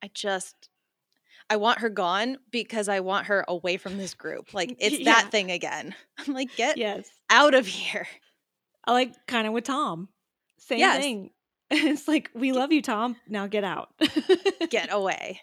I 0.03 0.09
just, 0.13 0.69
I 1.49 1.57
want 1.57 1.79
her 1.79 1.89
gone 1.89 2.37
because 2.51 2.87
I 2.87 2.99
want 3.01 3.27
her 3.27 3.43
away 3.47 3.77
from 3.77 3.97
this 3.97 4.13
group. 4.13 4.53
Like, 4.53 4.75
it's 4.79 4.99
Yeah. 4.99 5.13
that 5.15 5.31
thing 5.31 5.51
again. 5.51 5.95
I'm 6.19 6.33
like, 6.33 6.55
get 6.55 6.77
yes. 6.77 7.09
out 7.29 7.53
of 7.53 7.67
here. 7.67 8.07
I 8.85 8.93
like 8.93 9.13
kind 9.27 9.47
of 9.47 9.53
with 9.53 9.65
Tom. 9.65 10.09
Same 10.59 10.79
Yes. 10.79 11.01
thing. 11.01 11.31
It's 11.69 12.07
like, 12.07 12.29
we 12.33 12.53
love 12.53 12.71
you, 12.71 12.81
Tom. 12.81 13.17
Now 13.27 13.47
get 13.47 13.65
out. 13.65 13.89
Get 14.69 14.87
away. 14.89 15.41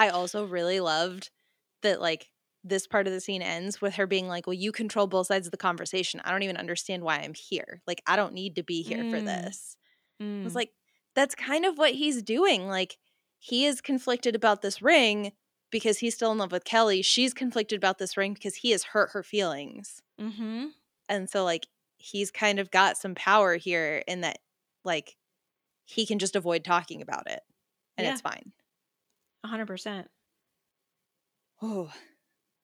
I 0.00 0.08
also 0.10 0.44
really 0.46 0.80
loved 0.80 1.30
that, 1.82 2.00
like, 2.00 2.30
this 2.64 2.86
part 2.86 3.06
of 3.06 3.12
the 3.12 3.20
scene 3.20 3.42
ends 3.42 3.80
with 3.80 3.94
her 3.94 4.06
being 4.06 4.28
like, 4.28 4.46
Well, 4.46 4.54
you 4.54 4.72
control 4.72 5.06
both 5.06 5.28
sides 5.28 5.46
of 5.46 5.50
the 5.50 5.56
conversation. 5.56 6.20
I 6.24 6.30
don't 6.30 6.42
even 6.42 6.56
understand 6.56 7.02
why 7.04 7.18
I'm 7.18 7.34
here. 7.34 7.82
Like, 7.86 8.02
I 8.06 8.16
don't 8.16 8.34
need 8.34 8.56
to 8.56 8.62
be 8.62 8.82
here 8.82 9.04
for 9.04 9.18
Mm. 9.18 9.24
this. 9.26 9.76
I 10.18 10.22
Mm. 10.24 10.44
was 10.44 10.54
like, 10.54 10.72
that's 11.14 11.34
kind 11.34 11.64
of 11.66 11.78
what 11.78 11.94
he's 11.94 12.22
doing. 12.22 12.68
Like, 12.68 12.98
he 13.38 13.66
is 13.66 13.80
conflicted 13.80 14.34
about 14.36 14.62
this 14.62 14.82
ring 14.82 15.32
because 15.70 15.98
he's 15.98 16.14
still 16.14 16.32
in 16.32 16.38
love 16.38 16.52
with 16.52 16.64
Kelly. 16.64 17.02
She's 17.02 17.32
conflicted 17.34 17.76
about 17.78 17.98
this 17.98 18.16
ring 18.16 18.34
because 18.34 18.56
he 18.56 18.70
has 18.72 18.84
hurt 18.84 19.10
her 19.12 19.22
feelings. 19.22 20.02
mm-hmm. 20.20 20.68
And 21.08 21.28
so, 21.28 21.44
like, 21.44 21.66
he's 21.98 22.30
kind 22.30 22.58
of 22.58 22.70
got 22.70 22.96
some 22.96 23.14
power 23.14 23.56
here 23.56 24.02
in 24.06 24.20
that, 24.22 24.38
like, 24.84 25.16
he 25.86 26.06
can 26.06 26.18
just 26.18 26.36
avoid 26.36 26.64
talking 26.64 27.02
about 27.02 27.30
it 27.30 27.42
and 27.98 28.06
Yeah. 28.06 28.12
it's 28.12 28.20
fine. 28.20 28.52
100%. 29.44 30.06
Oh, 31.62 31.92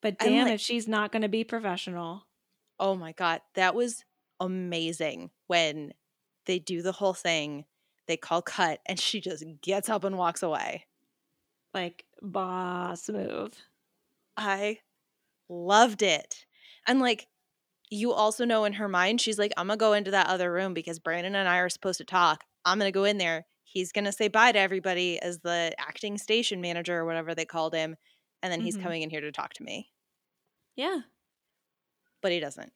But 0.03 0.19
damn 0.19 0.47
like- 0.47 0.55
if 0.55 0.61
she's 0.61 0.89
not 0.89 1.13
going 1.13 1.23
to 1.23 1.29
be 1.29 1.45
professional. 1.45 2.27
oh 2.79 2.95
my 2.95 3.13
God. 3.13 3.41
That 3.55 3.75
was 3.75 4.05
amazing 4.41 5.31
when 5.47 5.93
they 6.47 6.59
do 6.59 6.83
the 6.83 6.93
whole 6.93 7.15
thing. 7.15 7.65
They 8.07 8.17
call 8.17 8.43
cut 8.43 8.81
and 8.87 9.01
she 9.01 9.21
just 9.21 9.43
gets 9.63 9.89
up 9.89 10.05
and 10.05 10.17
walks 10.19 10.43
away. 10.43 10.87
Like, 11.75 12.05
boss 12.23 13.09
move. 13.09 13.53
I 14.37 14.79
loved 15.49 16.03
it. 16.03 16.47
And 16.87 17.01
like, 17.01 17.27
you 17.91 18.13
also 18.13 18.45
know 18.45 18.65
in 18.65 18.75
her 18.75 18.89
mind, 18.89 19.21
she's 19.21 19.39
like, 19.39 19.53
I'm 19.57 19.67
gonna 19.69 19.77
go 19.77 19.93
into 19.93 20.11
that 20.13 20.29
other 20.29 20.53
room 20.53 20.73
because 20.75 20.99
Brandon 20.99 21.35
and 21.35 21.49
I 21.49 21.59
are 21.59 21.69
supposed 21.69 21.99
to 21.99 22.05
talk. 22.05 22.45
I'm 22.65 22.79
gonna 22.79 22.93
go 22.93 23.05
in 23.05 23.19
there. 23.19 23.47
He's 23.69 23.93
gonna 23.93 24.13
say 24.13 24.29
bye 24.29 24.53
to 24.53 24.59
everybody 24.59 25.21
as 25.21 25.41
the 25.41 25.75
acting 25.79 26.17
station 26.19 26.61
manager 26.61 26.97
or 26.99 27.05
whatever 27.05 27.35
they 27.35 27.45
called 27.45 27.75
him. 27.75 27.97
And 28.43 28.51
then 28.53 28.61
he's 28.61 28.77
Mhm. 28.79 28.83
coming 28.83 29.03
in 29.03 29.11
here 29.11 29.21
to 29.21 29.33
talk 29.33 29.53
to 29.55 29.63
me. 29.63 29.91
Yeah. 30.77 31.01
But 32.23 32.33
he 32.33 32.41
doesn't. 32.41 32.73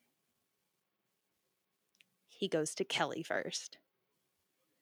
He 2.29 2.49
goes 2.49 2.75
to 2.77 2.85
Kelly 2.85 3.23
first. 3.23 3.79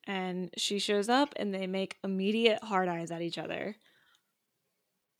And 0.06 0.50
she 0.56 0.78
shows 0.78 1.08
up 1.08 1.34
and 1.36 1.52
they 1.52 1.66
make 1.66 1.96
immediate 2.02 2.62
hard 2.64 2.88
eyes 2.88 3.10
at 3.10 3.20
each 3.22 3.36
other. 3.38 3.76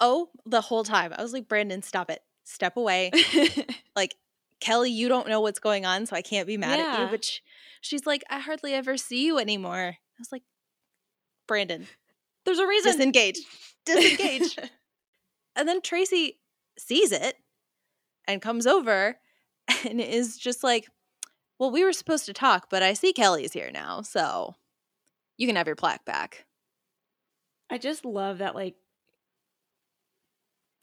Oh, 0.01 0.30
the 0.47 0.61
whole 0.62 0.84
time. 0.84 1.12
I 1.16 1.22
was 1.22 1.32
like, 1.32 1.49
Brandon, 1.49 1.82
stop 1.82 2.11
it. 2.11 2.22
Step 2.45 2.76
away. 2.76 3.11
like, 3.97 4.14
Kelly, 4.61 4.91
you 4.91 5.09
don't 5.09 5.28
know 5.28 5.41
what's 5.41 5.59
going 5.59 5.84
on, 5.84 6.07
so 6.07 6.16
I 6.16 6.22
can't 6.22 6.47
be 6.47 6.57
mad 6.57 6.80
at 6.80 6.99
you. 6.99 7.05
Yeah. 7.05 7.11
But 7.11 7.24
sh- 7.24 7.41
she's 7.80 8.07
like, 8.07 8.22
I 8.30 8.39
hardly 8.39 8.72
ever 8.74 8.97
see 8.97 9.24
you 9.26 9.39
anymore. 9.39 9.97
I 9.99 10.20
was 10.20 10.32
like, 10.32 10.45
Brandon, 11.49 11.88
There's 12.44 12.59
a 12.61 12.66
reason. 12.66 12.92
disengage, 12.92 13.38
disengage. 13.86 14.57
and 15.57 15.66
then 15.68 15.80
Tracy 15.82 16.38
sees 16.78 17.11
it 17.11 17.34
and 18.28 18.40
comes 18.40 18.66
over 18.66 19.18
and 19.88 20.01
is 20.01 20.36
just 20.38 20.62
like, 20.62 20.86
Well, 21.59 21.72
we 21.72 21.82
were 21.82 21.92
supposed 21.92 22.26
to 22.26 22.32
talk, 22.32 22.68
but 22.70 22.82
I 22.84 22.92
see 22.92 23.12
Kelly's 23.12 23.53
here 23.53 23.70
now, 23.72 24.03
so 24.03 24.55
you 25.36 25.46
can 25.49 25.57
have 25.57 25.66
your 25.66 25.74
plaque 25.76 26.05
back. 26.05 26.44
I 27.70 27.78
just 27.78 28.05
love 28.05 28.38
that, 28.38 28.55
like, 28.55 28.76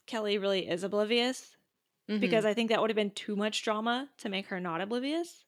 Kelly 0.08 0.38
really 0.38 0.68
is 0.68 0.84
oblivious 0.84 1.56
Mhm. 2.10 2.20
because 2.20 2.46
I 2.46 2.54
think 2.54 2.70
that 2.70 2.80
would 2.82 2.90
have 2.92 2.96
been 2.96 3.10
too 3.12 3.36
much 3.36 3.64
drama 3.64 4.10
to 4.18 4.30
make 4.30 4.48
her 4.48 4.60
not 4.60 4.82
oblivious. 4.82 5.44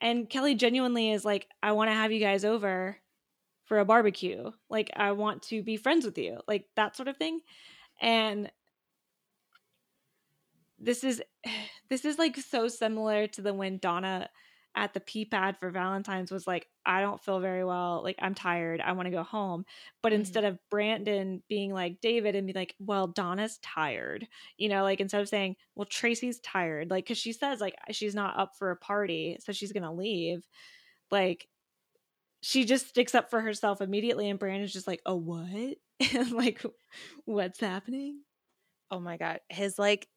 And 0.00 0.30
Kelly 0.30 0.54
genuinely 0.54 1.10
is 1.10 1.24
like, 1.24 1.48
I 1.62 1.72
want 1.72 1.88
to 1.90 1.94
have 1.94 2.10
you 2.12 2.20
guys 2.20 2.44
over 2.44 2.98
for 3.68 3.78
a 3.80 3.86
barbecue. 3.86 4.52
Like, 4.70 4.90
I 4.96 5.12
want 5.12 5.44
to 5.44 5.62
be 5.62 5.76
friends 5.78 6.06
with 6.06 6.18
you, 6.18 6.40
like 6.48 6.68
that 6.76 6.96
sort 6.96 7.08
of 7.08 7.18
thing. 7.18 7.40
And 8.00 8.50
this 10.78 11.04
is 11.04 11.22
this 11.88 12.04
is 12.04 12.18
like 12.18 12.36
so 12.36 12.68
similar 12.68 13.26
to 13.28 13.42
the 13.42 13.54
when 13.54 13.78
Donna 13.78 14.28
at 14.74 14.94
the 14.94 15.00
Peach 15.00 15.30
Pit 15.30 15.56
for 15.58 15.70
Valentine's 15.70 16.30
was 16.30 16.46
like, 16.46 16.68
I 16.86 17.00
don't 17.00 17.24
feel 17.24 17.40
very 17.40 17.64
well. 17.64 18.00
Like, 18.04 18.16
I'm 18.20 18.34
tired. 18.34 18.80
I 18.80 18.92
want 18.92 19.06
to 19.06 19.10
go 19.10 19.24
home. 19.24 19.64
But 20.02 20.12
Mhm. 20.12 20.12
instead 20.12 20.44
of 20.44 20.58
Brandon 20.70 21.42
being 21.48 21.72
like 21.72 22.00
David 22.00 22.36
and 22.36 22.46
be 22.46 22.52
like, 22.52 22.76
well, 22.78 23.08
Donna's 23.08 23.58
tired, 23.58 24.28
you 24.56 24.68
know, 24.68 24.84
like 24.84 25.00
instead 25.00 25.20
of 25.20 25.28
saying, 25.28 25.56
well, 25.74 25.86
Tracy's 25.86 26.38
tired, 26.40 26.90
like, 26.90 27.08
cause 27.08 27.18
she 27.18 27.32
says, 27.32 27.60
like, 27.60 27.74
she's 27.90 28.14
not 28.14 28.38
up 28.38 28.56
for 28.56 28.70
a 28.70 28.76
party. 28.76 29.38
So 29.40 29.52
she's 29.52 29.72
going 29.72 29.82
to 29.82 29.90
leave. 29.90 30.46
Like, 31.10 31.48
she 32.40 32.64
just 32.64 32.88
sticks 32.88 33.14
up 33.14 33.30
for 33.30 33.40
herself 33.40 33.80
immediately. 33.80 34.28
And 34.30 34.38
Brandon's 34.38 34.72
just 34.72 34.86
like, 34.86 35.00
oh, 35.06 35.16
what? 35.16 35.76
and 36.14 36.32
like, 36.32 36.62
what's 37.24 37.60
happening? 37.60 38.20
Oh 38.90 39.00
my 39.00 39.16
god. 39.16 39.40
His 39.48 39.78
like 39.78 40.08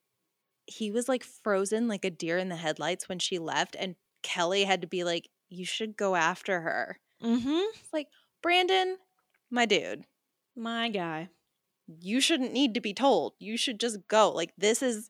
he 0.66 0.92
was 0.92 1.10
like 1.10 1.24
frozen 1.24 1.88
like 1.88 2.06
a 2.06 2.10
deer 2.10 2.38
in 2.38 2.50
the 2.50 2.56
headlights 2.56 3.10
when 3.10 3.20
she 3.20 3.40
left 3.40 3.76
and 3.78 3.96
Kelly 4.24 4.64
had 4.64 4.82
to 4.82 4.88
be 4.88 5.04
like 5.04 5.28
you 5.50 5.66
should 5.66 5.98
go 5.98 6.16
after 6.16 6.62
her. 6.62 7.00
Hmm. 7.22 7.60
Like, 7.92 8.08
"Brandon, 8.42 8.98
my 9.50 9.66
dude, 9.66 10.06
My 10.56 10.88
guy. 10.90 11.30
you 11.88 12.22
shouldn't 12.22 12.54
need 12.54 12.74
to 12.76 12.82
be 12.82 12.94
told. 12.94 13.34
You 13.40 13.58
should 13.58 13.80
just 13.80 14.08
go. 14.08 14.32
Like 14.32 14.54
this 14.58 14.82
is 14.82 15.10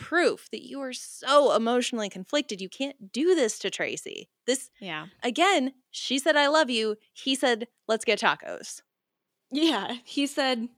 proof 0.00 0.48
that 0.50 0.66
you 0.66 0.80
are 0.80 0.92
so 0.92 1.54
emotionally 1.54 2.08
conflicted. 2.08 2.60
You 2.60 2.68
can't 2.68 3.12
do 3.12 3.34
this 3.36 3.58
to 3.60 3.70
Tracy. 3.70 4.28
This 4.46 4.70
Yeah. 4.80 5.06
again, 5.22 5.74
she 5.90 6.18
said 6.18 6.36
I 6.36 6.48
love 6.48 6.70
you. 6.70 6.96
He 7.12 7.36
said 7.36 7.68
let's 7.86 8.04
get 8.04 8.18
tacos. 8.18 8.82
Yeah, 9.52 9.96
he 10.04 10.26
said, 10.26 10.68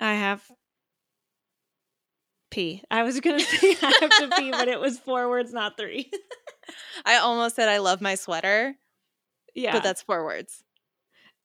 I 0.00 0.14
have 0.14 0.42
pee. 2.50 2.82
I 2.90 3.02
was 3.02 3.20
going 3.20 3.38
to 3.40 3.44
say 3.44 3.76
I 3.82 3.92
have 4.00 4.10
to 4.10 4.36
pee, 4.36 4.50
but 4.50 4.68
it 4.68 4.80
was 4.80 4.98
four 4.98 5.28
words, 5.28 5.52
not 5.52 5.76
three. 5.76 6.10
I 7.04 7.16
almost 7.16 7.56
said 7.56 7.68
I 7.68 7.78
love 7.78 8.00
my 8.00 8.14
sweater, 8.16 8.74
yeah. 9.54 9.72
but 9.72 9.82
that's 9.82 10.02
four 10.02 10.24
words. 10.24 10.62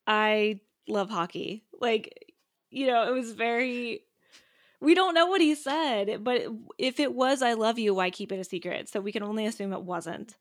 I 0.07 0.59
love 0.87 1.09
hockey. 1.09 1.63
Like, 1.79 2.33
you 2.71 2.87
know, 2.87 3.07
it 3.07 3.11
was 3.11 3.33
very. 3.33 4.01
We 4.81 4.95
don't 4.95 5.13
know 5.13 5.27
what 5.27 5.41
he 5.41 5.53
said, 5.53 6.23
but 6.23 6.41
if 6.79 6.99
it 6.99 7.13
was 7.13 7.43
"I 7.43 7.53
love 7.53 7.77
you," 7.77 7.93
why 7.93 8.09
keep 8.09 8.31
it 8.31 8.39
a 8.39 8.43
secret? 8.43 8.89
So 8.89 8.99
we 8.99 9.11
can 9.11 9.21
only 9.23 9.45
assume 9.45 9.73
it 9.73 9.83
wasn't. 9.83 10.37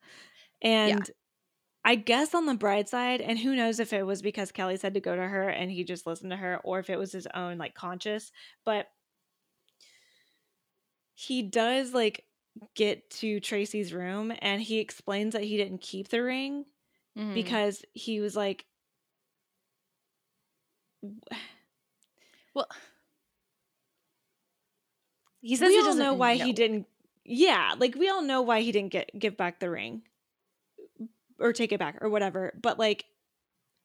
And 0.62 1.10
I 1.84 1.96
guess 1.96 2.34
on 2.34 2.46
the 2.46 2.54
bright 2.54 2.88
side, 2.88 3.20
and 3.22 3.38
who 3.38 3.56
knows 3.56 3.80
if 3.80 3.92
it 3.92 4.04
was 4.06 4.22
because 4.22 4.52
Kelly 4.52 4.76
said 4.78 4.94
to 4.94 5.00
go 5.00 5.16
to 5.16 5.28
her 5.28 5.48
and 5.50 5.70
he 5.70 5.84
just 5.84 6.06
listened 6.06 6.30
to 6.32 6.38
her, 6.38 6.58
or 6.64 6.80
if 6.80 6.90
it 6.90 6.98
was 6.98 7.12
his 7.12 7.28
own 7.34 7.58
like 7.58 7.74
conscious, 7.74 8.32
but 8.64 8.88
he 11.14 11.42
does 11.42 11.92
like 11.94 12.26
get 12.74 13.08
to 13.10 13.40
Tracy's 13.40 13.92
room 13.92 14.32
and 14.40 14.62
he 14.62 14.78
explains 14.78 15.32
that 15.34 15.44
he 15.44 15.56
didn't 15.56 15.80
keep 15.82 16.08
the 16.08 16.22
ring 16.22 16.66
Mhm. 17.16 17.54
because 17.54 17.84
he 17.94 18.20
was 18.20 18.36
like 18.36 18.66
well 22.54 22.66
he 25.40 25.56
says 25.56 25.68
we 25.68 25.76
he 25.76 25.82
doesn't 25.82 25.98
know 26.02 26.14
why 26.14 26.34
he 26.34 26.52
didn't 26.52 26.86
yeah 27.24 27.74
like 27.78 27.94
we 27.94 28.08
all 28.08 28.22
know 28.22 28.42
why 28.42 28.60
he 28.60 28.72
didn't 28.72 28.92
get 28.92 29.10
give 29.18 29.36
back 29.36 29.60
the 29.60 29.70
ring. 29.70 30.02
Or 31.38 31.52
take 31.54 31.72
it 31.72 31.78
back 31.78 31.96
or 32.02 32.10
whatever 32.10 32.52
but 32.60 32.78
like 32.78 33.06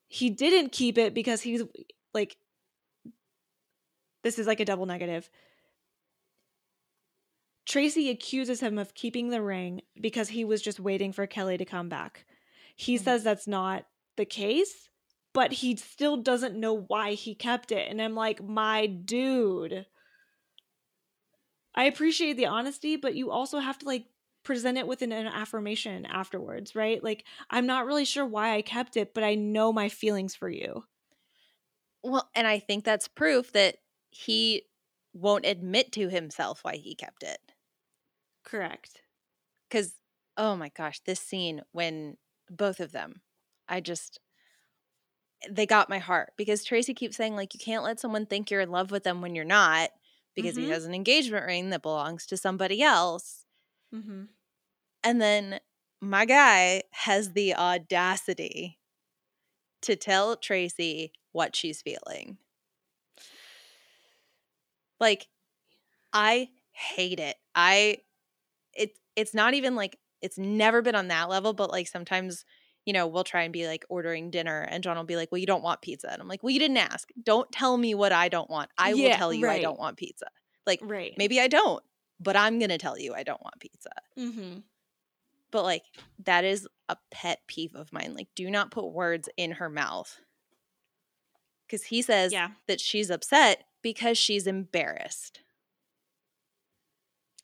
he 0.08 0.30
didn't 0.30 0.72
keep 0.72 0.98
it 0.98 1.14
because 1.14 1.42
he's 1.42 1.64
like 2.14 2.38
this 4.24 4.38
is 4.40 4.48
like 4.48 4.60
a 4.60 4.66
double 4.66 4.86
negative. 4.86 5.30
Tracy 7.66 8.10
accuses 8.10 8.60
him 8.60 8.78
of 8.78 8.94
keeping 8.94 9.30
the 9.30 9.42
ring 9.42 9.82
because 10.00 10.30
he 10.30 10.44
was 10.46 10.62
just 10.62 10.80
waiting 10.80 11.12
for 11.12 11.26
kelly 11.28 11.58
to 11.58 11.66
come 11.66 11.90
back. 11.90 12.26
He 12.76 12.96
Mhm. 12.98 13.04
says 13.04 13.24
that's 13.24 13.48
not 13.48 13.86
the 14.18 14.26
case 14.26 14.90
but 15.34 15.52
he 15.52 15.76
still 15.76 16.16
doesn't 16.16 16.58
know 16.58 16.74
why 16.74 17.12
he 17.14 17.36
kept 17.36 17.70
it 17.74 17.90
and 17.92 18.02
i'm 18.02 18.16
like 18.16 18.42
my 18.42 18.86
dude 18.86 19.86
I 21.76 21.86
appreciate 21.86 22.38
the 22.38 22.48
honesty, 22.48 22.96
but 22.96 23.16
you 23.16 23.32
also 23.32 23.60
have 23.60 23.78
to 23.80 23.86
like 23.86 24.06
present 24.44 24.78
it 24.78 24.88
with 24.88 25.02
an, 25.02 25.12
an 25.12 25.28
affirmation 25.28 26.06
afterwards, 26.06 26.76
right? 26.76 27.04
Like, 27.04 27.26
I'm 27.50 27.66
not 27.66 27.86
really 27.86 28.06
sure 28.06 28.26
why 28.26 28.56
I 28.56 28.62
kept 28.62 28.98
it, 28.98 29.14
but 29.14 29.24
I 29.24 29.36
know 29.36 29.74
my 29.74 29.90
feelings 29.90 30.36
for 30.36 30.50
you. 30.50 30.86
Well, 32.04 32.30
and 32.36 32.48
I 32.48 32.60
think 32.60 32.84
that's 32.86 33.08
proof 33.08 33.52
that 33.54 33.78
he 34.12 34.64
won't 35.14 35.46
admit 35.46 35.92
to 35.94 36.10
himself 36.10 36.64
why 36.64 36.76
he 36.76 36.96
kept 36.96 37.24
it. 37.24 37.40
Correct. 38.44 39.02
Because, 39.70 39.96
oh 40.38 40.56
my 40.56 40.70
gosh, 40.70 41.00
this 41.02 41.20
scene 41.20 41.62
when 41.72 42.18
both 42.50 42.80
of 42.80 42.92
them, 42.92 43.22
I 43.68 43.82
just, 43.82 44.20
they 45.50 45.66
got 45.66 45.90
my 45.90 46.00
heart 46.00 46.34
because 46.38 46.64
Tracy 46.64 46.94
keeps 46.94 47.18
saying, 47.18 47.36
like, 47.36 47.54
you 47.54 47.60
can't 47.60 47.84
let 47.84 48.00
someone 48.00 48.26
think 48.26 48.50
you're 48.50 48.62
in 48.62 48.72
love 48.72 48.92
with 48.92 49.04
them 49.04 49.22
when 49.22 49.36
you're 49.36 49.46
not 49.46 49.90
because 50.36 50.56
he 50.56 50.68
Mhm. 50.68 50.70
has 50.70 50.86
an 50.86 50.94
engagement 50.94 51.46
ring 51.46 51.70
that 51.72 51.82
belongs 51.82 52.26
to 52.28 52.38
somebody 52.38 52.82
else. 52.82 53.46
Mm-hmm. 53.94 54.26
And 55.04 55.22
then 55.22 55.60
my 56.02 56.26
guy 56.26 56.84
has 56.92 57.32
the 57.34 57.56
audacity 57.56 58.80
to 59.82 59.96
tell 59.96 60.36
Tracy 60.36 61.14
what 61.32 61.56
she's 61.56 61.82
feeling. 61.82 62.38
Like, 65.00 65.28
I 66.14 66.52
hate 66.72 67.20
it. 67.20 67.38
I 67.56 68.00
it 68.74 69.00
it's 69.16 69.34
not 69.34 69.54
even 69.56 69.76
like 69.76 70.00
it's 70.22 70.40
never 70.40 70.82
been 70.82 70.96
on 70.96 71.10
that 71.10 71.30
level, 71.30 71.54
but 71.54 71.72
like 71.72 71.88
sometimes, 71.88 72.46
you 72.86 72.94
know, 72.94 73.08
we'll 73.08 73.24
try 73.24 73.44
and 73.44 73.52
be 73.54 73.68
like 73.68 73.84
ordering 73.90 74.30
dinner 74.30 74.62
and 74.70 74.84
John 74.84 74.96
will 74.98 75.04
be 75.04 75.16
like, 75.16 75.32
Well, 75.32 75.40
you 75.40 75.48
don't 75.48 75.64
want 75.64 75.82
pizza. 75.82 76.12
And 76.12 76.22
I'm 76.22 76.28
like, 76.28 76.44
Well, 76.44 76.52
you 76.52 76.60
didn't 76.60 76.78
ask. 76.78 77.10
Don't 77.22 77.52
tell 77.52 77.78
me 77.78 77.96
what 77.96 78.12
I 78.12 78.30
don't 78.30 78.50
want. 78.50 78.70
I 78.78 78.94
will 78.94 79.12
tell 79.16 79.34
you 79.34 79.48
I 79.48 79.62
don't 79.62 79.80
want 79.80 79.98
pizza. 79.98 80.28
Like 80.68 80.80
Right. 80.84 81.14
maybe 81.18 81.40
I 81.40 81.48
don't, 81.48 81.84
but 82.20 82.36
I'm 82.36 82.60
gonna 82.60 82.78
tell 82.78 82.98
you 83.00 83.14
I 83.14 83.24
don't 83.24 83.42
want 83.42 83.60
pizza. 83.60 83.90
Mm-hmm. 84.18 84.60
But 85.52 85.64
like 85.64 85.84
that 86.24 86.44
is 86.44 86.68
a 86.90 86.98
pet 87.12 87.40
peeve 87.48 87.76
of 87.76 87.92
mine. 87.92 88.14
Like, 88.16 88.28
do 88.36 88.50
not 88.52 88.72
put 88.72 88.92
words 88.92 89.30
in 89.38 89.52
her 89.54 89.70
mouth. 89.70 90.20
Because 91.66 91.86
he 91.86 92.02
says 92.04 92.32
Yeah. 92.32 92.50
that 92.68 92.80
she's 92.80 93.10
upset 93.10 93.64
because 93.82 94.18
she's 94.18 94.46
embarrassed. 94.46 95.42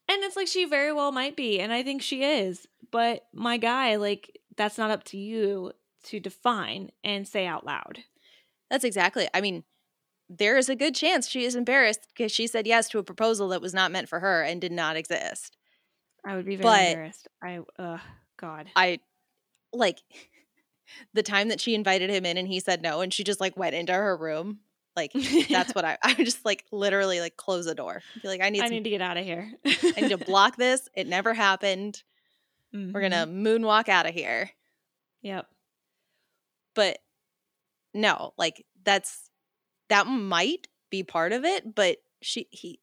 And 0.08 0.24
it's 0.24 0.36
like 0.36 0.48
she 0.48 0.66
very 0.66 0.92
well 0.92 1.12
might 1.12 1.36
be, 1.38 1.60
and 1.60 1.72
I 1.72 1.84
think 1.84 2.02
she 2.02 2.24
is. 2.24 2.68
But 2.92 3.26
my 3.34 3.58
guy, 3.58 3.96
like, 3.96 4.41
that's 4.58 4.78
not 4.78 4.92
up 4.92 5.04
to 5.06 5.18
you 5.18 5.72
to 6.06 6.20
define 6.20 6.92
and 7.04 7.28
say 7.28 7.46
out 7.46 7.66
loud. 7.66 8.00
That's 8.70 8.84
exactly. 8.84 9.28
I 9.34 9.42
mean, 9.42 9.64
there 10.30 10.58
is 10.58 10.70
a 10.70 10.76
good 10.76 10.96
chance 10.96 11.28
she 11.28 11.44
is 11.44 11.56
embarrassed 11.56 12.08
because 12.16 12.32
she 12.32 12.48
said 12.48 12.66
yes 12.66 12.88
to 12.90 13.00
a 13.00 13.04
proposal 13.04 13.50
that 13.50 13.62
was 13.62 13.74
not 13.74 13.92
meant 13.92 14.10
for 14.10 14.20
her 14.20 14.42
and 14.42 14.62
did 14.62 14.72
not 14.72 14.96
exist. 14.96 15.58
I 16.26 16.36
would 16.36 16.46
be 16.46 16.56
very 16.56 16.64
But- 16.64 16.88
embarrassed. 16.88 17.28
I, 17.44 17.60
uh, 17.78 17.98
God. 18.38 18.68
I 18.76 19.00
like 19.74 20.00
the 21.14 21.24
time 21.24 21.50
that 21.50 21.60
she 21.62 21.76
invited 21.76 22.10
him 22.10 22.26
in 22.26 22.38
and 22.38 22.48
he 22.48 22.60
said 22.60 22.82
no 22.82 23.02
and 23.02 23.14
she 23.14 23.24
just 23.24 23.40
like 23.42 23.58
went 23.58 23.76
into 23.76 23.94
her 23.94 24.16
room. 24.16 24.60
Like 24.96 25.12
that's 25.50 25.74
what 25.74 25.86
I 25.86 25.98
I 26.04 26.14
would 26.18 26.26
just 26.26 26.44
like 26.46 26.66
literally 26.72 27.20
like 27.22 27.38
close 27.38 27.66
the 27.66 27.76
door. 27.76 28.02
Be 28.22 28.28
like 28.28 28.42
I 28.42 28.50
need 28.50 28.62
I 28.62 28.66
some, 28.66 28.76
need 28.76 28.84
to 28.86 28.90
get 28.90 29.02
out 29.02 29.18
of 29.18 29.24
here. 29.24 29.52
I 29.66 30.02
need 30.02 30.10
to 30.10 30.18
block 30.26 30.58
this. 30.58 30.90
It 30.96 31.08
never 31.08 31.34
happened. 31.34 32.04
We're 32.74 33.02
going 33.02 33.12
to 33.12 33.18
mm-hmm. 33.18 33.46
moonwalk 33.46 33.90
out 33.90 34.08
of 34.08 34.14
here. 34.14 34.52
Yep. 35.22 35.48
But 36.74 37.00
no, 37.94 38.34
like 38.38 38.66
that's 38.84 39.30
that 39.90 40.08
might 40.08 40.68
be 40.90 41.04
part 41.04 41.34
of 41.34 41.44
it, 41.44 41.76
but 41.76 41.98
she 42.22 42.48
he 42.50 42.80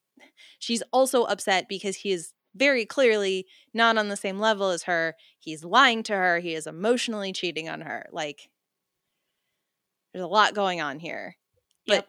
she's 0.59 0.83
also 0.93 1.25
upset 1.25 1.69
because 1.69 1.97
he 1.97 2.13
is 2.13 2.33
very 2.55 2.85
clearly 2.85 3.47
not 3.73 3.97
on 3.97 4.09
the 4.09 4.17
same 4.17 4.39
level 4.39 4.71
as 4.71 4.83
her. 4.85 5.15
He's 5.39 5.65
lying 5.65 6.03
to 6.05 6.15
her, 6.15 6.39
he 6.39 6.55
is 6.55 6.67
emotionally 6.67 7.33
cheating 7.33 7.69
on 7.69 7.81
her. 7.81 8.07
Like 8.13 8.51
there's 10.13 10.25
a 10.25 10.29
lot 10.29 10.55
going 10.55 10.81
on 10.81 10.99
here. 10.99 11.37
But 11.87 12.07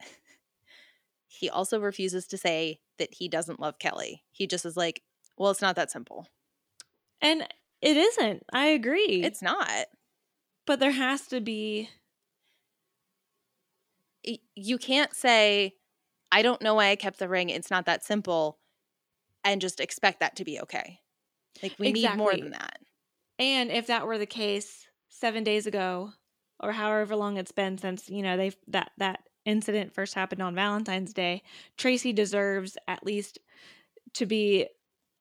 Yep. 0.00 0.10
he 1.26 1.50
also 1.50 1.80
refuses 1.80 2.26
to 2.28 2.38
say 2.38 2.80
that 2.98 3.14
he 3.14 3.28
doesn't 3.28 3.60
love 3.60 3.78
Kelly. 3.78 4.22
He 4.30 4.46
just 4.46 4.64
is 4.64 4.76
like, 4.76 5.02
well, 5.36 5.50
it's 5.50 5.62
not 5.62 5.76
that 5.76 5.90
simple. 5.90 6.28
And 7.24 7.42
it 7.80 7.96
isn't. 7.96 8.44
I 8.52 8.66
agree. 8.66 9.22
It's 9.24 9.42
not. 9.42 9.86
but 10.66 10.78
there 10.80 10.92
has 10.92 11.26
to 11.28 11.40
be 11.40 11.90
you 14.54 14.78
can't 14.78 15.14
say 15.14 15.74
i 16.32 16.40
don't 16.40 16.62
know 16.62 16.74
why 16.74 16.88
i 16.88 16.96
kept 16.96 17.18
the 17.18 17.28
ring 17.28 17.50
it's 17.50 17.70
not 17.70 17.84
that 17.84 18.02
simple 18.02 18.58
and 19.44 19.60
just 19.60 19.80
expect 19.80 20.20
that 20.20 20.36
to 20.36 20.44
be 20.44 20.58
okay 20.58 21.00
like 21.62 21.74
we 21.78 21.92
need 21.92 22.16
more 22.16 22.34
than 22.34 22.52
that 22.52 22.78
and 23.38 23.70
if 23.70 23.88
that 23.88 24.06
were 24.06 24.16
the 24.18 24.26
case 24.26 24.86
7 25.10 25.44
days 25.44 25.66
ago 25.66 26.10
or 26.60 26.72
however 26.72 27.16
long 27.16 27.36
it's 27.36 27.52
been 27.52 27.78
since, 27.78 28.08
you 28.08 28.22
know, 28.22 28.36
they 28.36 28.52
that 28.68 28.92
that 28.98 29.20
incident 29.44 29.92
first 29.92 30.14
happened 30.14 30.40
on 30.42 30.54
Valentine's 30.54 31.12
Day, 31.12 31.42
Tracy 31.76 32.12
deserves 32.12 32.78
at 32.88 33.04
least 33.04 33.38
to 34.14 34.26
be 34.26 34.68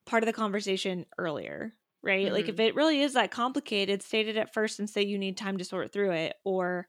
part 0.05 0.23
of 0.23 0.27
the 0.27 0.33
conversation 0.33 1.05
earlier, 1.17 1.73
right? 2.03 2.31
Like 2.31 2.49
if 2.49 2.55
mm-hmm. 2.55 2.61
it 2.61 2.75
really 2.75 3.01
is 3.01 3.13
that 3.13 3.31
complicated, 3.31 4.03
state 4.03 4.27
it 4.27 4.37
at 4.37 4.53
first 4.53 4.79
and 4.79 4.89
say 4.89 5.01
you 5.03 5.17
need 5.17 5.37
time 5.37 5.57
to 5.57 5.63
sort 5.63 5.91
through 5.91 6.11
it 6.11 6.35
or 6.43 6.87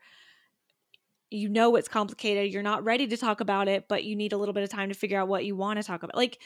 you 1.31 1.49
know 1.49 1.77
it's 1.77 1.89
complicated, 1.89 2.53
you're 2.53 2.63
not 2.63 2.85
ready 2.85 3.07
to 3.07 3.17
talk 3.17 3.41
about 3.41 3.69
it, 3.69 3.87
but 3.89 4.05
you 4.05 4.17
need 4.17 4.33
a 4.33 4.37
little 4.37 4.53
bit 4.53 4.65
of 4.65 4.71
time 4.71 4.89
to 4.89 4.95
figure 4.95 5.19
out 5.19 5.29
what 5.29 5.45
you 5.45 5.57
want 5.57 5.79
to 5.79 5.83
talk 5.83 6.03
about. 6.03 6.17
Like 6.17 6.41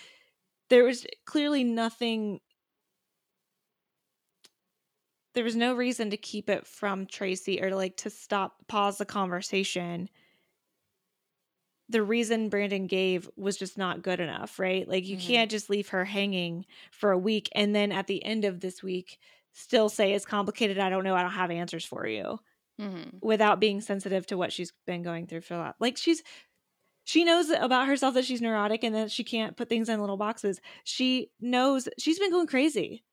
there 0.70 0.84
was 0.84 1.06
clearly 1.24 1.64
nothing 1.64 2.40
there 5.34 5.44
was 5.44 5.56
no 5.56 5.74
reason 5.74 6.10
to 6.10 6.16
keep 6.16 6.50
it 6.50 6.66
from 6.66 7.06
Tracy 7.06 7.62
or 7.62 7.70
like 7.74 7.96
to 7.98 8.10
stop 8.10 8.56
pause 8.66 8.98
the 8.98 9.04
conversation. 9.04 10.08
The 11.90 12.02
reason 12.02 12.50
Brandon 12.50 12.86
gave 12.86 13.30
was 13.36 13.56
just 13.56 13.78
not 13.78 14.02
good 14.02 14.20
enough, 14.20 14.58
right? 14.58 14.86
Like 14.86 15.06
you 15.06 15.16
Mhm. 15.16 15.18
can't 15.18 15.50
just 15.50 15.70
leave 15.70 15.88
her 15.88 16.04
hanging 16.04 16.66
for 16.92 17.10
a 17.12 17.18
week 17.18 17.48
and 17.54 17.74
then 17.74 17.92
at 17.92 18.06
the 18.06 18.22
end 18.24 18.44
of 18.44 18.60
this 18.60 18.82
week 18.82 19.18
still 19.52 19.88
say 19.88 20.12
it's 20.12 20.26
complicated, 20.26 20.78
I 20.78 20.90
don't 20.90 21.04
know, 21.04 21.14
I 21.16 21.22
don't 21.22 21.32
have 21.32 21.50
answers 21.50 21.84
for 21.86 22.06
you 22.06 22.38
Mhm. 22.78 23.22
without 23.22 23.60
being 23.60 23.80
sensitive 23.80 24.26
to 24.28 24.38
what 24.38 24.52
she's 24.52 24.72
been 24.86 25.02
going 25.02 25.26
through 25.26 25.42
for 25.42 25.54
that. 25.56 25.76
Like 25.80 25.96
she's 25.98 26.22
she 27.04 27.24
knows 27.24 27.50
about 27.50 27.88
herself 27.88 28.14
that 28.14 28.24
she's 28.26 28.42
neurotic 28.42 28.84
and 28.84 28.94
that 28.94 29.10
she 29.10 29.24
can't 29.24 29.56
put 29.56 29.68
things 29.68 29.88
in 29.88 30.00
little 30.00 30.16
boxes. 30.18 30.60
She 30.84 31.32
knows 31.40 31.88
she's 31.98 32.18
been 32.18 32.30
going 32.30 32.46
crazy. 32.48 33.04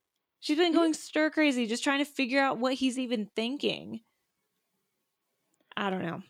She's 0.42 0.58
been 0.58 0.74
Mhm. 0.74 0.76
going 0.76 0.94
stir 0.94 1.32
crazy, 1.32 1.66
just 1.68 1.84
trying 1.84 2.00
to 2.00 2.06
figure 2.12 2.42
out 2.42 2.60
what 2.60 2.76
he's 2.76 3.00
even 3.00 3.32
thinking. 3.36 4.02
I 5.78 5.90
don't 5.90 6.02
know. 6.02 6.22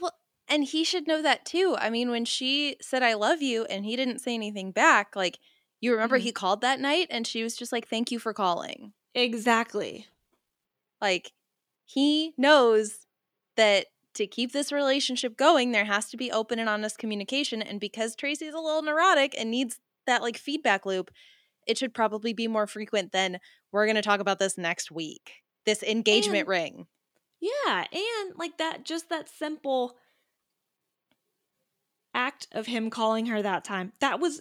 Well, 0.00 0.12
and 0.48 0.64
he 0.64 0.84
should 0.84 1.06
know 1.06 1.22
that 1.22 1.44
too. 1.44 1.76
I 1.78 1.90
mean, 1.90 2.10
when 2.10 2.24
she 2.24 2.76
said 2.80 3.02
I 3.02 3.14
love 3.14 3.42
you 3.42 3.64
and 3.66 3.84
he 3.84 3.96
didn't 3.96 4.20
say 4.20 4.34
anything 4.34 4.70
back, 4.72 5.16
like 5.16 5.38
you 5.80 5.92
remember 5.92 6.18
Mhm. 6.18 6.22
he 6.22 6.32
called 6.32 6.60
that 6.62 6.80
night 6.80 7.08
and 7.10 7.26
she 7.26 7.42
was 7.42 7.56
just 7.56 7.72
like 7.72 7.88
thank 7.88 8.10
you 8.10 8.18
for 8.18 8.32
calling. 8.32 8.92
Exactly. 9.14 10.06
Like 11.00 11.32
he 11.84 12.32
knows 12.36 13.06
that 13.56 13.86
to 14.14 14.26
keep 14.26 14.52
this 14.52 14.72
relationship 14.72 15.36
going, 15.36 15.72
there 15.72 15.84
has 15.84 16.08
to 16.10 16.16
be 16.16 16.32
open 16.32 16.58
and 16.58 16.68
honest 16.68 16.98
communication 16.98 17.60
and 17.62 17.78
because 17.80 18.16
Tracy's 18.16 18.54
a 18.54 18.58
little 18.58 18.82
neurotic 18.82 19.34
and 19.38 19.50
needs 19.50 19.78
that 20.06 20.22
like 20.22 20.38
feedback 20.38 20.86
loop, 20.86 21.10
it 21.66 21.76
should 21.76 21.92
probably 21.92 22.32
be 22.32 22.48
more 22.48 22.66
frequent 22.66 23.12
than 23.12 23.38
we're 23.72 23.86
going 23.86 23.96
to 23.96 24.02
talk 24.02 24.20
about 24.20 24.38
this 24.38 24.56
next 24.56 24.90
week. 24.90 25.42
This 25.66 25.82
engagement 25.82 26.40
And- 26.40 26.48
ring. 26.48 26.86
Yeah, 27.40 27.84
and 27.92 28.32
like 28.36 28.56
that 28.58 28.84
just 28.84 29.10
that 29.10 29.28
simple 29.28 29.96
act 32.16 32.48
of 32.52 32.66
him 32.66 32.90
calling 32.90 33.26
her 33.26 33.42
that 33.42 33.64
time. 33.64 33.92
That 34.00 34.20
was 34.20 34.40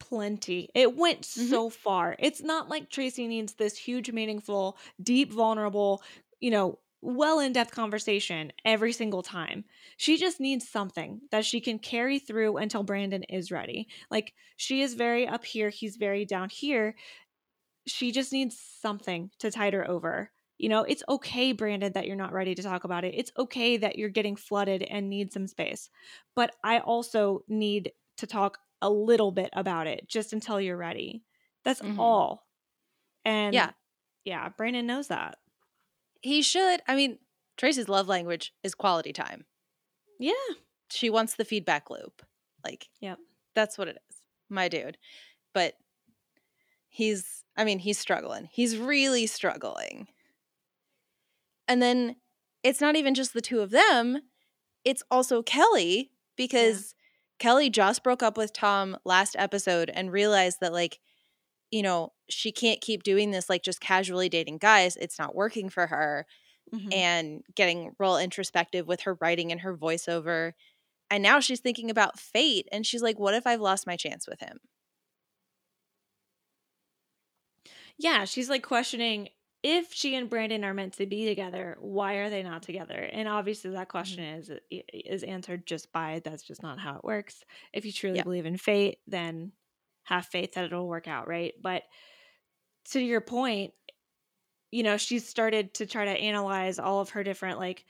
plenty. 0.00 0.70
It 0.74 0.96
went 0.96 1.22
Mhm. 1.22 1.50
so 1.50 1.70
far. 1.70 2.16
It's 2.18 2.42
not 2.42 2.68
like 2.68 2.90
Tracy 2.90 3.28
needs 3.28 3.54
this 3.54 3.76
huge 3.78 4.10
meaningful, 4.12 4.78
deep 5.02 5.32
vulnerable, 5.32 6.02
you 6.40 6.50
know, 6.50 6.80
well 7.02 7.40
in-depth 7.40 7.70
conversation 7.72 8.52
every 8.64 8.92
single 8.92 9.22
time. 9.22 9.64
She 9.98 10.16
just 10.18 10.40
needs 10.40 10.68
something 10.68 11.22
that 11.30 11.44
she 11.46 11.60
can 11.60 11.78
carry 11.78 12.18
through 12.18 12.56
until 12.58 12.82
Brandon 12.82 13.22
is 13.24 13.52
ready. 13.52 13.88
Like 14.10 14.34
she 14.56 14.82
is 14.82 14.94
very 14.94 15.26
up 15.28 15.44
here, 15.44 15.70
he's 15.70 15.96
very 15.96 16.24
down 16.24 16.50
here. 16.50 16.96
She 17.86 18.12
just 18.12 18.32
needs 18.32 18.58
something 18.58 19.30
to 19.38 19.50
tide 19.50 19.74
her 19.74 19.88
over. 19.88 20.32
You 20.60 20.68
know, 20.68 20.82
it's 20.82 21.02
okay, 21.08 21.52
Brandon, 21.52 21.92
that 21.94 22.06
you're 22.06 22.16
not 22.16 22.34
ready 22.34 22.54
to 22.54 22.62
talk 22.62 22.84
about 22.84 23.02
it. 23.04 23.14
It's 23.16 23.32
okay 23.38 23.78
that 23.78 23.96
you're 23.96 24.10
getting 24.10 24.36
flooded 24.36 24.82
and 24.82 25.08
need 25.08 25.32
some 25.32 25.46
space. 25.46 25.88
But 26.36 26.54
I 26.62 26.80
also 26.80 27.44
need 27.48 27.92
to 28.18 28.26
talk 28.26 28.58
a 28.82 28.90
little 28.90 29.32
bit 29.32 29.48
about 29.54 29.86
it 29.86 30.06
just 30.06 30.34
until 30.34 30.60
you're 30.60 30.76
ready. 30.76 31.24
That's 31.64 31.80
Mhm. 31.80 31.98
all. 31.98 32.46
And 33.24 33.54
Yeah. 33.54 33.72
yeah, 34.24 34.50
Brandon 34.50 34.86
knows 34.86 35.08
that. 35.08 35.38
He 36.20 36.42
should. 36.42 36.82
I 36.86 36.94
mean, 36.94 37.18
Tracy's 37.56 37.88
love 37.88 38.06
language 38.08 38.54
is 38.62 38.74
quality 38.74 39.12
time. 39.14 39.46
Yeah. 40.18 40.34
She 40.90 41.08
wants 41.08 41.36
the 41.36 41.44
feedback 41.46 41.88
loop. 41.88 42.22
Like, 42.64 42.90
yeah, 43.00 43.16
that's 43.54 43.78
what 43.78 43.88
it 43.88 43.96
is. 44.10 44.22
My 44.50 44.68
dude. 44.68 44.98
But 45.54 45.78
he's, 46.88 47.44
I 47.56 47.64
mean, 47.64 47.78
he's 47.78 47.98
struggling. 47.98 48.48
He's 48.52 48.76
really 48.76 49.26
struggling. 49.26 50.08
And 51.70 51.82
then 51.82 52.16
it's 52.64 52.82
not 52.82 52.96
even 52.96 53.14
just 53.14 53.34
the 53.34 53.42
two 53.42 53.62
of 53.62 53.70
them, 53.70 54.20
it's 54.84 55.02
also 55.10 55.42
Kelly 55.42 56.12
because 56.36 56.94
Kelly 57.38 57.70
just 57.70 58.04
broke 58.04 58.22
up 58.22 58.38
with 58.38 58.52
Tom 58.52 58.98
last 59.04 59.36
episode 59.38 59.90
and 59.90 60.12
realized 60.12 60.58
that, 60.60 60.72
like, 60.74 61.00
you 61.70 61.82
know, 61.82 62.12
she 62.30 62.52
can't 62.52 62.80
keep 62.80 63.02
doing 63.04 63.30
this, 63.32 63.50
like, 63.50 63.62
just 63.62 63.80
casually 63.80 64.28
dating 64.28 64.58
guys. 64.58 64.96
It's 64.96 65.18
not 65.18 65.34
working 65.36 65.68
for 65.70 65.86
her 65.88 66.26
Mhm. 66.72 66.92
and 66.92 67.42
getting 67.56 67.92
real 67.98 68.18
introspective 68.18 68.86
with 68.88 69.02
her 69.02 69.16
writing 69.20 69.52
and 69.52 69.62
her 69.62 69.76
voiceover. 69.76 70.52
And 71.10 71.22
now 71.22 71.40
she's 71.40 71.60
thinking 71.60 71.90
about 71.90 72.18
fate 72.20 72.68
and 72.72 72.86
she's 72.86 73.02
like, 73.02 73.18
what 73.18 73.34
if 73.34 73.46
I've 73.46 73.60
lost 73.62 73.86
my 73.86 73.96
chance 73.96 74.28
with 74.28 74.40
him? 74.40 74.60
yeah, 77.98 78.24
she's 78.24 78.48
like 78.48 78.62
questioning 78.62 79.28
if 79.62 79.92
she 79.92 80.14
and 80.14 80.30
Brandon 80.30 80.64
are 80.64 80.72
meant 80.72 80.94
to 80.94 81.06
be 81.06 81.26
together, 81.26 81.76
why 81.80 82.14
are 82.14 82.30
they 82.30 82.42
not 82.42 82.62
together? 82.62 82.94
And 82.94 83.28
obviously 83.28 83.70
that 83.72 83.88
mm-hmm. 83.88 83.90
question 83.90 84.24
is 84.24 84.50
is 84.70 85.22
answered 85.22 85.66
just 85.66 85.92
by 85.92 86.20
that's 86.24 86.42
just 86.42 86.62
not 86.62 86.78
how 86.78 86.96
it 86.96 87.04
works. 87.04 87.44
If 87.72 87.84
you 87.84 87.92
truly 87.92 88.16
Yeah. 88.16 88.24
believe 88.24 88.46
in 88.46 88.56
fate, 88.56 88.98
then 89.06 89.52
have 90.04 90.26
faith 90.26 90.52
that 90.54 90.64
it'll 90.64 90.88
work 90.88 91.08
out, 91.08 91.28
right? 91.28 91.52
But 91.60 91.82
to 92.86 93.00
your 93.00 93.20
point, 93.20 93.74
you 94.70 94.82
know, 94.82 94.96
she's 94.96 95.28
started 95.28 95.74
to 95.74 95.86
try 95.86 96.06
to 96.06 96.10
analyze 96.10 96.78
all 96.78 97.00
of 97.00 97.10
her 97.10 97.22
different 97.22 97.58
like 97.58 97.84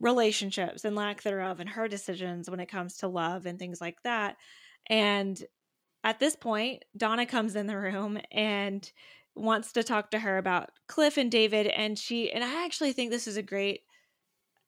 relationships 0.00 0.84
and 0.84 0.96
lack 0.96 1.22
thereof 1.22 1.60
and 1.60 1.68
her 1.68 1.86
decisions 1.86 2.50
when 2.50 2.60
it 2.60 2.68
comes 2.68 2.98
to 2.98 3.08
love 3.08 3.46
and 3.46 3.58
things 3.58 3.80
like 3.80 4.02
that. 4.02 4.36
And 4.88 5.40
at 6.02 6.18
this 6.18 6.34
point, 6.34 6.84
Donna 6.96 7.24
comes 7.24 7.54
in 7.54 7.68
the 7.68 7.78
room 7.78 8.18
and 8.32 8.90
wants 9.34 9.72
to 9.72 9.82
talk 9.82 10.10
to 10.10 10.18
her 10.20 10.38
about 10.38 10.70
Cliff 10.88 11.16
and 11.16 11.30
David 11.30 11.66
and 11.68 11.98
she 11.98 12.30
and 12.32 12.44
I 12.44 12.64
actually 12.64 12.92
think 12.92 13.10
this 13.10 13.26
is 13.26 13.36
a 13.36 13.42
great 13.42 13.82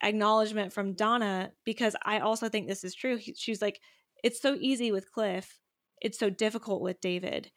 acknowledgement 0.03 0.73
from 0.73 0.95
Donna 0.95 1.53
because 1.65 1.97
I 2.05 2.19
also 2.21 2.49
think 2.49 2.69
this 2.69 2.85
is 2.85 2.95
true. 2.95 3.17
He, 3.17 3.35
she's 3.35 3.63
like 3.63 3.81
it's 4.23 4.41
so 4.41 4.57
easy 4.59 4.91
with 4.93 5.13
Cliff, 5.13 5.61
it's 6.01 6.19
so 6.19 6.31
difficult 6.31 6.83
with 6.83 7.01
David. 7.01 7.51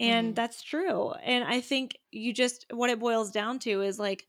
And 0.00 0.34
Mhm. 0.34 0.36
that's 0.36 0.62
true. 0.62 1.12
And 1.12 1.44
I 1.44 1.60
think 1.60 1.98
you 2.10 2.32
just 2.34 2.66
what 2.72 2.90
it 2.90 3.00
boils 3.00 3.30
down 3.30 3.58
to 3.60 3.82
is 3.82 3.98
like 3.98 4.26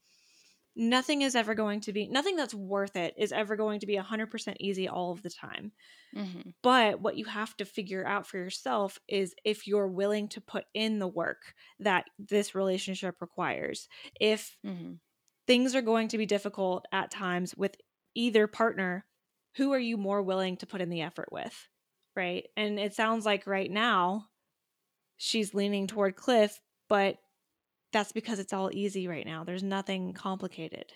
nothing 0.76 1.22
is 1.22 1.36
ever 1.36 1.54
going 1.56 1.82
to 1.82 1.94
be 1.94 2.08
nothing 2.08 2.36
that's 2.36 2.54
worth 2.54 2.96
it 2.96 3.14
is 3.18 3.32
ever 3.32 3.56
going 3.56 3.80
to 3.80 3.86
be 3.86 3.98
100% 3.98 4.56
easy 4.60 4.88
all 4.88 5.12
of 5.12 5.22
the 5.22 5.30
time. 5.30 5.72
Mm-hmm. 6.16 6.50
But 6.62 7.02
what 7.02 7.18
you 7.18 7.26
have 7.26 7.56
to 7.58 7.66
figure 7.66 8.06
out 8.06 8.26
for 8.28 8.38
yourself 8.38 9.00
is 9.08 9.36
if 9.44 9.68
you're 9.68 9.88
willing 9.88 10.28
to 10.30 10.42
put 10.42 10.66
in 10.74 11.00
the 11.00 11.08
work 11.08 11.54
that 11.80 12.06
this 12.18 12.56
relationship 12.56 13.16
requires. 13.22 13.88
If 14.20 14.58
Mm-hmm. 14.66 14.94
things 15.48 15.76
are 15.76 15.82
going 15.82 16.08
to 16.10 16.18
be 16.18 16.26
difficult 16.26 16.86
at 16.92 17.12
times 17.12 17.56
with 17.56 17.76
either 18.16 18.48
partner, 18.48 19.06
who 19.56 19.74
are 19.74 19.80
you 19.80 19.98
more 19.98 20.22
willing 20.22 20.58
to 20.58 20.66
put 20.66 20.82
in 20.82 20.90
the 20.90 21.02
effort 21.02 21.32
with? 21.32 21.68
Right. 22.16 22.46
And 22.56 22.80
it 22.80 22.94
sounds 22.94 23.26
like 23.26 23.48
right 23.48 23.70
now 23.70 24.28
she's 25.18 25.54
leaning 25.54 25.88
toward 25.88 26.16
Cliff, 26.16 26.60
but 26.90 27.18
that's 27.94 28.12
because 28.12 28.40
it's 28.40 28.52
all 28.52 28.70
easy 28.74 29.08
right 29.08 29.26
now. 29.26 29.44
There's 29.44 29.64
nothing 29.64 30.14
complicated. 30.14 30.94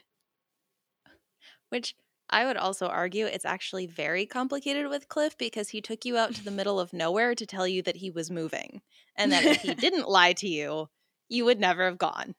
Which 1.69 1.95
I 2.29 2.45
would 2.45 2.57
also 2.57 2.87
argue 2.87 3.25
it's 3.25 3.45
actually 3.45 3.85
very 3.85 4.25
complicated 4.25 4.89
with 4.89 5.07
Cliff 5.07 5.37
because 5.37 5.69
he 5.69 5.79
took 5.79 6.03
you 6.03 6.17
out 6.17 6.35
to 6.35 6.43
the 6.43 6.51
middle 6.59 6.79
of 6.79 6.91
nowhere 6.91 7.35
to 7.35 7.45
tell 7.45 7.67
you 7.67 7.81
that 7.83 7.97
he 7.97 8.09
was 8.09 8.29
moving. 8.29 8.81
And 9.15 9.31
that 9.31 9.45
if 9.45 9.61
he 9.61 9.73
didn't 9.75 10.09
lie 10.09 10.33
to 10.33 10.47
you, 10.47 10.87
you 11.29 11.45
would 11.45 11.59
never 11.59 11.85
have 11.85 11.97
gone. 11.97 12.35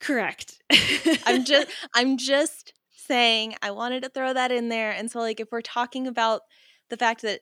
Correct. 0.00 0.62
I'm 1.26 1.44
just 1.44 1.68
I'm 1.94 2.18
just 2.18 2.72
saying 2.94 3.56
I 3.62 3.72
wanted 3.72 4.02
to 4.04 4.10
throw 4.10 4.32
that 4.32 4.52
in 4.52 4.68
there. 4.68 4.92
And 4.92 5.10
so 5.10 5.18
like 5.18 5.40
if 5.40 5.48
we're 5.50 5.60
talking 5.60 6.06
about 6.06 6.42
the 6.90 6.96
fact 6.96 7.22
that, 7.22 7.40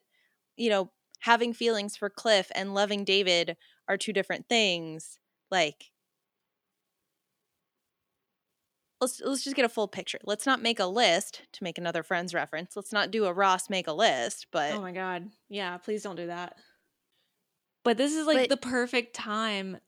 you 0.57 0.71
know, 0.71 0.91
having 1.21 1.53
feelings 1.53 1.97
for 1.97 2.09
Cliff 2.09 2.51
and 2.55 2.75
loving 2.75 3.05
David 3.05 3.57
are 3.89 3.97
two 3.97 4.13
different 4.13 4.49
things, 4.49 5.19
like 5.51 5.91
let's 9.01 9.21
let's 9.25 9.45
just 9.45 9.57
get 9.57 9.65
a 9.65 9.69
full 9.71 9.89
picture. 9.89 10.19
Let's 10.25 10.47
not 10.47 10.63
make 10.63 10.81
a 10.81 10.87
list 10.87 11.43
to 11.53 11.65
make 11.65 11.79
another 11.79 12.03
friends 12.03 12.35
reference. 12.35 12.77
Let's 12.77 12.93
not 12.93 13.11
do 13.11 13.27
a 13.27 13.33
Ross 13.33 13.71
make 13.71 13.87
a 13.87 13.93
list, 13.93 14.47
but 14.53 14.73
Oh 14.73 14.81
my 14.81 14.93
god. 14.93 15.31
Yeah, 15.49 15.77
please 15.79 16.03
don't 16.03 16.17
do 16.17 16.27
that. 16.27 16.57
But 17.85 17.97
this 17.97 18.15
is 18.15 18.27
like 18.27 18.37
But- 18.37 18.49
the 18.49 18.57
perfect 18.57 19.15
time 19.15 19.79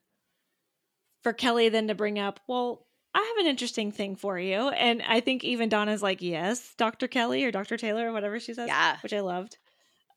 for 1.23 1.33
Kelly 1.33 1.69
then 1.69 1.89
to 1.89 1.95
bring 1.95 2.19
up, 2.19 2.41
well, 2.47 2.87
I 3.15 3.19
have 3.19 3.45
an 3.45 3.51
interesting 3.51 3.91
thing 3.91 4.15
for 4.15 4.39
you. 4.39 4.69
And 4.69 5.03
I 5.03 5.21
think 5.21 5.43
even 5.43 5.69
Donna's 5.69 6.03
like, 6.03 6.23
yes, 6.23 6.75
Dr. 6.77 7.09
Kelly 7.09 7.45
or 7.45 7.51
Dr. 7.51 7.77
Taylor 7.77 8.09
or 8.09 8.13
whatever 8.13 8.39
she 8.39 8.55
says, 8.55 8.69
yeah. 8.69 8.99
which 9.03 9.13
I 9.13 9.21
loved. 9.21 9.59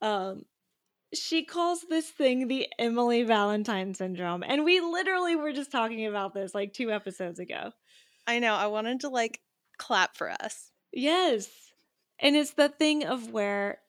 Um, 0.00 0.44
she 1.14 1.44
calls 1.44 1.82
this 1.88 2.10
thing 2.10 2.48
the 2.48 2.68
Emily 2.78 3.22
Valentine 3.22 3.94
syndrome. 3.94 4.42
And 4.42 4.64
we 4.64 4.80
literally 4.80 5.36
were 5.36 5.52
just 5.52 5.70
talking 5.70 6.06
about 6.06 6.34
this 6.34 6.54
like 6.54 6.72
two 6.72 6.90
episodes 6.90 7.38
ago. 7.38 7.72
I 8.26 8.38
know. 8.40 8.54
I 8.54 8.66
wanted 8.66 9.00
to 9.00 9.08
like 9.08 9.40
clap 9.78 10.16
for 10.16 10.30
us. 10.30 10.72
Yes. 10.92 11.72
And 12.18 12.36
it's 12.36 12.54
the 12.54 12.68
thing 12.70 13.04
of 13.04 13.30
where 13.32 13.82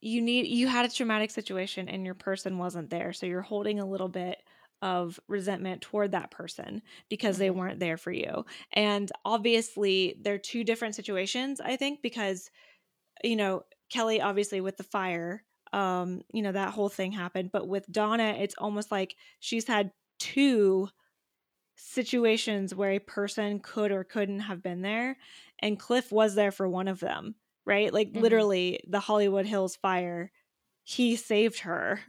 you 0.00 0.20
need 0.20 0.46
you 0.46 0.68
had 0.68 0.84
a 0.84 0.92
traumatic 0.92 1.30
situation 1.30 1.88
and 1.88 2.04
your 2.04 2.14
person 2.14 2.58
wasn't 2.58 2.90
there. 2.90 3.12
So 3.12 3.26
you're 3.26 3.42
holding 3.42 3.80
a 3.80 3.86
little 3.88 4.08
bit 4.08 4.38
of 4.82 5.18
resentment 5.26 5.80
toward 5.80 6.12
that 6.12 6.30
person 6.30 6.82
because 7.08 7.38
they 7.38 7.48
Mhm. 7.48 7.54
weren't 7.56 7.80
there 7.80 7.96
for 7.96 8.12
you. 8.12 8.44
And 8.72 9.10
obviously 9.24 10.20
they're 10.20 10.38
two 10.38 10.64
different 10.64 10.94
situations, 10.94 11.60
I 11.60 11.76
think, 11.76 12.02
because 12.02 12.50
you 13.24 13.36
know, 13.36 13.64
Kelly 13.90 14.20
obviously 14.20 14.60
with 14.60 14.76
the 14.76 14.84
fire, 14.84 15.44
um, 15.76 16.22
you 16.32 16.42
know, 16.42 16.52
that 16.52 16.74
whole 16.74 16.88
thing 16.90 17.12
happened, 17.12 17.52
but 17.52 17.68
with 17.68 17.86
Donna, 17.92 18.36
it's 18.38 18.56
almost 18.58 18.90
like 18.92 19.16
she's 19.40 19.66
had 19.66 19.92
two 20.18 20.88
situations 21.76 22.74
where 22.74 22.92
a 22.92 22.98
person 22.98 23.60
could 23.60 23.92
or 23.92 24.04
couldn't 24.04 24.40
have 24.40 24.62
been 24.62 24.82
there 24.82 25.18
and 25.60 25.78
Cliff 25.78 26.10
was 26.10 26.34
there 26.34 26.52
for 26.52 26.68
one 26.68 26.88
of 26.88 27.00
them, 27.00 27.34
right? 27.66 27.92
Like 27.92 28.10
Mhm. 28.12 28.16
literally 28.16 28.80
the 28.88 29.00
Hollywood 29.00 29.46
Hills 29.46 29.76
fire, 29.76 30.32
he 30.84 31.16
saved 31.16 31.60
her. 31.60 32.00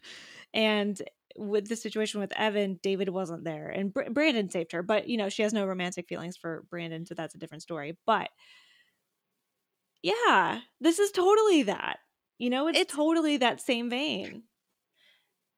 and 0.54 1.00
with 1.36 1.68
the 1.68 1.76
situation 1.76 2.20
with 2.20 2.32
Evan, 2.36 2.78
David 2.82 3.08
wasn't 3.08 3.44
there 3.44 3.68
and 3.68 3.92
Br- 3.94 4.10
Brandon 4.10 4.50
saved 4.50 4.72
her, 4.72 4.82
but 4.82 5.08
you 5.08 5.16
know, 5.16 5.28
she 5.30 5.42
has 5.42 5.52
no 5.54 5.66
romantic 5.66 6.06
feelings 6.08 6.36
for 6.36 6.64
Brandon, 6.68 7.06
so 7.06 7.14
that's 7.14 7.34
a 7.34 7.38
different 7.38 7.62
story. 7.62 7.96
But 8.06 8.30
yeah, 10.02 10.60
this 10.80 10.98
is 10.98 11.10
totally 11.10 11.62
that. 11.64 12.00
You 12.38 12.50
know, 12.50 12.68
it's, 12.68 12.78
It's- 12.78 12.94
totally 12.94 13.36
that 13.38 13.60
same 13.60 13.90
vein. 13.90 14.44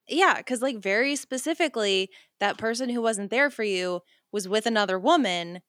Yeah, 0.08 0.34
because 0.38 0.62
like 0.62 0.78
very 0.78 1.16
specifically, 1.16 2.10
that 2.40 2.58
person 2.58 2.88
who 2.90 3.02
wasn't 3.02 3.30
there 3.30 3.50
for 3.50 3.64
you 3.64 4.02
was 4.32 4.48
with 4.48 4.66
another 4.66 4.98
woman. 4.98 5.62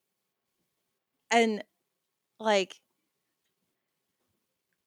And 1.32 1.64
like 2.39 2.80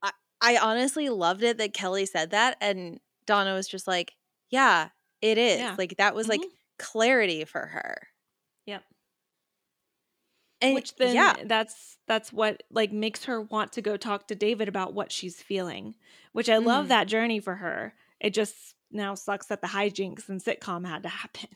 I 0.03 0.13
I 0.41 0.57
honestly 0.59 1.09
loved 1.09 1.43
it 1.43 1.59
that 1.59 1.75
Kelly 1.75 2.07
said 2.07 2.31
that 2.31 2.57
and 2.61 3.01
Donna 3.27 3.55
was 3.55 3.69
just 3.69 3.87
like, 3.87 4.15
Yeah, 4.51 4.91
it 5.21 5.39
is. 5.39 5.59
Yeah. 5.61 5.75
Like 5.79 5.97
that 5.99 6.15
was 6.15 6.29
like 6.29 6.41
Mhm. 6.41 6.51
clarity 6.79 7.45
for 7.45 7.67
her. 7.67 8.09
Yep. 8.67 8.85
And 10.63 10.75
Which 10.75 10.95
then 10.97 11.15
yeah, 11.15 11.37
that's 11.45 11.99
that's 12.07 12.33
what 12.33 12.63
like 12.71 12.93
makes 12.93 13.25
her 13.25 13.41
want 13.41 13.73
to 13.73 13.83
go 13.83 13.97
talk 13.97 14.29
to 14.29 14.35
David 14.35 14.69
about 14.69 14.93
what 14.95 15.11
she's 15.13 15.41
feeling. 15.43 15.95
Which 16.33 16.49
I 16.49 16.59
love 16.59 16.87
Mhm. 16.87 16.89
that 16.89 17.09
journey 17.09 17.41
for 17.41 17.57
her. 17.57 17.95
It 18.21 18.35
just 18.35 18.75
now 18.91 19.15
sucks 19.15 19.47
that 19.47 19.63
the 19.63 19.69
hijinks 19.69 20.29
and 20.29 20.41
sitcom 20.43 20.87
had 20.87 21.03
to 21.05 21.09
happen. 21.09 21.49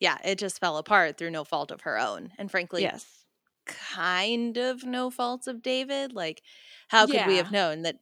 yeah, 0.00 0.18
it 0.24 0.38
just 0.38 0.60
fell 0.60 0.76
apart 0.76 1.16
through 1.16 1.30
no 1.30 1.44
fault 1.44 1.70
of 1.70 1.82
her 1.82 1.98
own. 1.98 2.32
And 2.38 2.50
frankly, 2.50 2.82
yes. 2.82 3.24
kind 3.66 4.56
of 4.58 4.84
no 4.84 5.10
faults 5.10 5.46
of 5.46 5.62
David. 5.62 6.12
Like, 6.12 6.42
how 6.88 7.06
could 7.06 7.24
we 7.26 7.36
have 7.36 7.50
known 7.50 7.82
that 7.82 8.00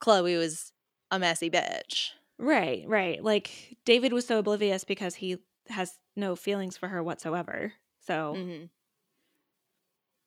Chloe 0.00 0.36
was 0.36 0.72
a 1.10 1.18
messy 1.18 1.50
bitch? 1.50 2.10
Right, 2.38 2.84
right. 2.86 3.22
Like 3.22 3.76
David 3.84 4.12
was 4.12 4.26
so 4.26 4.38
oblivious 4.38 4.84
because 4.84 5.14
he 5.16 5.38
has 5.68 5.98
no 6.16 6.36
feelings 6.36 6.76
for 6.76 6.88
her 6.88 7.02
whatsoever. 7.02 7.72
So 8.00 8.34
hmm 8.36 8.64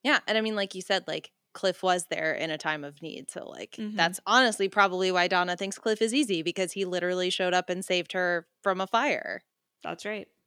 Yeah, 0.04 0.20
and 0.28 0.38
I 0.38 0.42
mean, 0.42 0.56
like 0.56 0.76
you 0.76 0.82
said, 0.82 1.08
like 1.08 1.32
Cliff 1.54 1.84
was 1.84 2.06
there 2.08 2.34
in 2.34 2.50
a 2.50 2.58
time 2.58 2.84
of 2.84 3.02
need, 3.02 3.30
so 3.30 3.48
like 3.48 3.78
Mhm. 3.78 3.98
that's 3.98 4.20
honestly 4.26 4.70
probably 4.70 5.12
why 5.12 5.28
Donna 5.28 5.56
thinks 5.58 5.78
Cliff 5.78 6.02
is 6.02 6.14
easy 6.14 6.42
because 6.42 6.72
he 6.74 6.86
literally 6.86 7.30
showed 7.30 7.54
up 7.54 7.70
and 7.70 7.84
saved 7.86 8.14
her 8.14 8.48
from 8.64 8.82
a 8.82 8.88
fire. 8.88 9.42
that's 9.84 10.06
right. 10.06 10.28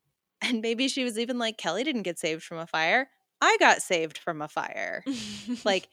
And 0.43 0.61
maybe 0.61 0.89
she 0.89 1.05
was 1.05 1.19
even 1.19 1.39
like, 1.39 1.59
Kelly 1.59 1.85
didn't 1.85 2.03
get 2.03 2.19
saved 2.19 2.43
from 2.43 2.59
a 2.59 2.67
fire. 2.67 3.09
I 3.41 3.57
got 3.61 3.83
saved 3.83 4.19
from 4.19 4.43
a 4.43 4.49
fire. 4.49 5.07
like, 5.65 5.89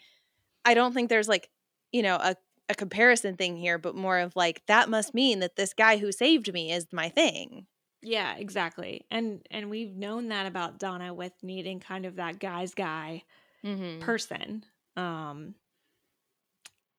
I 0.65 0.73
don't 0.75 0.93
think 0.93 1.09
there's 1.09 1.29
like, 1.29 1.49
you 1.91 2.03
know, 2.03 2.15
a, 2.17 2.35
a 2.69 2.75
comparison 2.75 3.37
thing 3.37 3.57
here, 3.57 3.77
but 3.77 3.95
more 3.95 4.19
of 4.19 4.35
like, 4.35 4.63
that 4.67 4.89
must 4.89 5.13
mean 5.13 5.39
that 5.39 5.55
this 5.57 5.73
guy 5.73 5.97
who 5.97 6.11
saved 6.11 6.53
me 6.53 6.71
is 6.71 6.87
my 6.93 7.09
thing. 7.09 7.67
Yeah, 8.03 8.35
exactly. 8.35 9.05
And 9.11 9.45
and 9.51 9.69
we've 9.69 9.95
known 9.95 10.29
that 10.29 10.47
about 10.47 10.79
Donna 10.79 11.13
with 11.13 11.33
needing 11.43 11.79
kind 11.79 12.05
of 12.05 12.15
that 12.15 12.39
guy's 12.39 12.73
guy 12.73 13.23
Mm-hmm. 13.65 14.01
person. 14.01 14.65
Um 14.95 15.55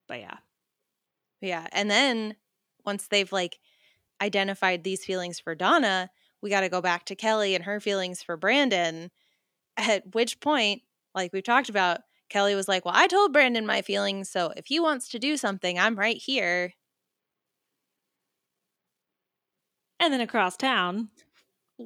but 0.08 0.20
yeah. 0.20 0.36
Yeah. 1.40 1.66
And 1.72 1.90
then 1.90 2.36
once 2.84 3.08
they've 3.08 3.32
like 3.32 3.58
identified 4.20 4.84
these 4.84 5.04
feelings 5.04 5.40
for 5.40 5.54
Donna, 5.54 6.10
we 6.42 6.50
got 6.50 6.60
to 6.60 6.68
go 6.68 6.80
back 6.80 7.06
to 7.06 7.16
Kelly 7.16 7.54
and 7.54 7.64
her 7.64 7.80
feelings 7.80 8.22
for 8.22 8.36
Brandon. 8.36 9.10
At 9.76 10.14
which 10.14 10.40
point, 10.40 10.82
like 11.14 11.32
we've 11.32 11.42
talked 11.42 11.68
about, 11.68 12.00
Kelly 12.28 12.54
was 12.54 12.68
like, 12.68 12.84
Well, 12.84 12.94
I 12.96 13.06
told 13.06 13.32
Brandon 13.32 13.66
my 13.66 13.82
feelings. 13.82 14.30
So 14.30 14.52
if 14.56 14.66
he 14.66 14.78
wants 14.80 15.08
to 15.10 15.18
do 15.18 15.36
something, 15.36 15.78
I'm 15.78 15.96
right 15.96 16.16
here. 16.16 16.74
And 19.98 20.12
then 20.12 20.20
across 20.20 20.56
town, 20.56 21.08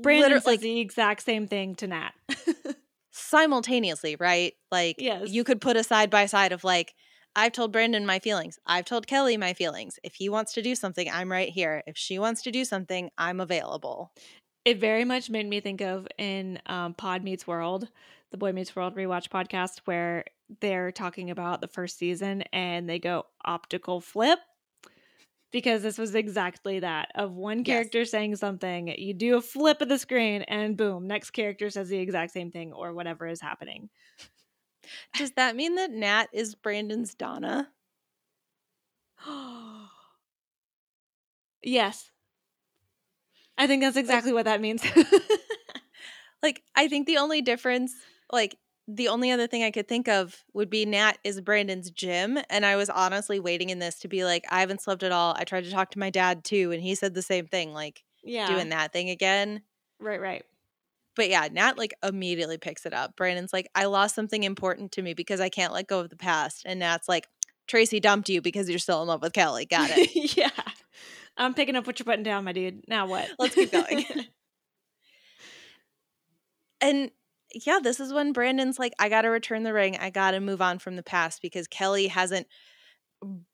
Brandon 0.02 0.30
Liter- 0.30 0.40
says 0.40 0.46
like 0.46 0.60
the 0.60 0.80
exact 0.80 1.22
same 1.22 1.46
thing 1.46 1.74
to 1.76 1.86
Nat. 1.86 2.12
simultaneously, 3.16 4.16
right? 4.18 4.54
Like 4.70 4.96
Yes. 4.98 5.30
you 5.30 5.44
could 5.44 5.60
put 5.60 5.76
a 5.76 5.84
side 5.84 6.10
by 6.10 6.26
side 6.26 6.52
of 6.52 6.64
like, 6.64 6.94
I've 7.34 7.52
told 7.52 7.72
Brandon 7.72 8.06
my 8.06 8.18
feelings. 8.18 8.58
I've 8.66 8.86
told 8.86 9.06
Kelly 9.06 9.36
my 9.36 9.52
feelings. 9.52 9.98
If 10.02 10.14
he 10.14 10.28
wants 10.28 10.54
to 10.54 10.62
do 10.62 10.74
something, 10.74 11.08
I'm 11.10 11.30
right 11.30 11.50
here. 11.50 11.82
If 11.86 11.96
she 11.96 12.18
wants 12.18 12.42
to 12.42 12.50
do 12.50 12.64
something, 12.64 13.10
I'm 13.18 13.40
available. 13.40 14.12
it 14.64 14.78
very 14.78 15.04
much 15.04 15.28
made 15.30 15.46
me 15.46 15.60
think 15.60 15.80
of 15.80 16.08
in 16.18 16.58
um, 16.66 16.94
Pod 16.94 17.22
Meets 17.22 17.46
World, 17.46 17.88
the 18.30 18.36
Boy 18.38 18.52
Meets 18.52 18.74
World 18.74 18.96
rewatch 18.96 19.28
podcast, 19.28 19.80
where 19.84 20.24
they're 20.60 20.90
talking 20.92 21.30
about 21.30 21.60
the 21.60 21.68
first 21.68 21.98
season 21.98 22.42
and 22.52 22.88
they 22.88 22.98
go 22.98 23.26
optical 23.44 24.00
flip. 24.00 24.38
Because 25.56 25.80
this 25.82 25.96
was 25.96 26.14
exactly 26.14 26.80
that 26.80 27.12
of 27.14 27.32
one 27.34 27.60
Yes. 27.60 27.64
character 27.64 28.04
saying 28.04 28.36
something, 28.36 28.88
you 28.88 29.14
do 29.14 29.38
a 29.38 29.40
flip 29.40 29.80
of 29.80 29.88
the 29.88 29.98
screen, 29.98 30.42
and 30.42 30.76
boom, 30.76 31.06
next 31.06 31.30
character 31.30 31.70
says 31.70 31.88
the 31.88 31.96
exact 31.96 32.32
same 32.32 32.50
thing 32.50 32.74
or 32.74 32.92
whatever 32.92 33.26
is 33.26 33.40
happening. 33.40 33.88
Does 35.14 35.30
that 35.32 35.56
mean 35.56 35.76
that 35.76 35.90
Nat 35.90 36.26
is 36.34 36.54
Brandon's 36.54 37.14
Donna? 37.14 37.70
yes. 41.62 42.10
I 43.56 43.66
think 43.66 43.80
that's 43.80 43.96
exactly 43.96 44.34
what 44.34 44.44
that 44.44 44.60
means. 44.60 44.82
Like, 46.42 46.62
I 46.74 46.88
think 46.88 47.06
the 47.06 47.16
only 47.16 47.40
difference, 47.40 47.94
like, 48.30 48.58
the 48.88 49.08
only 49.08 49.30
other 49.30 49.46
thing 49.46 49.64
I 49.64 49.70
could 49.70 49.88
think 49.88 50.08
of 50.08 50.44
would 50.52 50.70
be 50.70 50.86
Nat 50.86 51.18
is 51.24 51.40
Brandon's 51.40 51.90
Jim. 51.90 52.38
And 52.48 52.64
I 52.64 52.76
was 52.76 52.88
honestly 52.88 53.40
waiting 53.40 53.70
in 53.70 53.80
this 53.80 53.98
to 54.00 54.08
be 54.08 54.24
like, 54.24 54.44
I 54.48 54.60
haven't 54.60 54.80
slept 54.80 55.02
at 55.02 55.12
all. 55.12 55.34
I 55.36 55.44
tried 55.44 55.64
to 55.64 55.70
talk 55.70 55.90
to 55.92 55.98
my 55.98 56.10
dad 56.10 56.44
too, 56.44 56.70
and 56.72 56.82
he 56.82 56.94
said 56.94 57.14
the 57.14 57.22
same 57.22 57.46
thing, 57.46 57.72
like 57.72 58.04
yeah. 58.22 58.48
doing 58.48 58.68
that 58.68 58.92
thing 58.92 59.10
again. 59.10 59.62
Right, 59.98 60.20
right. 60.20 60.44
But 61.16 61.30
yeah, 61.30 61.48
Nat 61.50 61.78
like 61.78 61.94
immediately 62.02 62.58
picks 62.58 62.86
it 62.86 62.92
up. 62.92 63.16
Brandon's 63.16 63.52
like, 63.52 63.68
I 63.74 63.86
lost 63.86 64.14
something 64.14 64.44
important 64.44 64.92
to 64.92 65.02
me 65.02 65.14
because 65.14 65.40
I 65.40 65.48
can't 65.48 65.72
let 65.72 65.88
go 65.88 66.00
of 66.00 66.10
the 66.10 66.16
past. 66.16 66.62
And 66.66 66.78
Nat's 66.78 67.08
like, 67.08 67.26
Tracy 67.66 67.98
dumped 67.98 68.28
you 68.28 68.40
because 68.40 68.68
you're 68.68 68.78
still 68.78 69.02
in 69.02 69.08
love 69.08 69.22
with 69.22 69.32
Kelly. 69.32 69.66
Got 69.66 69.90
it. 69.92 70.14
yeah. 70.36 70.50
I'm 71.36 71.54
picking 71.54 71.74
up 71.74 71.86
what 71.86 71.98
you're 71.98 72.04
putting 72.04 72.22
down, 72.22 72.44
my 72.44 72.52
dude. 72.52 72.84
Now 72.86 73.08
what? 73.08 73.28
Let's 73.38 73.54
keep 73.54 73.72
going. 73.72 74.04
and 76.80 77.10
yeah, 77.64 77.78
this 77.82 78.00
is 78.00 78.12
when 78.12 78.32
Brandon's 78.32 78.78
like, 78.78 78.92
I 78.98 79.08
got 79.08 79.22
to 79.22 79.28
return 79.28 79.62
the 79.62 79.72
ring. 79.72 79.96
I 79.96 80.10
got 80.10 80.32
to 80.32 80.40
move 80.40 80.60
on 80.60 80.78
from 80.78 80.96
the 80.96 81.02
past 81.02 81.40
because 81.40 81.66
Kelly 81.68 82.08
hasn't 82.08 82.46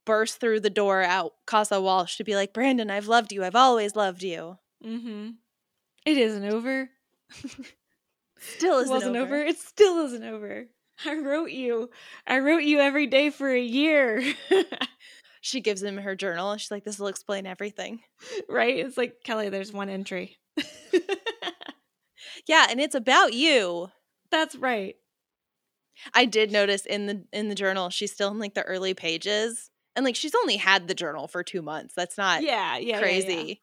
burst 0.05 0.41
through 0.41 0.61
the 0.61 0.71
door 0.71 1.03
out 1.03 1.33
Casa 1.47 1.81
Walsh 1.81 2.17
to 2.17 2.25
be 2.25 2.35
like, 2.35 2.53
Brandon, 2.53 2.91
I've 2.91 3.07
loved 3.09 3.33
you. 3.33 3.45
I've 3.45 3.55
always 3.55 3.95
loved 3.95 4.23
you. 4.23 4.59
mm-hmm. 4.85 5.31
It 6.05 6.19
isn't 6.19 6.45
over. 6.45 6.91
Still 8.41 8.79
It 8.79 8.83
isn't 8.83 8.95
wasn't 8.95 9.17
over. 9.17 9.37
over. 9.37 9.45
It 9.45 9.59
still 9.59 9.99
isn't 10.07 10.25
over. 10.25 10.67
I 11.07 11.15
wrote 11.19 11.53
you. 11.53 11.91
I 12.27 12.41
wrote 12.41 12.65
you 12.65 12.81
every 12.81 13.07
day 13.07 13.31
for 13.31 13.49
a 13.51 13.61
year. 13.61 14.23
She 15.45 15.61
gives 15.61 15.83
him 15.83 15.97
her 15.97 16.15
journal. 16.15 16.57
She's 16.57 16.71
like, 16.71 16.85
this 16.85 17.01
will 17.01 17.09
explain 17.09 17.47
everything. 17.47 17.99
right? 18.49 18.77
It's 18.77 18.97
like, 18.97 19.25
Kelly, 19.25 19.49
there's 19.49 19.73
one 19.73 19.89
entry. 19.89 20.37
Yeah, 22.47 22.67
and 22.71 22.81
it's 22.81 22.95
about 22.95 23.33
you. 23.35 23.91
That's 24.31 24.57
right. 24.57 24.97
I 26.15 26.25
did 26.25 26.51
notice 26.51 26.87
in 26.87 27.07
the 27.07 27.25
in 27.33 27.49
the 27.49 27.55
journal, 27.55 27.91
she's 27.91 28.13
still 28.13 28.31
in 28.31 28.39
like 28.39 28.55
the 28.55 28.63
early 28.63 28.95
pages. 28.95 29.71
And 29.95 30.05
like 30.07 30.17
she's 30.17 30.35
only 30.35 30.57
had 30.57 30.89
the 30.89 30.95
journal 30.95 31.29
for 31.29 31.43
two 31.45 31.61
months. 31.61 31.93
That's 31.95 32.17
not 32.17 32.43
Yeah, 32.43 32.79
yeah. 32.79 32.95
yeah, 32.95 32.99
crazy. 32.99 33.35
yeah. 33.35 33.55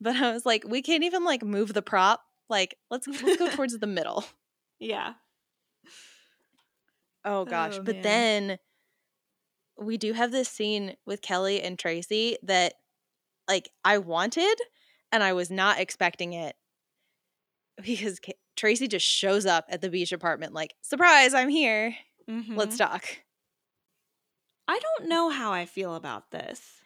But 0.00 0.16
I 0.16 0.32
was 0.32 0.46
like, 0.46 0.64
we 0.66 0.82
can't 0.82 1.02
even 1.04 1.24
like 1.24 1.42
move 1.42 1.74
the 1.74 1.82
prop. 1.82 2.20
Like, 2.48 2.76
let's 2.90 3.06
let's 3.08 3.36
go 3.38 3.48
towards 3.56 3.78
the 3.78 3.86
middle. 3.86 4.24
Yeah. 4.78 5.14
Oh 7.24 7.44
gosh. 7.44 7.76
Oh, 7.78 7.82
but 7.82 7.96
man. 7.96 8.02
then 8.02 8.58
we 9.78 9.96
do 9.96 10.12
have 10.12 10.30
this 10.30 10.48
scene 10.48 10.94
with 11.06 11.22
Kelly 11.22 11.60
and 11.62 11.78
Tracy 11.78 12.36
that 12.44 12.74
like 13.48 13.70
I 13.84 13.98
wanted 13.98 14.56
and 15.10 15.22
I 15.22 15.32
was 15.32 15.50
not 15.50 15.80
expecting 15.80 16.32
it 16.34 16.54
because 17.82 18.20
K- 18.20 18.34
Tracy 18.56 18.88
just 18.88 19.06
shows 19.06 19.46
up 19.46 19.66
at 19.68 19.80
the 19.80 19.90
beach 19.90 20.12
apartment 20.12 20.52
like, 20.54 20.74
"Surprise, 20.82 21.34
I'm 21.34 21.48
here. 21.48 21.96
Mhm. 22.28 22.56
Let's 22.56 22.76
talk." 22.76 23.04
I 24.68 24.78
don't 24.78 25.08
know 25.08 25.30
how 25.30 25.52
I 25.52 25.64
feel 25.64 25.94
about 25.94 26.30
this. 26.30 26.82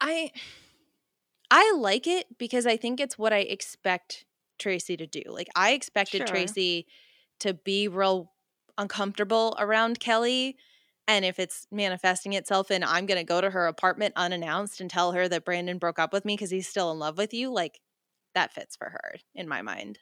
I 0.00 0.30
I 1.50 1.72
like 1.76 2.06
it 2.06 2.38
because 2.38 2.66
I 2.66 2.76
think 2.76 3.00
it's 3.00 3.18
what 3.18 3.32
I 3.32 3.38
expect 3.38 4.24
Tracy 4.58 4.96
to 4.96 5.06
do. 5.06 5.22
Like 5.28 5.48
I 5.54 5.72
expected 5.72 6.18
Sure. 6.18 6.26
Tracy 6.26 6.86
to 7.40 7.54
be 7.54 7.88
real 7.88 8.32
uncomfortable 8.78 9.54
around 9.58 10.00
Kelly 10.00 10.56
and 11.08 11.24
if 11.24 11.38
it's 11.38 11.66
manifesting 11.70 12.32
itself 12.32 12.70
in 12.70 12.82
I'm 12.82 13.06
going 13.06 13.18
to 13.18 13.24
go 13.24 13.40
to 13.40 13.50
her 13.50 13.66
apartment 13.68 14.14
unannounced 14.16 14.80
and 14.80 14.90
tell 14.90 15.12
her 15.12 15.28
that 15.28 15.44
Brandon 15.44 15.78
broke 15.78 15.98
up 15.98 16.12
with 16.12 16.24
me 16.24 16.36
cuz 16.36 16.50
he's 16.50 16.68
still 16.68 16.90
in 16.90 16.98
love 16.98 17.16
with 17.16 17.32
you, 17.32 17.50
like 17.50 17.80
that 18.36 18.54
fits 18.54 18.76
for 18.76 18.90
her 18.90 19.16
in 19.34 19.48
my 19.48 19.62
mind. 19.62 20.00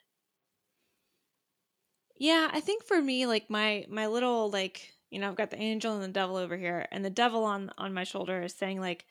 Yeah, 2.17 2.49
I 2.51 2.61
think 2.61 2.83
for 2.83 3.01
me, 3.01 3.25
like 3.25 3.49
my 3.49 3.85
my 3.89 4.07
little 4.07 4.49
like 4.49 4.93
you 5.09 5.19
know, 5.19 5.29
I've 5.29 5.35
got 5.35 5.49
the 5.51 5.61
angel 5.61 5.93
and 5.93 6.03
the 6.03 6.07
devil 6.07 6.35
over 6.37 6.57
here, 6.57 6.87
and 6.91 7.03
the 7.05 7.09
devil 7.09 7.43
on 7.43 7.71
on 7.77 7.93
my 7.93 8.03
shoulder 8.03 8.41
is 8.43 8.53
saying 8.55 8.79
like, 8.79 9.05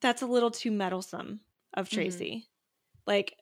that's 0.00 0.22
a 0.22 0.26
little 0.26 0.50
too 0.50 0.70
meddlesome 0.72 1.42
of 1.74 1.90
Mhm. 1.90 2.26
Tracy. 2.28 2.50
Like, 3.06 3.38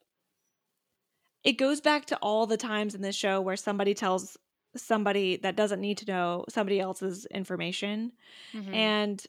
it 1.43 1.53
goes 1.55 1.81
back 1.81 2.07
to 2.07 2.17
all 2.19 2.47
the 2.47 2.57
times 2.57 2.95
in 2.95 3.03
this 3.03 3.17
show 3.17 3.41
where 3.41 3.57
somebody 3.57 3.95
tells 3.95 4.37
somebody 4.77 5.37
that 5.37 5.57
doesn't 5.57 5.81
need 5.81 5.99
to 5.99 6.07
know 6.07 6.45
somebody 6.49 6.81
else's 6.81 7.27
information, 7.27 8.13
Mhm. 8.53 8.95
and 8.95 9.27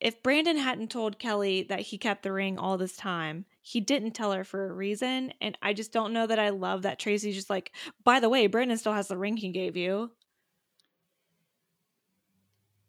if 0.00 0.22
Brandon 0.22 0.56
hadn't 0.56 0.90
told 0.90 1.18
Kelly 1.18 1.62
that 1.64 1.80
he 1.80 1.98
kept 1.98 2.22
the 2.22 2.32
ring 2.32 2.58
all 2.58 2.76
this 2.78 2.96
time, 2.96 3.46
he 3.68 3.80
didn't 3.80 4.12
tell 4.12 4.32
her 4.32 4.44
for 4.44 4.70
a 4.70 4.72
reason. 4.72 5.32
And 5.40 5.58
I 5.60 5.74
just 5.74 5.92
don't 5.92 6.12
know 6.14 6.26
that 6.26 6.38
I 6.38 6.48
love 6.50 6.82
that 6.82 6.98
Tracy's 6.98 7.34
just 7.34 7.50
like, 7.50 7.74
by 8.02 8.18
the 8.18 8.28
way, 8.30 8.46
Brandon 8.46 8.78
still 8.78 8.94
has 8.94 9.08
the 9.08 9.18
ring 9.18 9.36
he 9.36 9.50
gave 9.50 9.76
you. 9.76 10.12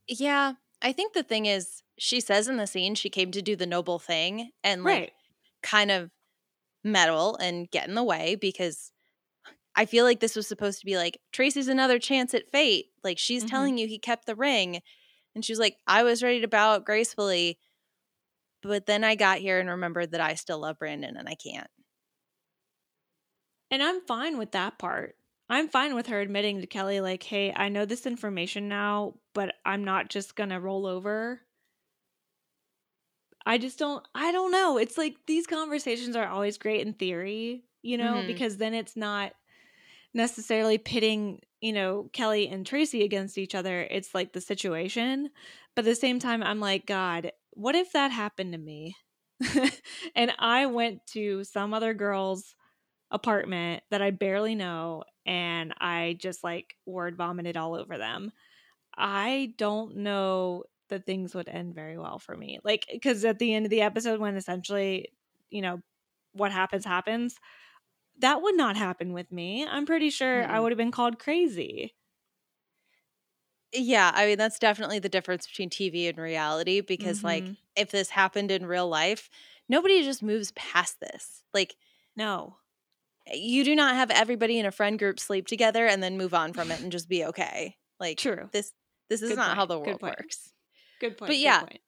Yeah, 0.07 0.53
I 0.81 0.91
think 0.91 1.13
the 1.13 1.23
thing 1.23 1.45
is 1.45 1.83
she 1.97 2.19
says 2.19 2.47
in 2.47 2.57
the 2.57 2.67
scene 2.67 2.95
she 2.95 3.09
came 3.09 3.31
to 3.31 3.41
do 3.41 3.55
the 3.55 3.65
noble 3.65 3.99
thing 3.99 4.51
and 4.63 4.85
like 4.85 5.03
right. 5.03 5.11
kind 5.61 5.91
of 5.91 6.11
meddle 6.83 7.37
and 7.37 7.69
get 7.71 7.87
in 7.87 7.95
the 7.95 8.03
way 8.03 8.35
because 8.35 8.91
I 9.75 9.85
feel 9.85 10.05
like 10.05 10.19
this 10.21 10.35
was 10.35 10.47
supposed 10.47 10.79
to 10.81 10.85
be 10.85 10.97
like 10.97 11.19
Tracy's 11.33 11.67
another 11.69 11.99
chance 11.99 12.33
at 12.33 12.51
fate. 12.51 12.87
Like 13.03 13.19
she's 13.19 13.43
Mhm. 13.43 13.49
telling 13.49 13.77
you 13.77 13.87
he 13.87 13.99
kept 13.99 14.25
the 14.25 14.35
ring. 14.35 14.81
And 15.35 15.45
she 15.45 15.53
was 15.53 15.59
like, 15.59 15.77
I 15.87 16.03
was 16.03 16.23
ready 16.23 16.41
to 16.41 16.47
bow 16.49 16.73
out 16.75 16.85
gracefully. 16.85 17.59
But 18.61 18.85
then 18.85 19.03
I 19.03 19.15
got 19.15 19.39
here 19.39 19.59
and 19.59 19.69
remembered 19.69 20.11
that 20.11 20.21
I 20.21 20.35
still 20.35 20.59
love 20.59 20.79
Brandon 20.79 21.17
and 21.17 21.27
I 21.29 21.35
can't. 21.35 21.69
And 23.71 23.81
I'm 23.83 24.01
fine 24.01 24.37
with 24.37 24.51
that 24.51 24.77
part. 24.77 25.15
I'm 25.49 25.69
fine 25.69 25.95
with 25.95 26.07
her 26.07 26.19
admitting 26.21 26.61
to 26.61 26.67
Kelly, 26.67 27.01
like, 27.01 27.23
hey, 27.23 27.51
I 27.55 27.69
know 27.69 27.85
this 27.85 28.05
information 28.05 28.67
now, 28.67 29.15
but 29.33 29.55
I'm 29.65 29.83
not 29.83 30.09
just 30.09 30.35
going 30.35 30.49
to 30.49 30.59
roll 30.59 30.85
over. 30.85 31.41
I 33.45 33.57
just 33.57 33.79
don't, 33.79 34.05
I 34.13 34.31
don't 34.31 34.51
know. 34.51 34.77
It's 34.77 34.97
like 34.97 35.15
these 35.25 35.47
conversations 35.47 36.15
are 36.15 36.27
always 36.27 36.57
great 36.57 36.85
in 36.85 36.93
theory, 36.93 37.63
you 37.81 37.97
know, 37.97 38.21
Mhm. 38.21 38.27
because 38.27 38.57
then 38.57 38.73
it's 38.73 38.95
not 38.95 39.33
necessarily 40.13 40.77
pitting, 40.77 41.41
you 41.61 41.73
know, 41.73 42.09
Kelly 42.13 42.47
and 42.49 42.65
Tracy 42.65 43.03
against 43.03 43.37
each 43.37 43.55
other. 43.55 43.83
It's 43.91 44.15
like 44.15 44.33
the 44.33 44.41
situation. 44.41 45.31
But 45.75 45.85
at 45.85 45.89
the 45.91 45.95
same 45.95 46.19
time, 46.19 46.43
I'm 46.43 46.59
like, 46.59 46.85
God, 46.85 47.31
what 47.51 47.75
if 47.75 47.91
that 47.93 48.11
happened 48.11 48.53
to 48.53 48.57
me? 48.59 48.95
and 50.15 50.33
I 50.39 50.65
went 50.65 51.05
to 51.07 51.43
some 51.43 51.73
other 51.73 51.93
girl's 51.93 52.55
apartment 53.11 53.83
that 53.91 54.01
I 54.01 54.11
barely 54.11 54.55
know 54.55 55.03
and 55.25 55.73
I 55.79 56.17
just 56.19 56.43
like 56.43 56.75
word 56.85 57.17
vomited 57.17 57.57
all 57.57 57.75
over 57.75 57.97
them. 57.97 58.31
I 58.97 59.53
don't 59.57 59.97
know 59.97 60.65
that 60.89 61.05
things 61.05 61.35
would 61.35 61.49
end 61.49 61.75
very 61.75 61.97
well 61.97 62.19
for 62.19 62.35
me. 62.35 62.59
Like, 62.63 62.85
because 62.91 63.25
at 63.25 63.39
the 63.39 63.53
end 63.53 63.65
of 63.65 63.69
the 63.69 63.81
episode, 63.81 64.19
when 64.19 64.35
essentially, 64.35 65.13
you 65.49 65.61
know, 65.61 65.81
what 66.33 66.51
happens 66.51 66.85
happens, 66.85 67.35
that 68.19 68.41
would 68.41 68.55
not 68.55 68.77
happen 68.77 69.13
with 69.13 69.31
me. 69.31 69.65
I'm 69.65 69.85
pretty 69.85 70.09
sure 70.09 70.45
I 70.47 70.59
Mm-mm. 70.59 70.61
would 70.61 70.71
have 70.71 70.77
been 70.77 70.91
called 70.91 71.19
crazy. 71.19 71.95
Yeah, 73.71 74.11
I 74.13 74.25
mean, 74.25 74.37
that's 74.37 74.57
definitely 74.59 74.99
the 74.99 75.09
difference 75.09 75.45
between 75.45 75.69
TV 75.69 76.09
and 76.09 76.17
reality 76.17 76.81
because, 76.81 77.23
like, 77.23 77.43
Mhm. 77.43 77.57
if 77.75 77.91
this 77.91 78.09
happened 78.09 78.49
in 78.51 78.65
real 78.65 78.87
life, 78.87 79.29
nobody 79.67 80.03
just 80.03 80.23
moves 80.23 80.51
past 80.53 80.99
this. 80.99 81.43
Like, 81.53 81.75
No. 82.15 82.57
you 83.31 83.63
do 83.63 83.75
not 83.75 83.95
have 83.95 84.09
everybody 84.11 84.57
in 84.59 84.65
a 84.65 84.71
friend 84.71 84.97
group 84.99 85.19
sleep 85.19 85.47
together 85.47 85.85
and 85.87 86.01
then 86.01 86.17
move 86.17 86.33
on 86.33 86.53
from 86.53 86.71
it 86.71 86.79
and 86.81 86.91
just 86.91 87.07
be 87.09 87.25
okay. 87.25 87.77
Like, 87.99 88.17
True. 88.17 88.49
this 88.51 88.73
this 89.09 89.21
is 89.23 89.29
Good 89.29 89.37
not 89.37 89.55
how 89.57 89.65
the 89.65 89.79
world 89.79 89.99
point. 89.99 90.15
works. 90.19 90.53
Good 90.99 91.17
point. 91.17 91.29
But 91.29 91.37
yeah. 91.37 91.61
point. 91.61 91.81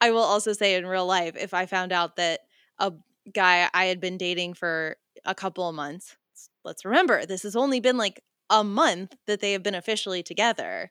I 0.00 0.10
will 0.12 0.22
also 0.22 0.52
say 0.52 0.74
in 0.76 0.86
real 0.86 1.06
life, 1.06 1.36
if 1.36 1.54
I 1.54 1.66
found 1.66 1.92
out 1.92 2.16
that 2.16 2.40
a 2.78 2.92
guy 3.32 3.68
I 3.74 3.86
had 3.86 4.00
been 4.00 4.18
dating 4.18 4.54
for 4.54 4.96
a 5.24 5.34
couple 5.34 5.68
of 5.68 5.74
months, 5.74 6.16
let's 6.64 6.84
remember, 6.84 7.26
this 7.26 7.42
has 7.42 7.56
only 7.56 7.80
been 7.80 7.96
like 7.96 8.22
a 8.50 8.64
month 8.64 9.14
that 9.26 9.40
they 9.40 9.52
have 9.52 9.62
been 9.62 9.74
officially 9.74 10.22
together. 10.22 10.90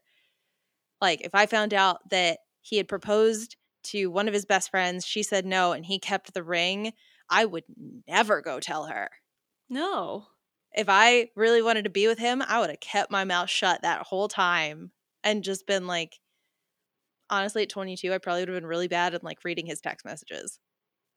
Like, 1.02 1.22
if 1.22 1.36
I 1.36 1.46
found 1.46 1.74
out 1.74 2.10
that 2.10 2.40
he 2.62 2.78
had 2.78 2.88
proposed 2.88 3.56
to 3.84 4.08
one 4.08 4.28
of 4.28 4.34
his 4.34 4.46
best 4.46 4.70
friends, 4.70 5.06
she 5.06 5.24
said 5.24 5.46
no, 5.46 5.72
and 5.72 5.86
he 5.86 6.00
kept 6.00 6.34
the 6.34 6.44
ring, 6.44 6.94
I 7.30 7.46
would 7.46 7.64
never 8.08 8.42
go 8.42 8.60
tell 8.60 8.86
her. 8.86 9.10
No. 9.70 10.28
If 10.74 10.88
I 10.90 11.30
really 11.36 11.62
wanted 11.62 11.84
to 11.86 11.90
be 11.90 12.08
with 12.08 12.20
him, 12.20 12.42
I 12.42 12.60
would 12.60 12.70
have 12.70 12.80
kept 12.80 13.12
my 13.12 13.24
mouth 13.26 13.50
shut 13.50 13.82
that 13.82 14.04
whole 14.08 14.28
time 14.30 14.92
and 15.24 15.44
just 15.44 15.66
been 15.68 15.88
like, 15.88 16.20
honestly, 17.30 17.64
at 17.64 17.70
22, 17.70 18.14
I 18.14 18.18
probably 18.18 18.42
would 18.42 18.50
have 18.50 18.58
been 18.62 18.68
really 18.68 18.88
bad 18.88 19.14
at 19.14 19.24
like 19.24 19.44
reading 19.44 19.66
his 19.66 19.82
text 19.82 20.06
messages. 20.06 20.60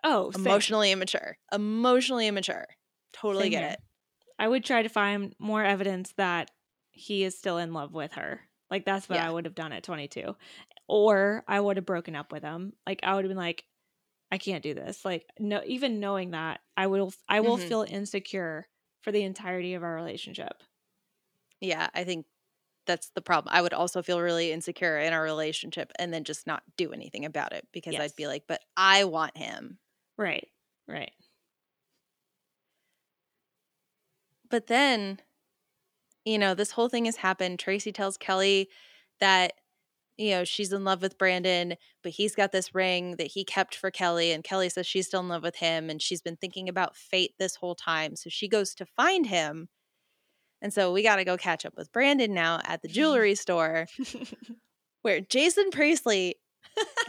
Oh, 0.04 0.30
same. 0.30 0.60
Emotionally 0.60 0.92
immature. 0.92 1.36
Emotionally 1.52 2.26
immature. 2.26 2.66
Totally 3.12 3.48
Same 3.48 3.50
get 3.50 3.62
here. 3.62 3.74
it. 3.74 3.80
I 4.40 4.48
would 4.48 4.64
try 4.64 4.82
to 4.82 4.90
find 4.90 5.36
more 5.40 5.64
evidence 5.64 6.14
that 6.14 6.50
he 6.92 7.24
is 7.24 7.38
still 7.38 7.58
in 7.58 7.74
love 7.74 7.94
with 7.94 8.14
her. 8.14 8.42
Like 8.70 8.86
that's 8.86 9.08
what 9.10 9.18
Yeah. 9.18 9.20
I 9.20 9.30
would 9.30 9.46
have 9.46 9.56
done 9.56 9.72
at 9.72 9.84
22. 9.84 10.36
Or 10.88 11.44
I 11.48 11.60
would 11.60 11.78
have 11.78 11.86
broken 11.86 12.16
up 12.16 12.32
with 12.32 12.44
him. 12.44 12.74
Like 12.86 13.00
I 13.04 13.14
would 13.16 13.24
have 13.26 13.30
been 13.30 13.38
like 13.38 13.66
I 14.32 14.38
can't 14.38 14.62
do 14.64 14.74
this. 14.74 15.04
Like 15.04 15.26
no 15.40 15.62
even 15.66 16.00
knowing 16.00 16.32
that, 16.32 16.60
I 16.76 16.88
will 16.88 17.12
I 17.28 17.40
will 17.42 17.58
Mhm. 17.58 17.58
feel 17.58 17.86
insecure 17.88 18.68
for 19.02 19.12
the 19.12 19.22
entirety 19.24 19.74
of 19.74 19.84
our 19.84 19.94
relationship. 19.96 20.62
Yeah, 21.60 21.88
I 21.94 22.04
think 22.04 22.26
that's 22.86 23.10
the 23.10 23.22
problem. 23.22 23.54
I 23.54 23.62
would 23.62 23.74
also 23.74 24.02
feel 24.02 24.20
really 24.20 24.52
insecure 24.52 24.98
in 24.98 25.12
our 25.12 25.22
relationship 25.22 25.92
and 25.98 26.12
then 26.12 26.24
just 26.24 26.46
not 26.46 26.64
do 26.76 26.92
anything 26.92 27.24
about 27.24 27.52
it 27.52 27.68
because 27.72 27.98
I'd 27.98 28.16
be 28.16 28.26
like, 28.26 28.46
but 28.48 28.62
I 28.76 29.04
want 29.04 29.36
him. 29.36 29.78
Right. 30.16 30.48
Right. 30.86 31.12
But 34.50 34.66
then, 34.66 35.20
you 36.24 36.38
know, 36.38 36.54
this 36.54 36.72
whole 36.72 36.88
thing 36.88 37.04
has 37.04 37.16
happened. 37.16 37.58
Tracy 37.58 37.92
tells 37.92 38.16
Kelly 38.16 38.68
that, 39.20 39.52
you 40.16 40.30
know, 40.30 40.44
she's 40.44 40.72
in 40.72 40.84
love 40.84 41.02
with 41.02 41.16
Brandon, 41.16 41.76
but 42.02 42.12
he's 42.12 42.34
got 42.34 42.52
this 42.52 42.74
ring 42.74 43.16
that 43.16 43.28
he 43.28 43.44
kept 43.44 43.74
for 43.74 43.90
Kelly. 43.90 44.32
And 44.32 44.44
Kelly 44.44 44.68
says 44.68 44.86
she's 44.86 45.06
still 45.06 45.20
in 45.20 45.28
love 45.28 45.42
with 45.42 45.56
him 45.56 45.88
and 45.88 46.02
she's 46.02 46.20
been 46.20 46.36
thinking 46.36 46.68
about 46.68 46.96
fate 46.96 47.34
this 47.38 47.56
whole 47.56 47.74
time. 47.74 48.16
So 48.16 48.28
she 48.28 48.48
goes 48.48 48.74
to 48.74 48.86
find 48.86 49.26
him. 49.26 49.68
And 50.60 50.74
so 50.74 50.92
we 50.92 51.02
got 51.02 51.16
to 51.16 51.24
go 51.24 51.38
catch 51.38 51.64
up 51.64 51.74
with 51.76 51.92
Brandon 51.92 52.34
now 52.34 52.60
at 52.64 52.82
the 52.82 52.88
jewelry 52.88 53.34
store 53.34 53.86
where 55.02 55.20
Jason 55.20 55.70
Priestley 55.70 56.36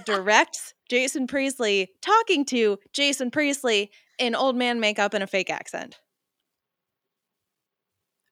directs 0.06 0.74
Jason 0.90 1.28
Priestley 1.28 1.90
talking 2.02 2.44
to 2.46 2.78
Jason 2.94 3.32
Priestley 3.32 3.92
in 4.20 4.36
old 4.36 4.56
man 4.56 4.80
makeup 4.80 5.14
and 5.14 5.24
a 5.24 5.28
fake 5.28 5.50
accent. 5.50 6.01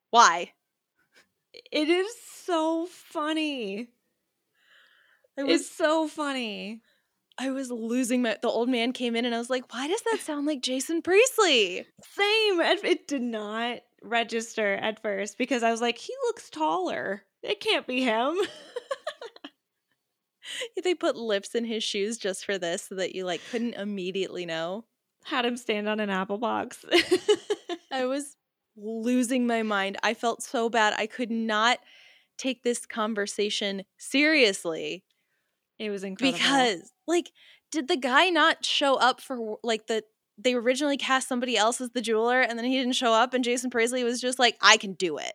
Why? 0.09 0.51
it 1.71 1.89
is 1.89 2.07
so 2.45 2.87
funny. 2.87 3.89
I 5.37 5.43
was 5.43 5.61
It's 5.61 5.71
so 5.71 6.07
funny. 6.07 6.81
I 7.37 7.51
was 7.51 7.71
losing 7.71 8.21
my 8.21 8.37
the 8.41 8.49
old 8.49 8.67
man 8.67 8.91
came 8.91 9.15
in 9.15 9.23
and 9.25 9.33
I 9.33 9.37
was 9.37 9.49
like, 9.49 9.73
why 9.73 9.87
does 9.87 10.01
that 10.11 10.19
sound 10.21 10.45
like 10.45 10.61
Jason 10.61 11.01
Priestley? 11.01 11.85
Same. 12.03 12.59
It, 12.61 12.83
it 12.83 13.07
did 13.07 13.21
not 13.21 13.79
register 14.03 14.73
at 14.73 15.01
first 15.01 15.37
because 15.37 15.63
I 15.63 15.71
was 15.71 15.81
like, 15.81 15.97
he 15.97 16.13
looks 16.27 16.49
taller. 16.49 17.23
It 17.41 17.61
can't 17.61 17.87
be 17.87 18.01
him. 18.01 18.35
they 20.83 20.95
put 20.95 21.15
lips 21.15 21.55
in 21.55 21.63
his 21.63 21.83
shoes 21.83 22.17
just 22.17 22.45
for 22.45 22.57
this 22.57 22.83
so 22.83 22.95
that 22.95 23.15
you 23.15 23.25
like 23.25 23.41
couldn't 23.51 23.75
immediately 23.75 24.45
know. 24.45 24.83
Had 25.23 25.45
him 25.45 25.55
stand 25.57 25.87
on 25.87 25.99
an 26.01 26.09
apple 26.09 26.37
box. 26.37 26.83
I 27.91 28.05
was 28.05 28.35
losing 28.81 29.45
my 29.47 29.63
mind. 29.63 29.97
I 30.03 30.13
felt 30.13 30.41
so 30.43 30.69
bad. 30.69 30.93
I 30.97 31.07
could 31.07 31.31
not 31.31 31.79
take 32.37 32.63
this 32.63 32.85
conversation 32.85 33.83
seriously 33.97 35.03
it 35.77 35.89
was 35.89 36.03
incredible. 36.03 36.37
because 36.37 36.91
like 37.07 37.31
did 37.71 37.87
the 37.87 37.97
guy 37.97 38.29
not 38.29 38.65
show 38.65 38.95
up 38.95 39.21
for 39.21 39.57
like 39.63 39.87
the 39.87 40.03
they 40.37 40.53
originally 40.53 40.97
cast 40.97 41.27
somebody 41.27 41.57
else 41.57 41.81
as 41.81 41.89
the 41.91 42.01
jeweler 42.01 42.41
and 42.41 42.57
then 42.57 42.65
he 42.65 42.77
didn't 42.77 42.95
show 42.95 43.13
up 43.13 43.33
and 43.33 43.43
Jason 43.43 43.69
Priestley 43.69 44.03
was 44.03 44.21
just 44.21 44.39
like 44.39 44.57
I 44.61 44.77
can 44.77 44.93
do 44.93 45.17
it. 45.17 45.33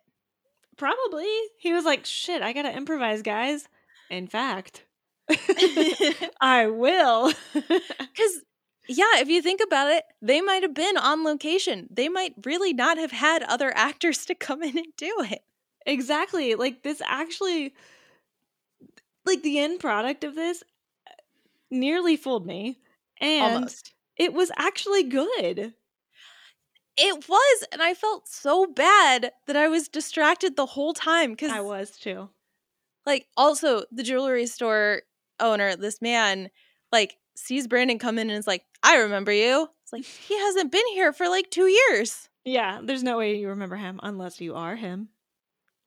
Probably. 0.77 1.29
He 1.57 1.71
was 1.73 1.85
like, 1.85 2.05
shit, 2.05 2.41
I 2.41 2.51
gotta 2.51 2.75
improvise, 2.75 3.21
guys. 3.21 3.67
In 4.09 4.27
fact, 4.27 4.85
I 6.41 6.67
will. 6.67 7.31
Cuz 7.53 8.41
yeah, 8.87 9.19
if 9.19 9.29
you 9.29 9.41
think 9.41 9.61
about 9.65 9.91
it, 9.91 10.03
they 10.21 10.41
might 10.41 10.63
have 10.63 10.73
been 10.73 10.97
on 10.97 11.23
location. 11.23 11.87
They 11.91 12.09
might 12.09 12.33
really 12.45 12.73
not 12.73 12.97
have 12.97 13.11
had 13.11 13.43
other 13.43 13.71
actors 13.75 14.25
to 14.25 14.35
come 14.35 14.61
in 14.63 14.77
and 14.77 14.87
do 14.97 15.13
it. 15.19 15.41
exactly. 15.85 16.55
Like, 16.55 16.83
this 16.83 17.01
actually, 17.05 17.73
like, 19.25 19.43
the 19.43 19.59
end 19.59 19.79
product 19.79 20.23
of 20.23 20.35
this 20.35 20.63
uh, 21.07 21.11
nearly 21.71 22.15
fooled 22.15 22.45
me. 22.45 22.79
And 23.19 23.55
Almost. 23.55 23.93
it 24.17 24.33
was 24.33 24.51
actually 24.57 25.03
good. 25.03 25.73
It 26.97 27.27
was, 27.27 27.63
and 27.71 27.81
I 27.81 27.93
felt 27.93 28.27
so 28.27 28.65
bad 28.67 29.31
that 29.47 29.55
I 29.55 29.67
was 29.67 29.89
distracted 29.89 30.55
the 30.55 30.65
whole 30.65 30.93
time 30.93 31.31
because 31.31 31.51
I 31.51 31.59
was 31.59 31.91
too. 31.91 32.29
like 33.05 33.27
also 33.35 33.83
the 33.91 34.03
jewelry 34.03 34.45
store 34.45 35.01
owner, 35.39 35.75
this 35.75 36.01
man, 36.01 36.49
like 36.93 37.17
sees 37.35 37.67
Brandon 37.67 37.99
come 37.99 38.17
in 38.17 38.29
and 38.29 38.37
is 38.39 38.47
like, 38.47 38.63
I 38.83 38.97
remember 38.97 39.31
you. 39.31 39.67
It's 39.83 39.93
like 39.93 40.03
he 40.05 40.37
hasn't 40.39 40.71
been 40.71 40.87
here 40.93 41.13
for 41.13 41.27
like 41.29 41.49
two 41.51 41.67
years. 41.67 42.29
Yeah, 42.43 42.79
there's 42.83 43.03
no 43.03 43.17
way 43.17 43.35
you 43.37 43.49
remember 43.49 43.75
him 43.75 43.99
unless 44.03 44.39
you 44.41 44.55
are 44.55 44.75
him 44.75 45.09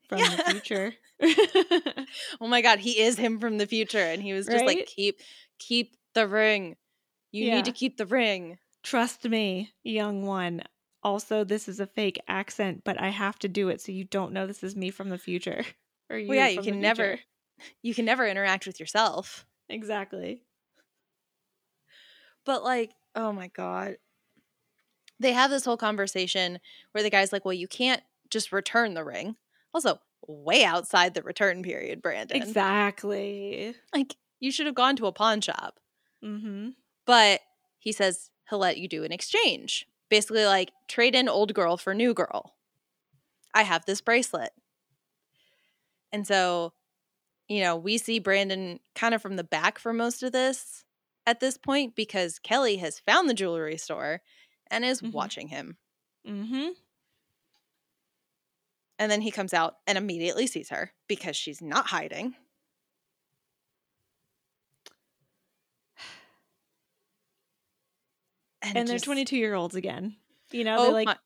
from 0.09 0.18
Yeah. 0.20 0.36
the 0.36 0.42
future. 0.53 0.94
Oh 2.40 2.46
my 2.49 2.62
god, 2.62 2.78
he 2.78 3.01
is 3.01 3.16
him 3.18 3.38
from 3.40 3.59
the 3.59 3.66
future. 3.66 3.99
And 3.99 4.22
he 4.22 4.32
was 4.32 4.46
just 4.46 4.64
like, 4.64 4.86
keep 4.86 5.20
keep 5.59 5.96
the 6.14 6.26
ring. 6.28 6.76
You 7.32 7.46
Yeah. 7.46 7.57
need 7.57 7.64
to 7.66 7.72
keep 7.72 7.96
the 7.96 8.07
ring. 8.07 8.59
Trust 8.82 9.24
me, 9.24 9.72
young 9.82 10.24
one. 10.24 10.62
Also, 11.03 11.44
this 11.44 11.68
is 11.68 11.80
a 11.80 11.86
fake 11.86 12.20
accent, 12.28 12.82
but 12.84 13.01
I 13.01 13.09
have 13.09 13.38
to 13.40 13.49
do 13.49 13.68
it 13.68 13.80
so 13.80 13.92
you 13.92 14.05
don't 14.05 14.32
know 14.32 14.46
this 14.46 14.62
is 14.64 14.74
me 14.76 14.90
from 14.90 15.09
the 15.11 15.18
future. 15.18 15.64
Or 16.11 16.16
you 16.16 16.28
Well, 16.28 16.38
yeah, 16.38 16.49
you 16.49 16.62
can 16.62 16.80
never 16.80 17.18
you 17.82 17.94
can 17.94 18.05
never 18.07 18.26
interact 18.26 18.66
with 18.66 18.80
yourself. 18.80 19.44
Exactly. 19.68 20.40
But 22.49 22.64
like, 22.64 22.92
oh 23.14 23.30
my 23.30 23.49
god. 23.49 23.99
They 25.20 25.32
have 25.32 25.51
this 25.51 25.66
whole 25.66 25.76
conversation 25.76 26.61
where 26.92 27.03
the 27.03 27.11
guy's 27.11 27.30
like, 27.30 27.44
"Well, 27.44 27.53
you 27.53 27.68
can't 27.68 28.03
just 28.30 28.53
return 28.53 28.94
the 28.94 29.05
ring." 29.05 29.36
Also, 29.74 30.01
way 30.26 30.64
outside 30.64 31.12
the 31.12 31.22
return 31.22 31.62
period, 31.62 32.01
Brandon. 32.01 32.38
Exactly. 32.38 33.74
Like, 33.94 34.16
you 34.40 34.51
should 34.51 34.64
have 34.64 34.74
gone 34.74 34.96
to 34.96 35.05
a 35.05 35.12
pawn 35.12 35.42
shop. 35.42 35.78
Mm-hmm. 36.24 36.70
But 37.05 37.40
he 37.78 37.92
says 37.92 38.30
he'll 38.49 38.61
let 38.61 38.78
you 38.78 38.88
do 38.88 39.05
an 39.05 39.12
exchange. 39.12 39.86
Basically 40.09 40.46
like 40.46 40.70
trade 40.88 41.14
in 41.14 41.28
old 41.28 41.53
girl 41.53 41.76
for 41.76 41.92
new 41.92 42.14
girl. 42.14 42.55
I 43.53 43.64
have 43.64 43.84
this 43.84 44.01
bracelet. 44.01 44.53
And 46.12 46.26
so, 46.26 46.72
you 47.46 47.61
know, 47.61 47.76
we 47.76 47.99
see 47.99 48.18
Brandon 48.18 48.80
kind 48.94 49.14
of 49.14 49.20
from 49.20 49.36
the 49.36 49.44
back 49.44 49.78
for 49.78 49.92
most 49.92 50.22
of 50.22 50.32
this 50.32 50.86
at 51.28 51.40
this 51.40 51.58
point 51.58 51.94
because 51.94 52.38
Kelly 52.38 52.78
has 52.78 53.00
found 53.00 53.28
the 53.28 53.34
jewelry 53.34 53.76
store 53.76 54.22
and 54.70 54.82
is 54.82 55.02
Mhm. 55.02 55.12
watching 55.12 55.48
him. 55.48 55.76
Mm-hmm. 56.26 56.68
And 58.98 59.12
then 59.12 59.20
he 59.20 59.30
comes 59.30 59.52
out 59.52 59.76
and 59.86 59.98
immediately 59.98 60.46
sees 60.46 60.70
her 60.70 60.94
because 61.06 61.36
she's 61.36 61.60
not 61.60 61.88
hiding. 61.88 62.34
And 68.62 68.88
they're 68.88 68.98
22 68.98 69.36
year 69.36 69.54
olds 69.54 69.74
again. 69.74 70.16
You 70.50 70.64
know, 70.64 70.76
Oh 70.78 70.86
they 70.86 70.92
like 70.92 71.06
my- 71.06 71.16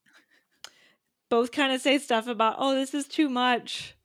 both 1.30 1.52
kind 1.52 1.72
of 1.72 1.80
say 1.80 1.98
stuff 1.98 2.26
about, 2.26 2.56
oh, 2.58 2.74
this 2.74 2.94
is 2.94 3.06
too 3.06 3.28
much. 3.28 3.96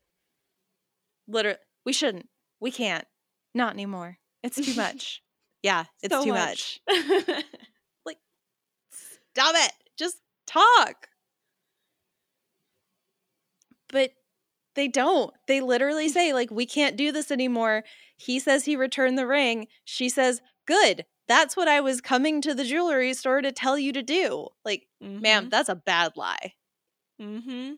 literally, 1.27 1.57
we 1.85 1.91
shouldn't. 1.91 2.29
We 2.59 2.71
can't. 2.71 3.05
Not 3.53 3.73
anymore. 3.73 4.17
It's 4.43 4.55
too 4.55 4.75
much. 4.75 5.21
Yeah, 5.67 5.83
it's 6.01 6.13
So 6.13 6.23
too 6.23 6.31
much. 6.31 6.79
Like, 8.05 8.19
stop 9.33 9.53
it. 9.57 9.73
Just 9.99 10.15
talk. 10.45 11.09
But 13.91 14.11
they 14.75 14.87
don't. 14.87 15.33
They 15.47 15.59
literally 15.59 16.07
say, 16.07 16.31
like, 16.31 16.51
we 16.51 16.65
can't 16.65 16.95
do 16.95 17.11
this 17.11 17.31
anymore. 17.31 17.83
He 18.15 18.39
says 18.39 18.63
he 18.63 18.77
returned 18.77 19.17
the 19.17 19.27
ring. 19.27 19.67
She 19.83 20.07
says, 20.07 20.41
good. 20.65 21.03
That's 21.27 21.57
what 21.57 21.67
I 21.67 21.81
was 21.81 21.99
coming 21.99 22.39
to 22.43 22.53
the 22.53 22.63
jewelry 22.63 23.13
store 23.13 23.41
to 23.41 23.51
tell 23.51 23.77
you 23.77 23.91
to 23.91 24.01
do. 24.01 24.47
Like, 24.63 24.87
ma'am, 25.01 25.49
that's 25.49 25.67
a 25.67 25.75
bad 25.75 26.13
lie. 26.15 26.53
Mm-hmm. 27.21 27.73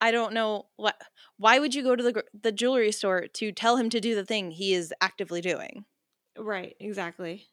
I 0.00 0.10
don't 0.10 0.32
know 0.32 0.66
what. 0.76 0.96
Why 1.36 1.58
would 1.58 1.74
you 1.74 1.82
go 1.82 1.94
to 1.94 2.02
the 2.02 2.24
the 2.40 2.52
jewelry 2.52 2.92
store 2.92 3.26
to 3.34 3.52
tell 3.52 3.76
him 3.76 3.90
to 3.90 4.00
do 4.00 4.14
the 4.14 4.24
thing 4.24 4.52
he 4.52 4.72
is 4.72 4.94
actively 5.02 5.42
doing? 5.42 5.84
Right, 6.38 6.76
exactly. 6.80 7.46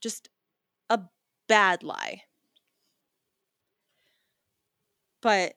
just 0.00 0.28
a 0.90 1.00
bad 1.48 1.82
lie. 1.82 2.22
But 5.20 5.54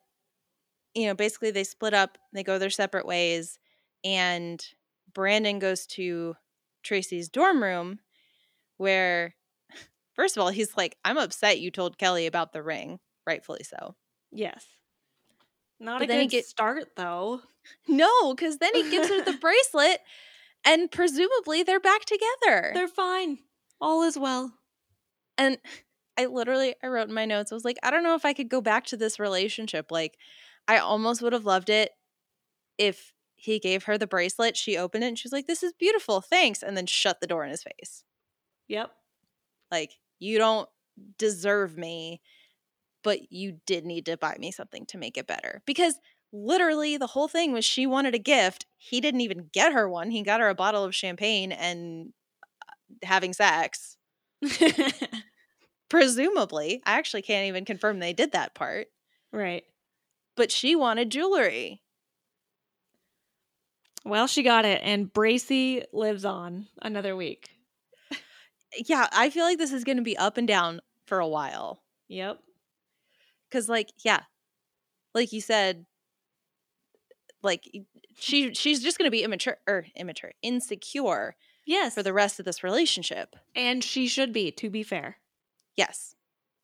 you 0.93 1.07
know, 1.07 1.13
basically 1.13 1.51
they 1.51 1.63
split 1.65 1.93
up, 1.93 2.17
they 2.31 2.43
go 2.43 2.57
their 2.57 2.69
separate 2.69 3.05
ways, 3.05 3.59
and 4.03 4.65
Brandon 5.13 5.59
goes 5.59 5.85
to 5.87 6.35
Tracy's 6.83 7.27
dorm 7.29 7.61
room 7.61 7.99
where 8.77 9.35
first 10.15 10.37
of 10.37 10.43
all, 10.43 10.49
he's 10.49 10.77
like, 10.77 10.97
I'm 11.03 11.17
upset 11.17 11.59
you 11.59 11.71
told 11.71 11.97
Kelly 11.97 12.27
about 12.27 12.53
the 12.53 12.63
ring, 12.63 12.99
rightfully 13.27 13.63
so. 13.63 13.95
Yes. 14.31 14.65
Not 15.79 15.99
But 15.99 16.05
a 16.05 16.07
then 16.07 16.19
he 16.21 16.25
good 16.27 16.31
get- 16.31 16.45
start 16.45 16.95
though. 16.95 17.41
No, 17.87 18.35
because 18.35 18.59
then 18.59 18.75
he 18.75 18.91
gives 18.91 19.09
her 19.09 19.23
the 19.23 19.33
bracelet 19.41 19.99
and 20.65 20.91
presumably 20.91 21.63
they're 21.63 21.79
back 21.79 22.05
together. 22.05 22.71
They're 22.73 22.87
fine. 22.87 23.39
All 23.79 24.03
is 24.03 24.17
well. 24.17 24.53
And 25.37 25.57
I 26.17 26.25
literally 26.25 26.75
I 26.83 26.87
wrote 26.87 27.09
in 27.09 27.13
my 27.13 27.25
notes, 27.25 27.51
I 27.51 27.55
was 27.55 27.65
like, 27.65 27.77
I 27.83 27.91
don't 27.91 28.03
know 28.03 28.15
if 28.15 28.25
I 28.25 28.33
could 28.33 28.49
go 28.49 28.61
back 28.61 28.85
to 28.87 28.97
this 28.97 29.19
relationship. 29.19 29.91
Like, 29.91 30.17
I 30.67 30.77
almost 30.77 31.21
would 31.21 31.33
have 31.33 31.45
loved 31.45 31.69
it 31.69 31.91
if 32.77 33.13
he 33.35 33.59
gave 33.59 33.83
her 33.83 33.97
the 33.97 34.07
bracelet, 34.07 34.57
she 34.57 34.77
opened 34.77 35.03
it, 35.03 35.07
and 35.07 35.19
she 35.19 35.27
was 35.27 35.33
like, 35.33 35.47
This 35.47 35.63
is 35.63 35.73
beautiful, 35.73 36.21
thanks, 36.21 36.63
and 36.63 36.75
then 36.75 36.85
shut 36.85 37.21
the 37.21 37.27
door 37.27 37.43
in 37.43 37.51
his 37.51 37.63
face. 37.63 38.03
Yep. 38.67 38.91
Like, 39.71 39.91
you 40.19 40.37
don't 40.37 40.69
deserve 41.17 41.77
me, 41.77 42.21
but 43.03 43.31
you 43.31 43.59
did 43.65 43.85
need 43.85 44.05
to 44.07 44.17
buy 44.17 44.37
me 44.39 44.51
something 44.51 44.85
to 44.87 44.97
make 44.97 45.17
it 45.17 45.27
better. 45.27 45.61
Because 45.65 45.99
literally 46.35 46.97
the 46.97 47.07
whole 47.07 47.27
thing 47.27 47.51
was 47.53 47.63
she 47.63 47.87
wanted 47.87 48.13
a 48.13 48.19
gift. 48.19 48.65
He 48.77 48.99
didn't 48.99 49.21
even 49.21 49.49
get 49.53 49.73
her 49.73 49.87
one. 49.87 50.11
He 50.11 50.21
got 50.21 50.41
her 50.41 50.49
a 50.49 50.55
bottle 50.55 50.83
of 50.83 50.93
champagne 50.93 51.51
and 51.51 52.13
uh, 52.61 52.73
having 53.03 53.33
sex. 53.33 53.97
Presumably, 55.89 56.81
I 56.85 56.97
actually 56.97 57.21
can't 57.21 57.47
even 57.47 57.63
confirm 57.63 57.99
they 57.99 58.13
did 58.13 58.33
that 58.33 58.53
part, 58.53 58.87
right. 59.31 59.63
but 60.35 60.51
she 60.51 60.75
wanted 60.75 61.11
jewelry. 61.11 61.81
Well, 64.03 64.27
she 64.27 64.43
got 64.43 64.65
it, 64.65 64.81
and 64.83 65.11
Bracy 65.11 65.83
lives 65.93 66.25
on 66.25 66.67
another 66.81 67.15
week. 67.15 67.49
Yeah, 68.77 69.07
I 69.11 69.29
feel 69.29 69.45
like 69.45 69.57
this 69.57 69.71
is 69.71 69.83
going 69.83 69.97
to 69.97 70.03
be 70.03 70.17
up 70.17 70.37
and 70.37 70.47
down 70.47 70.81
for 71.05 71.19
a 71.19 71.27
while. 71.27 71.81
Yep. 72.09 72.39
Cuz 73.51 73.69
like, 73.69 73.91
yeah. 74.03 74.23
Like 75.13 75.31
you 75.31 75.39
said 75.39 75.85
like 77.45 77.69
she 78.17 78.53
she's 78.53 78.81
just 78.83 78.97
going 78.97 79.07
to 79.07 79.11
be 79.11 79.23
immature 79.23 79.57
or 79.67 79.85
immature, 79.95 80.33
insecure 80.41 81.35
Yes. 81.67 81.95
for 81.95 82.03
the 82.03 82.13
rest 82.13 82.39
of 82.39 82.45
this 82.45 82.63
relationship. 82.63 83.35
and 83.55 83.83
she 83.83 84.07
should 84.07 84.31
be, 84.33 84.51
to 84.51 84.69
be 84.69 84.83
fair. 84.83 85.17
Yes. 85.75 86.15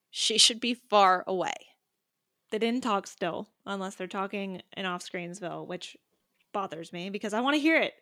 She 0.10 0.38
should 0.38 0.60
be 0.60 0.74
far 0.74 1.24
away. 1.26 1.54
They 2.52 2.60
didn't 2.60 2.84
talk 2.84 3.08
still, 3.08 3.48
unless 3.66 3.96
they're 3.96 4.08
talking 4.08 4.62
in 4.76 4.86
off 4.86 5.02
Screensville, 5.04 5.66
which 5.66 5.96
bothers 6.54 6.92
me 6.92 7.10
because 7.10 7.34
I 7.34 7.40
want 7.42 7.56
to 7.56 7.62
hear 7.62 7.78
it. 7.78 7.94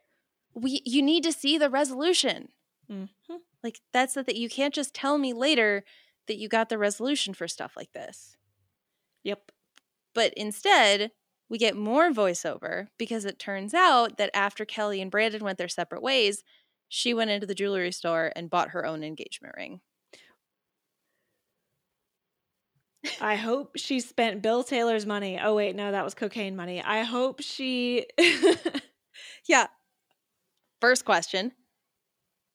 We 0.56 0.82
you 0.86 1.02
need 1.04 1.24
to 1.24 1.32
see 1.32 1.58
the 1.58 1.70
resolution. 1.70 2.50
Mm-hmm. 2.92 3.36
Like 3.64 3.80
that's 3.94 4.16
the 4.16 4.24
thing. 4.24 4.36
You 4.38 4.50
can't 4.50 4.74
just 4.74 4.94
tell 4.96 5.18
me 5.20 5.32
later 5.34 5.84
that 6.28 6.38
you 6.38 6.48
got 6.50 6.70
the 6.70 6.78
resolution 6.80 7.34
for 7.36 7.48
stuff 7.48 7.74
like 7.78 7.94
this. 7.94 8.36
Yep. 9.24 9.52
But 10.16 10.34
instead, 10.36 11.12
we 11.50 11.58
get 11.58 11.76
more 11.76 12.12
voiceover 12.12 12.88
because 12.98 13.26
it 13.26 13.40
turns 13.40 13.74
out 13.74 14.18
that 14.18 14.32
after 14.34 14.66
Kelly 14.66 15.02
and 15.02 15.12
Brandon 15.12 15.44
went 15.44 15.58
their 15.58 15.68
separate 15.68 16.02
ways, 16.02 16.44
she 16.88 17.14
went 17.14 17.32
into 17.32 17.48
the 17.48 17.56
jewelry 17.56 17.92
store 17.92 18.32
and 18.36 18.50
bought 18.50 18.70
her 18.70 18.86
own 18.86 19.04
engagement 19.04 19.56
ring. 19.58 19.82
I 23.22 23.36
hope 23.36 23.72
she 23.78 24.02
spent 24.02 24.42
Bill 24.42 24.64
Taylor's 24.64 25.06
money. 25.06 25.40
Oh, 25.42 25.56
wait, 25.56 25.76
no, 25.76 25.92
that 25.92 26.04
was 26.04 26.14
cocaine 26.14 26.56
money. 26.56 26.84
I 26.84 27.04
hope 27.04 27.42
she. 27.42 28.06
Yeah. 29.48 29.68
First 30.82 31.06
question 31.06 31.52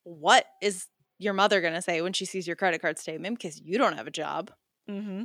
What 0.05 0.47
is 0.63 0.87
your 1.19 1.35
mother 1.35 1.61
going 1.61 1.75
to 1.75 1.83
say 1.83 2.01
when 2.03 2.13
she 2.13 2.25
sees 2.25 2.47
your 2.47 2.57
credit 2.57 2.81
card 2.81 2.99
statement 2.99 3.39
because 3.39 3.61
you 3.61 3.79
don't 3.79 3.97
have 3.97 4.07
a 4.07 4.13
job? 4.13 4.51
Mm-hmm. 4.89 5.25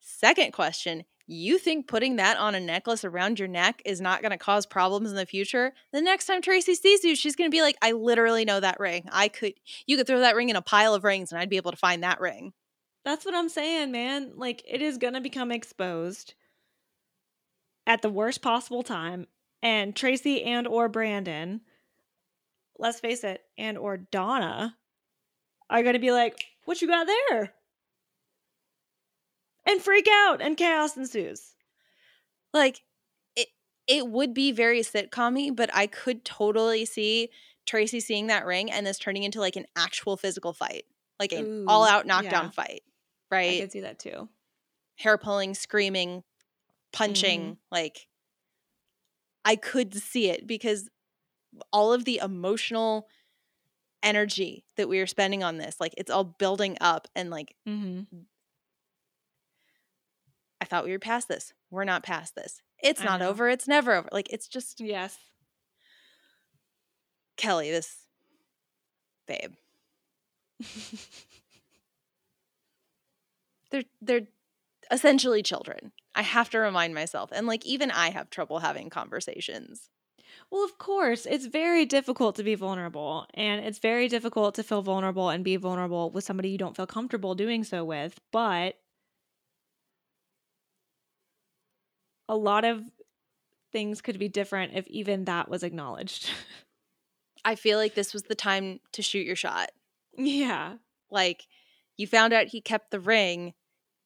Second 0.00 0.52
question 0.52 1.04
You 1.30 1.58
think 1.58 1.86
putting 1.86 2.16
that 2.16 2.38
on 2.38 2.54
a 2.54 2.60
necklace 2.60 3.04
around 3.04 3.38
your 3.38 3.48
neck 3.48 3.82
is 3.84 4.00
not 4.00 4.22
going 4.22 4.30
to 4.30 4.38
cause 4.38 4.64
problems 4.64 5.10
in 5.10 5.16
the 5.16 5.26
future? 5.26 5.74
The 5.92 6.00
next 6.00 6.24
time 6.24 6.40
Tracy 6.40 6.74
sees 6.74 7.04
you, 7.04 7.14
she's 7.14 7.36
going 7.36 7.50
to 7.50 7.54
be 7.54 7.60
like, 7.60 7.76
I 7.82 7.92
literally 7.92 8.46
know 8.46 8.58
that 8.60 8.80
ring. 8.80 9.06
I 9.12 9.28
could, 9.28 9.52
you 9.86 9.98
could 9.98 10.06
throw 10.06 10.20
that 10.20 10.34
ring 10.34 10.48
in 10.48 10.56
a 10.56 10.62
pile 10.62 10.94
of 10.94 11.04
rings 11.04 11.30
and 11.30 11.38
I'd 11.38 11.50
be 11.50 11.58
able 11.58 11.70
to 11.70 11.76
find 11.76 12.02
that 12.02 12.18
ring. 12.18 12.54
That's 13.04 13.24
what 13.24 13.34
I'm 13.34 13.48
saying, 13.48 13.92
man. 13.92 14.32
Like 14.36 14.62
it 14.66 14.82
is 14.82 14.98
gonna 14.98 15.20
become 15.20 15.52
exposed 15.52 16.34
at 17.86 18.02
the 18.02 18.10
worst 18.10 18.42
possible 18.42 18.82
time. 18.82 19.26
And 19.62 19.96
Tracy 19.96 20.42
and 20.44 20.66
or 20.66 20.88
Brandon, 20.88 21.62
let's 22.78 23.00
face 23.00 23.24
it, 23.24 23.42
and 23.56 23.76
or 23.76 23.96
Donna 23.96 24.76
are 25.68 25.82
gonna 25.82 25.98
be 25.98 26.12
like, 26.12 26.44
what 26.64 26.80
you 26.80 26.88
got 26.88 27.06
there? 27.06 27.54
And 29.68 29.80
freak 29.82 30.08
out 30.10 30.40
and 30.40 30.56
chaos 30.56 30.96
ensues. 30.96 31.54
Like, 32.54 32.82
it, 33.36 33.48
it 33.86 34.08
would 34.08 34.32
be 34.34 34.50
very 34.50 34.80
sitcom 34.80 35.54
but 35.54 35.70
I 35.74 35.86
could 35.86 36.24
totally 36.24 36.84
see 36.84 37.28
Tracy 37.66 38.00
seeing 38.00 38.28
that 38.28 38.46
ring 38.46 38.70
and 38.70 38.86
this 38.86 38.98
turning 38.98 39.24
into 39.24 39.40
like 39.40 39.56
an 39.56 39.66
actual 39.76 40.16
physical 40.16 40.54
fight, 40.54 40.84
like 41.20 41.32
an 41.32 41.44
Ooh, 41.44 41.64
all 41.68 41.84
out 41.84 42.06
knockdown 42.06 42.46
yeah. 42.46 42.50
fight, 42.50 42.82
Right? 43.30 43.56
I 43.56 43.60
can 43.60 43.70
see 43.70 43.80
that 43.80 43.98
too. 43.98 44.28
hair 44.96 45.18
pulling, 45.18 45.54
screaming, 45.54 46.24
punching. 46.92 47.40
Mm-hmm. 47.42 47.52
Like, 47.70 48.08
I 49.44 49.56
could 49.56 49.94
see 49.94 50.30
it 50.30 50.46
because 50.46 50.88
all 51.72 51.92
of 51.92 52.04
the 52.06 52.20
emotional 52.22 53.06
energy 54.02 54.64
that 54.76 54.88
we 54.88 54.98
are 55.00 55.06
spending 55.06 55.44
on 55.44 55.58
this, 55.58 55.76
like, 55.78 55.94
it's 55.98 56.10
all 56.10 56.24
building 56.24 56.78
up. 56.80 57.06
And, 57.14 57.28
like, 57.30 57.54
Mm-hmm. 57.68 58.16
Thought 60.68 60.84
we 60.84 60.92
were 60.92 60.98
past 60.98 61.28
this. 61.28 61.52
We're 61.70 61.84
not 61.84 62.02
past 62.02 62.34
this. 62.34 62.60
It's 62.82 63.00
I 63.00 63.04
not 63.04 63.20
know. 63.20 63.28
over. 63.28 63.48
It's 63.48 63.66
never 63.68 63.94
over. 63.94 64.08
Like, 64.12 64.32
it's 64.32 64.48
just 64.48 64.80
Yes. 64.80 65.16
Kelly, 67.36 67.70
this 67.70 68.06
babe. 69.26 69.52
They're, 73.70 73.84
they're, 74.00 74.26
essentially 74.90 75.42
children. 75.42 75.92
I 76.14 76.22
have 76.22 76.50
to 76.50 76.58
remind 76.58 76.94
myself. 76.94 77.30
And 77.32 77.46
like 77.46 77.64
even 77.66 77.90
I 77.90 78.10
have 78.10 78.30
trouble 78.30 78.60
having 78.60 78.90
conversations. 78.90 79.90
Well, 80.50 80.64
of 80.64 80.78
course, 80.78 81.26
it's 81.26 81.46
very 81.46 81.84
difficult 81.84 82.36
to 82.36 82.42
be 82.42 82.54
vulnerable, 82.54 83.26
and 83.34 83.64
it's 83.64 83.78
very 83.78 84.08
difficult 84.08 84.54
to 84.54 84.62
feel 84.62 84.82
vulnerable 84.82 85.30
and 85.30 85.44
be 85.44 85.56
vulnerable 85.56 86.10
with 86.10 86.24
somebody 86.24 86.50
you 86.50 86.58
don't 86.58 86.76
feel 86.76 86.86
comfortable 86.86 87.34
doing 87.34 87.64
so 87.64 87.84
with. 87.84 88.18
But 88.32 88.76
a 92.28 92.36
lot 92.36 92.64
of 92.64 92.82
things 93.72 94.00
could 94.00 94.18
be 94.18 94.28
different 94.28 94.74
if 94.74 94.86
even 94.88 95.24
that 95.24 95.48
was 95.48 95.62
acknowledged. 95.62 96.30
I 97.44 97.54
feel 97.54 97.78
like 97.78 97.94
this 97.94 98.12
was 98.12 98.24
the 98.24 98.34
time 98.34 98.80
to 98.92 99.02
shoot 99.02 99.26
your 99.26 99.36
shot. 99.36 99.70
yeah. 100.16 100.74
Like 101.10 101.46
you 101.96 102.06
found 102.06 102.32
out 102.32 102.48
he 102.48 102.60
kept 102.60 102.90
the 102.90 103.00
ring 103.00 103.54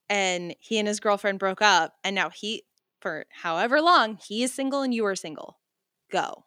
and 0.09 0.55
he 0.61 0.79
and 0.79 0.87
his 0.87 1.01
girlfriend 1.01 1.39
broke 1.39 1.63
up 1.63 1.95
and 2.05 2.15
now 2.15 2.31
he 2.31 2.65
for 3.01 3.27
however 3.31 3.81
long 3.81 4.19
he 4.29 4.43
is 4.43 4.53
single 4.53 4.83
and 4.83 4.95
you 4.95 5.05
are 5.07 5.17
single. 5.17 5.59
Go. 6.11 6.45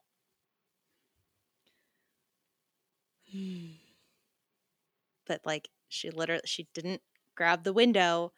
But 5.28 5.42
like 5.44 5.70
she 5.90 6.12
literally 6.12 6.44
she 6.46 6.68
didn't 6.76 7.02
grab 7.34 7.64
the 7.64 7.74
window. 7.74 8.32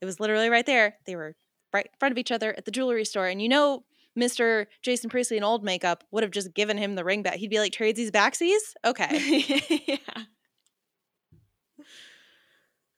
It 0.00 0.04
was 0.04 0.18
literally 0.18 0.48
right 0.48 0.66
there. 0.66 0.96
They 1.06 1.14
were 1.14 1.36
right 1.72 1.86
in 1.86 1.98
front 1.98 2.12
of 2.12 2.18
each 2.18 2.32
other 2.32 2.54
at 2.56 2.64
the 2.64 2.70
jewelry 2.70 3.04
store 3.04 3.26
and 3.26 3.40
you 3.40 3.48
know 3.48 3.84
Mr. 4.18 4.66
Jason 4.82 5.08
Priestley 5.08 5.36
in 5.36 5.44
old 5.44 5.64
makeup 5.64 6.04
would 6.10 6.22
have 6.22 6.32
just 6.32 6.52
given 6.54 6.76
him 6.76 6.94
the 6.94 7.04
ring 7.04 7.22
back. 7.22 7.36
He'd 7.36 7.48
be 7.48 7.58
like, 7.58 7.72
Tradesies 7.72 8.10
backsies? 8.10 8.58
Okay. 8.84 9.80
yeah. 9.86 10.24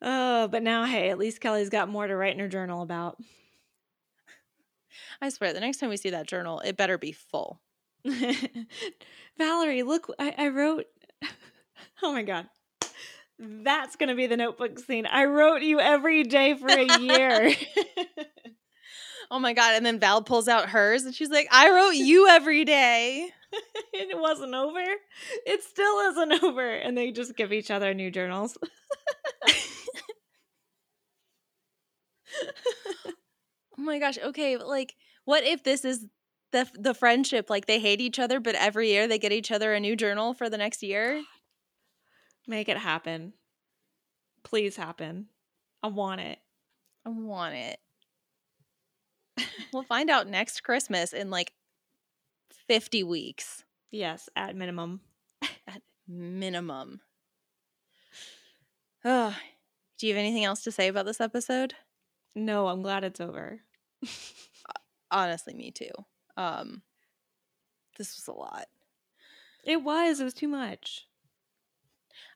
Oh, 0.03 0.49
but 0.49 0.63
now, 0.63 0.85
hey, 0.85 1.09
at 1.11 1.19
least 1.19 1.41
Kelly's 1.41 1.71
got 1.71 1.89
more 1.89 2.07
to 2.07 2.15
write 2.15 2.35
in 2.35 2.41
her 2.41 2.49
journal 2.49 2.83
about. 2.83 3.17
I 5.21 5.31
swear, 5.31 5.53
the 5.53 5.61
next 5.61 5.79
time 5.79 5.89
we 5.89 5.97
see 5.97 6.11
that 6.11 6.27
journal, 6.27 6.61
it 6.61 6.77
better 6.77 6.99
be 6.99 7.13
full. 7.13 7.61
Valerie, 9.39 9.83
look, 9.83 10.09
I, 10.19 10.35
I 10.37 10.49
wrote. 10.49 10.87
Oh 12.03 12.13
my 12.13 12.23
God. 12.23 12.47
That's 13.39 13.97
going 13.97 14.09
to 14.09 14.15
be 14.15 14.27
the 14.27 14.37
notebook 14.37 14.79
scene. 14.79 15.07
I 15.07 15.25
wrote 15.25 15.63
you 15.63 15.81
every 15.81 16.23
day 16.23 16.55
for 16.55 16.69
a 16.69 16.99
year. 16.99 17.55
Oh 19.31 19.39
my 19.39 19.53
God. 19.53 19.75
And 19.75 19.85
then 19.85 19.99
Val 19.99 20.23
pulls 20.23 20.49
out 20.49 20.71
hers 20.71 21.05
and 21.05 21.15
she's 21.15 21.31
like, 21.31 21.49
I 21.51 21.71
wrote 21.71 21.95
you 21.95 22.29
every 22.29 22.65
day. 22.65 23.29
it 23.93 24.19
wasn't 24.19 24.55
over. 24.55 24.83
It 25.47 25.63
still 25.63 25.99
isn't 26.11 26.45
over. 26.45 26.69
And 26.69 26.97
they 26.97 27.11
just 27.11 27.37
give 27.37 27.53
each 27.53 27.71
other 27.71 27.95
new 27.95 28.11
journals. 28.11 28.57
Oh 33.79 33.83
my 33.83 33.99
gosh. 33.99 34.19
Okay. 34.19 34.57
Like, 34.57 34.95
what 35.25 35.45
if 35.45 35.63
this 35.63 35.85
is 35.85 36.07
the, 36.53 36.69
the 36.75 36.95
friendship? 36.95 37.51
Like, 37.51 37.67
they 37.67 37.81
hate 37.81 38.01
each 38.01 38.19
other, 38.19 38.41
but 38.41 38.55
every 38.55 38.91
year 38.91 39.07
they 39.07 39.19
get 39.19 39.33
each 39.33 39.51
other 39.51 39.75
a 39.75 39.81
new 39.81 39.97
journal 39.97 40.35
for 40.35 40.49
the 40.49 40.59
next 40.59 40.83
year? 40.83 41.23
Make 42.47 42.69
it 42.69 42.77
happen. 42.77 43.33
Please 44.43 44.77
happen. 44.77 45.27
I 45.83 45.89
want 45.89 46.21
it. 46.21 46.39
I 47.05 47.11
want 47.11 47.55
it. 47.55 47.79
We'll 49.73 49.83
find 49.83 50.09
out 50.09 50.29
next 50.29 50.63
Christmas 50.63 51.13
in 51.13 51.31
like 51.31 51.53
50 52.69 53.03
weeks 53.03 53.65
Yes, 53.95 54.29
at 54.35 54.57
minimum. 54.57 55.03
at 55.69 55.81
minimum. 56.09 57.01
Oh, 59.05 59.37
do 59.99 60.09
you 60.09 60.13
have 60.13 60.19
anything 60.19 60.45
else 60.45 60.65
to 60.65 60.73
say 60.73 60.89
about 60.89 61.07
this 61.07 61.21
episode? 61.21 61.75
No, 62.35 62.67
I'm 62.67 62.83
glad 62.83 63.05
it's 63.05 63.21
over. 63.21 63.61
Honestly, 65.13 65.55
me 65.55 65.71
too. 65.71 65.93
Um, 66.37 66.83
this 67.97 68.17
was 68.17 68.27
a 68.27 68.37
lot. 68.37 68.67
It 69.63 69.85
was. 69.85 70.19
It 70.19 70.25
was 70.25 70.35
too 70.35 70.49
much. 70.49 71.07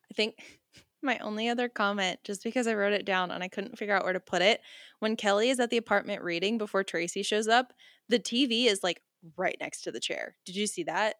I 0.09 0.15
think 0.15 0.61
my 1.03 1.19
only 1.19 1.49
other 1.49 1.69
comment, 1.69 2.21
just 2.25 2.43
because 2.43 2.67
I 2.67 2.75
wrote 2.75 2.93
it 2.93 3.05
down 3.07 3.31
and 3.31 3.43
I 3.43 3.49
couldn't 3.49 3.79
figure 3.79 3.95
out 3.95 4.05
where 4.05 4.13
to 4.13 4.21
put 4.21 4.43
it, 4.43 4.61
when 5.01 5.17
Kelly 5.17 5.51
is 5.51 5.61
at 5.61 5.71
the 5.71 5.77
apartment 5.77 6.23
reading 6.23 6.59
before 6.59 6.85
Tracy 6.85 7.23
shows 7.23 7.49
up, 7.49 7.73
the 8.09 8.19
TV 8.19 8.67
is 8.67 8.83
like 8.83 9.03
right 9.37 9.57
next 9.61 9.83
to 9.83 9.93
the 9.93 10.01
chair. 10.01 10.37
Did 10.45 10.57
you 10.57 10.67
see 10.67 10.85
that? 10.85 11.17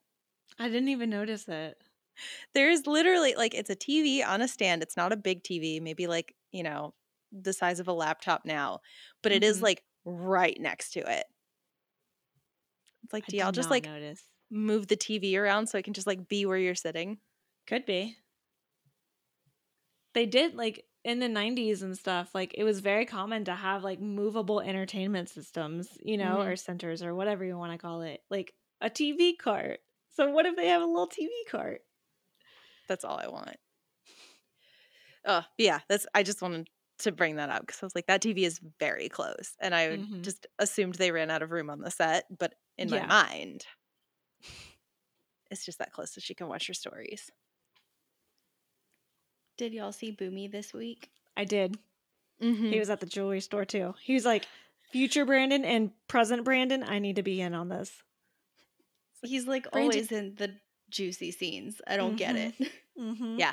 I 0.57 0.69
didn't 0.69 0.91
even 0.91 1.11
notice 1.11 1.49
it. 1.49 1.83
There's 2.55 2.87
literally 2.87 3.35
like 3.35 3.55
it's 3.55 3.71
a 3.71 3.75
TV 3.77 4.23
on 4.23 4.41
a 4.43 4.49
stand. 4.49 4.83
It's 4.83 4.97
not 4.97 5.13
a 5.13 5.17
big 5.17 5.43
TV, 5.43 5.81
maybe 5.81 6.07
like, 6.07 6.35
you 6.53 6.63
know, 6.63 6.95
the 7.33 7.53
size 7.53 7.81
of 7.81 7.89
a 7.89 7.93
laptop 7.93 8.45
now, 8.45 8.81
but 9.23 9.33
it 9.33 9.45
is 9.45 9.61
Mhm. 9.61 9.63
like 9.63 9.85
right 10.05 10.59
next 10.61 10.93
to 10.93 11.01
it. 11.01 11.27
It's 13.05 13.13
like, 13.13 13.29
I 13.29 13.29
do 13.29 13.37
y'all 13.37 13.53
just 13.53 13.71
like 13.71 13.91
notice? 13.91 14.29
move 14.51 14.89
the 14.89 14.97
TV 14.97 15.37
around 15.39 15.69
so 15.69 15.79
it 15.79 15.85
can 15.85 15.95
just 15.95 16.07
like 16.07 16.29
be 16.29 16.47
where 16.47 16.59
you're 16.59 16.75
sitting? 16.75 17.21
Could 17.69 17.87
be. 17.87 18.19
They 20.19 20.27
did 20.27 20.57
like 20.57 20.85
in 21.05 21.21
the 21.21 21.29
90s 21.29 21.81
and 21.81 21.97
stuff, 21.97 22.35
like 22.35 22.53
it 22.59 22.65
was 22.65 22.81
very 22.81 23.07
common 23.07 23.45
to 23.45 23.55
have 23.55 23.85
like 23.85 24.01
movable 24.01 24.61
entertainment 24.61 25.29
systems, 25.29 25.97
you 26.03 26.17
know, 26.19 26.41
Mhm. 26.41 26.43
or 26.43 26.57
centers 26.57 27.05
or 27.05 27.15
whatever 27.15 27.45
you 27.45 27.57
want 27.57 27.71
to 27.71 27.79
call 27.79 28.03
it, 28.03 28.25
like 28.29 28.53
a 28.81 28.91
TV 28.91 29.37
cart. 29.39 29.79
So 30.09 30.29
what 30.33 30.45
if 30.45 30.57
they 30.57 30.67
have 30.71 30.83
a 30.83 30.87
little 30.87 31.07
TV 31.07 31.31
cart? 31.49 31.83
That's 32.89 33.05
all 33.05 33.19
I 33.19 33.29
want. 33.29 33.57
Oh, 35.25 35.43
yeah. 35.59 35.81
That's 35.89 36.07
I 36.15 36.23
just 36.23 36.43
wanted 36.43 36.69
to 37.01 37.13
bring 37.13 37.37
that 37.37 37.51
up 37.51 37.63
because 37.63 37.83
I 37.83 37.87
was 37.87 37.95
like, 37.95 38.07
that 38.07 38.23
TV 38.23 38.45
is 38.45 38.61
very 38.81 39.09
close. 39.09 39.55
And 39.61 39.75
I 39.75 39.99
Mhm. 39.99 40.23
just 40.23 40.47
assumed 40.59 40.95
they 40.95 41.13
ran 41.13 41.31
out 41.31 41.43
of 41.43 41.51
room 41.51 41.71
on 41.71 41.81
the 41.81 41.91
set, 41.91 42.25
but 42.37 42.55
in 42.77 42.89
Yeah. 42.89 42.91
my 42.91 43.03
mind, 43.03 43.67
it's 45.51 45.65
just 45.65 45.79
that 45.79 45.93
close 45.93 46.13
so 46.13 46.21
she 46.21 46.35
can 46.35 46.49
watch 46.49 46.67
her 46.67 46.75
stories. 46.75 47.31
Did 49.59 49.75
y'all 49.75 49.93
see 49.93 50.13
Boomy 50.13 50.51
this 50.51 50.73
week? 50.73 51.11
I 51.37 51.45
did. 51.45 51.77
Mm-hmm. 52.43 52.71
He 52.71 52.79
was 52.79 52.89
at 52.89 53.01
the 53.01 53.07
jewelry 53.07 53.41
store 53.41 53.65
too. 53.65 53.95
He 54.03 54.15
was 54.15 54.25
like, 54.25 54.47
future 54.91 55.27
Brandon 55.27 55.65
and 55.65 55.91
present 56.07 56.45
Brandon, 56.45 56.83
I 56.83 57.01
need 57.01 57.17
to 57.17 57.23
be 57.23 57.41
in 57.41 57.55
on 57.55 57.69
this. 57.69 57.93
He's 59.23 59.47
like 59.47 59.71
Brandon- 59.71 59.93
always 59.93 60.13
in 60.13 60.35
the 60.37 60.55
juicy 60.89 61.33
scenes. 61.33 61.81
I 61.87 61.97
don't 61.97 62.17
get 62.17 62.37
it. 62.37 62.55
Mm-hmm. 62.99 63.37
Yeah. 63.39 63.53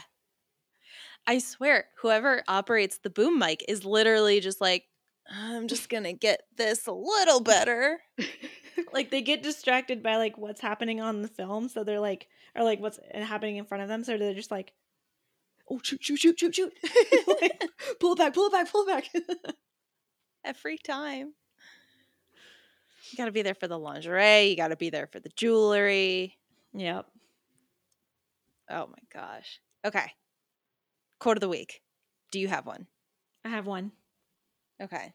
I 1.28 1.40
swear, 1.40 1.86
whoever 2.02 2.44
operates 2.48 3.00
the 3.00 3.10
boom 3.10 3.38
mic 3.38 3.64
is 3.68 3.84
literally 3.84 4.40
just 4.40 4.62
like, 4.62 4.86
I'm 5.30 5.68
just 5.68 5.90
gonna 5.90 6.14
get 6.14 6.42
this 6.56 6.88
a 6.88 6.92
little 6.92 7.42
better. 7.42 8.00
like 8.94 9.12
they 9.12 9.22
get 9.22 9.44
distracted 9.44 10.02
by 10.04 10.18
like 10.18 10.38
what's 10.38 10.62
happening 10.62 11.02
on 11.02 11.22
the 11.22 11.28
film 11.28 11.70
so 11.70 11.84
they're 11.84 12.00
like 12.00 12.28
or 12.56 12.64
like 12.64 12.80
what's 12.80 13.00
happening 13.14 13.58
in 13.58 13.66
front 13.66 13.82
of 13.84 13.90
them 13.90 14.04
so 14.04 14.18
they're 14.18 14.34
just 14.34 14.52
like 14.52 14.74
oh 15.70 15.80
shoot, 15.84 16.04
shoot, 16.04 16.18
shoot, 16.18 16.40
shoot, 16.40 16.56
shoot. 16.56 16.74
Like, 17.42 17.64
pull 18.00 18.14
it 18.14 18.18
back, 18.18 18.34
pull 18.34 18.48
it 18.48 18.52
back, 18.52 18.72
pull 18.72 18.86
it 18.88 18.88
back. 18.88 19.56
Every 20.46 20.78
time. 20.78 21.34
You 23.12 23.18
got 23.18 23.26
to 23.26 23.32
be 23.32 23.42
there 23.42 23.56
for 23.56 23.68
the 23.68 23.78
lingerie. 23.78 24.50
You 24.50 24.58
got 24.58 24.70
to 24.70 24.76
be 24.76 24.90
there 24.90 25.08
for 25.08 25.20
the 25.20 25.30
jewelry. 25.36 26.38
yep. 26.74 27.06
Oh 28.70 28.88
my 28.88 28.98
gosh. 29.14 29.60
Okay. 29.86 30.12
Quote 31.20 31.38
of 31.38 31.42
the 31.42 31.50
week. 31.50 31.82
Do 32.32 32.40
you 32.40 32.48
have 32.48 32.66
one? 32.66 32.88
I 33.44 33.50
have 33.50 33.68
one. 33.68 33.92
Okay. 34.82 35.14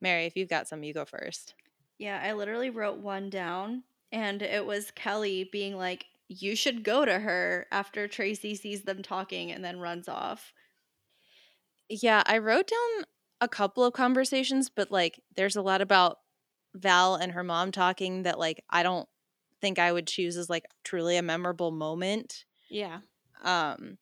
Mary, 0.00 0.26
if 0.26 0.36
you've 0.36 0.48
got 0.48 0.68
some, 0.68 0.82
you 0.84 0.94
go 0.94 1.04
first. 1.04 1.54
Yeah, 1.98 2.20
I 2.22 2.34
literally 2.34 2.70
wrote 2.70 2.98
one 2.98 3.30
down, 3.30 3.82
and 4.12 4.42
it 4.42 4.64
was 4.64 4.92
Kelly 4.92 5.48
being 5.50 5.76
like, 5.76 6.06
You 6.28 6.54
should 6.54 6.84
go 6.84 7.04
to 7.04 7.18
her 7.18 7.66
after 7.72 8.06
Tracy 8.06 8.54
sees 8.54 8.82
them 8.82 9.02
talking 9.02 9.50
and 9.50 9.64
then 9.64 9.80
runs 9.80 10.08
off. 10.08 10.52
Yeah, 11.88 12.22
I 12.26 12.38
wrote 12.38 12.68
down 12.68 13.04
a 13.40 13.48
couple 13.48 13.84
of 13.84 13.94
conversations, 13.94 14.68
but 14.68 14.90
like 14.90 15.20
there's 15.36 15.56
a 15.56 15.62
lot 15.62 15.80
about 15.80 16.18
Val 16.74 17.14
and 17.14 17.32
her 17.32 17.42
mom 17.42 17.72
talking 17.72 18.24
that 18.24 18.38
like 18.38 18.62
I 18.68 18.82
don't 18.82 19.08
think 19.60 19.78
I 19.78 19.92
would 19.92 20.06
choose 20.06 20.36
as 20.36 20.50
like 20.50 20.66
truly 20.84 21.16
a 21.16 21.22
memorable 21.22 21.70
moment. 21.70 22.44
Yeah. 22.70 22.98
Um 23.42 23.98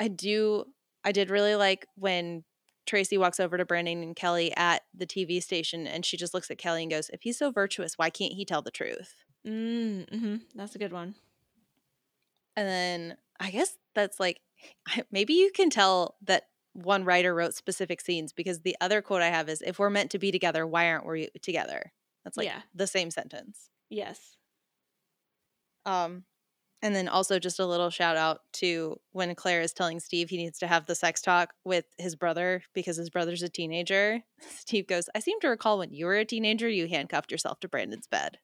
I 0.00 0.08
do 0.08 0.64
I 1.04 1.12
did 1.12 1.30
really 1.30 1.56
like 1.56 1.86
when 1.96 2.44
Tracy 2.86 3.18
walks 3.18 3.40
over 3.40 3.58
to 3.58 3.64
Brandon 3.64 4.02
and 4.02 4.16
Kelly 4.16 4.54
at 4.56 4.82
the 4.94 5.06
TV 5.06 5.42
station 5.42 5.86
and 5.86 6.04
she 6.04 6.16
just 6.16 6.32
looks 6.32 6.50
at 6.50 6.58
Kelly 6.58 6.82
and 6.82 6.90
goes, 6.90 7.10
If 7.12 7.22
he's 7.22 7.38
so 7.38 7.50
virtuous, 7.50 7.98
why 7.98 8.10
can't 8.10 8.34
he 8.34 8.44
tell 8.44 8.62
the 8.62 8.70
truth? 8.70 9.14
Mm, 9.46 10.08
hmm 10.20 10.36
That's 10.54 10.74
a 10.74 10.78
good 10.78 10.92
one. 10.92 11.16
And 12.56 12.66
then 12.66 13.16
I 13.38 13.50
guess 13.50 13.76
that's 13.94 14.18
like 14.18 14.40
maybe 15.10 15.34
you 15.34 15.50
can 15.52 15.70
tell 15.70 16.16
that 16.22 16.44
one 16.72 17.04
writer 17.04 17.34
wrote 17.34 17.54
specific 17.54 18.00
scenes 18.00 18.32
because 18.32 18.60
the 18.60 18.76
other 18.80 19.00
quote 19.02 19.22
I 19.22 19.28
have 19.28 19.48
is 19.48 19.62
if 19.62 19.78
we're 19.78 19.90
meant 19.90 20.10
to 20.12 20.18
be 20.18 20.30
together, 20.30 20.66
why 20.66 20.88
aren't 20.90 21.06
we 21.06 21.28
together? 21.42 21.92
That's 22.24 22.36
like 22.36 22.46
Yeah. 22.46 22.62
the 22.74 22.86
same 22.86 23.10
sentence. 23.10 23.70
Yes. 23.88 24.36
Um 25.84 26.24
and 26.82 26.94
then 26.94 27.08
also 27.08 27.38
just 27.38 27.58
a 27.58 27.66
little 27.66 27.88
shout 27.90 28.16
out 28.18 28.42
to 28.52 29.00
when 29.12 29.34
Claire 29.34 29.62
is 29.62 29.72
telling 29.72 29.98
Steve 29.98 30.28
he 30.28 30.36
needs 30.36 30.58
to 30.58 30.66
have 30.66 30.86
the 30.86 30.94
sex 30.94 31.22
talk 31.22 31.54
with 31.64 31.86
his 31.96 32.14
brother 32.14 32.62
because 32.74 32.96
his 32.96 33.08
brother's 33.10 33.42
a 33.42 33.48
teenager. 33.48 34.20
Steve 34.40 34.86
goes, 34.86 35.08
I 35.14 35.20
seem 35.20 35.40
to 35.40 35.48
recall 35.48 35.78
when 35.78 35.92
you 35.92 36.04
were 36.04 36.16
a 36.16 36.24
teenager, 36.24 36.68
you 36.68 36.86
handcuffed 36.86 37.32
yourself 37.32 37.60
to 37.60 37.68
Brandon's 37.68 38.06
bed. 38.06 38.38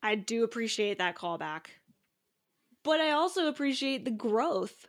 I 0.00 0.14
do 0.14 0.42
appreciate 0.44 0.98
that 0.98 1.16
callback. 1.16 1.66
But 2.84 3.00
I 3.00 3.10
also 3.12 3.46
appreciate 3.46 4.04
the 4.04 4.10
growth 4.10 4.86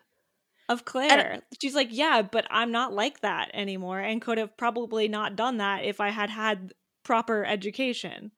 of 0.70 0.86
Claire. 0.86 1.42
She's 1.62 1.76
like, 1.76 1.90
yeah, 1.92 2.22
but 2.22 2.46
I'm 2.50 2.72
not 2.72 2.94
like 2.94 3.22
that 3.22 3.52
anymore 3.54 4.00
and 4.00 4.22
could 4.22 4.38
have 4.38 4.58
probably 4.58 5.08
not 5.08 5.36
done 5.36 5.58
that 5.58 5.84
if 5.84 6.00
I 6.00 6.10
had 6.10 6.30
had 6.30 6.74
proper 7.04 7.46
education. 7.46 8.32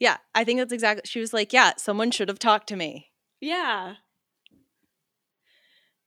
Yeah, 0.00 0.16
I 0.34 0.44
think 0.44 0.58
that's 0.58 0.72
exactly. 0.72 1.02
She 1.04 1.20
was 1.20 1.32
like, 1.32 1.52
Yeah, 1.52 1.72
someone 1.76 2.10
should 2.10 2.28
have 2.28 2.38
talked 2.38 2.68
to 2.68 2.76
me. 2.76 3.10
Yeah. 3.40 3.94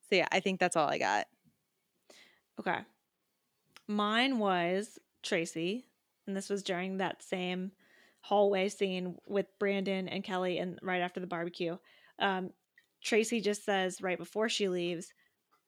So 0.09 0.15
yeah, 0.15 0.27
I 0.31 0.39
think 0.39 0.59
that's 0.59 0.75
all 0.75 0.87
I 0.87 0.97
got. 0.97 1.27
Okay. 2.59 2.79
Mine 3.87 4.39
was 4.39 4.99
Tracy, 5.23 5.85
and 6.25 6.35
this 6.35 6.49
was 6.49 6.63
during 6.63 6.97
that 6.97 7.23
same 7.23 7.71
hallway 8.21 8.67
scene 8.69 9.17
with 9.25 9.47
Brandon 9.59 10.07
and 10.07 10.23
Kelly 10.23 10.57
and 10.57 10.79
right 10.81 11.01
after 11.01 11.19
the 11.19 11.27
barbecue. 11.27 11.77
Um, 12.19 12.51
Tracy 13.07 13.41
just 13.41 13.63
says 13.65 14.01
right 14.01 14.17
before 14.19 14.49
she 14.49 14.69
leaves, 14.69 15.13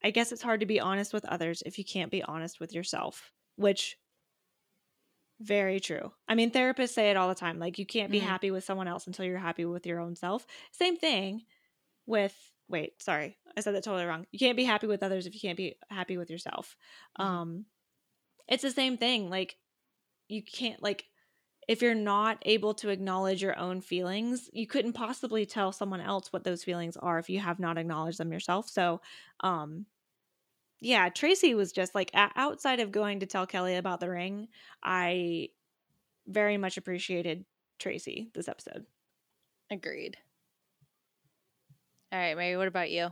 I 0.04 0.12
guess 0.12 0.32
it's 0.32 0.44
hard 0.44 0.62
to 0.62 0.68
be 0.68 0.80
honest 0.80 1.14
with 1.14 1.26
others 1.26 1.64
if 1.66 1.78
you 1.80 1.86
can't 1.86 2.12
be 2.12 2.24
honest 2.24 2.60
with 2.60 2.74
yourself, 2.74 3.34
which 3.56 3.98
very 5.40 5.80
true. 5.80 6.12
I 6.28 6.36
mean, 6.36 6.52
therapists 6.52 6.90
say 6.94 7.12
it 7.12 7.18
all 7.18 7.30
the 7.30 7.36
time. 7.36 7.60
Like, 7.60 7.80
you 7.80 7.86
can't 7.86 8.12
be 8.12 8.20
Mhm. 8.20 8.20
happy 8.20 8.52
with 8.52 8.64
someone 8.64 8.88
else 8.88 9.08
until 9.08 9.26
you're 9.26 9.38
happy 9.38 9.66
with 9.66 9.86
your 9.86 10.00
own 10.00 10.16
self. 10.16 10.46
Same 10.72 10.98
thing 10.98 11.46
with, 12.08 12.54
wait, 12.70 13.02
sorry, 13.02 13.38
I 13.58 13.62
said 13.62 13.76
that 13.76 13.84
totally 13.84 14.06
wrong. 14.06 14.28
You 14.32 14.40
can't 14.40 14.58
be 14.58 14.66
happy 14.66 14.88
with 14.88 15.04
others 15.04 15.28
if 15.28 15.36
you 15.36 15.42
can't 15.42 15.58
be 15.58 15.78
happy 15.90 16.18
with 16.18 16.30
yourself. 16.32 16.78
Mhm. 17.22 17.40
Um, 17.40 17.68
it's 18.48 18.64
the 18.64 18.72
same 18.72 18.98
thing. 18.98 19.30
Like, 19.30 19.58
you 20.30 20.44
can't, 20.44 20.82
like, 20.84 21.08
if 21.70 21.84
you're 21.84 21.94
not 21.94 22.40
able 22.48 22.74
to 22.74 22.90
acknowledge 22.90 23.44
your 23.44 23.56
own 23.56 23.80
feelings, 23.80 24.50
you 24.52 24.66
couldn't 24.66 24.94
possibly 24.94 25.46
tell 25.46 25.72
someone 25.72 26.02
else 26.02 26.34
what 26.34 26.44
those 26.44 26.64
feelings 26.64 26.98
are 26.98 27.20
if 27.20 27.30
you 27.30 27.40
have 27.40 27.60
not 27.60 27.78
acknowledged 27.78 28.18
them 28.18 28.34
yourself. 28.34 28.68
So, 28.68 29.02
um, 29.42 29.86
yeah, 30.82 31.10
Tracy 31.10 31.54
was 31.54 31.72
just 31.72 31.94
like 31.94 32.10
outside 32.14 32.80
of 32.80 32.92
going 32.92 33.20
to 33.20 33.28
tell 33.28 33.46
Kelly 33.46 33.76
about 33.76 34.00
the 34.00 34.10
ring, 34.10 34.48
I 34.82 35.50
very 36.26 36.58
much 36.58 36.78
appreciated 36.78 37.46
Tracy 37.78 38.32
this 38.34 38.48
episode. 38.48 38.88
Agreed. 39.70 40.18
All 42.12 42.18
right, 42.18 42.36
Mary, 42.36 42.58
what 42.58 42.68
about 42.68 42.90
you? 42.90 43.10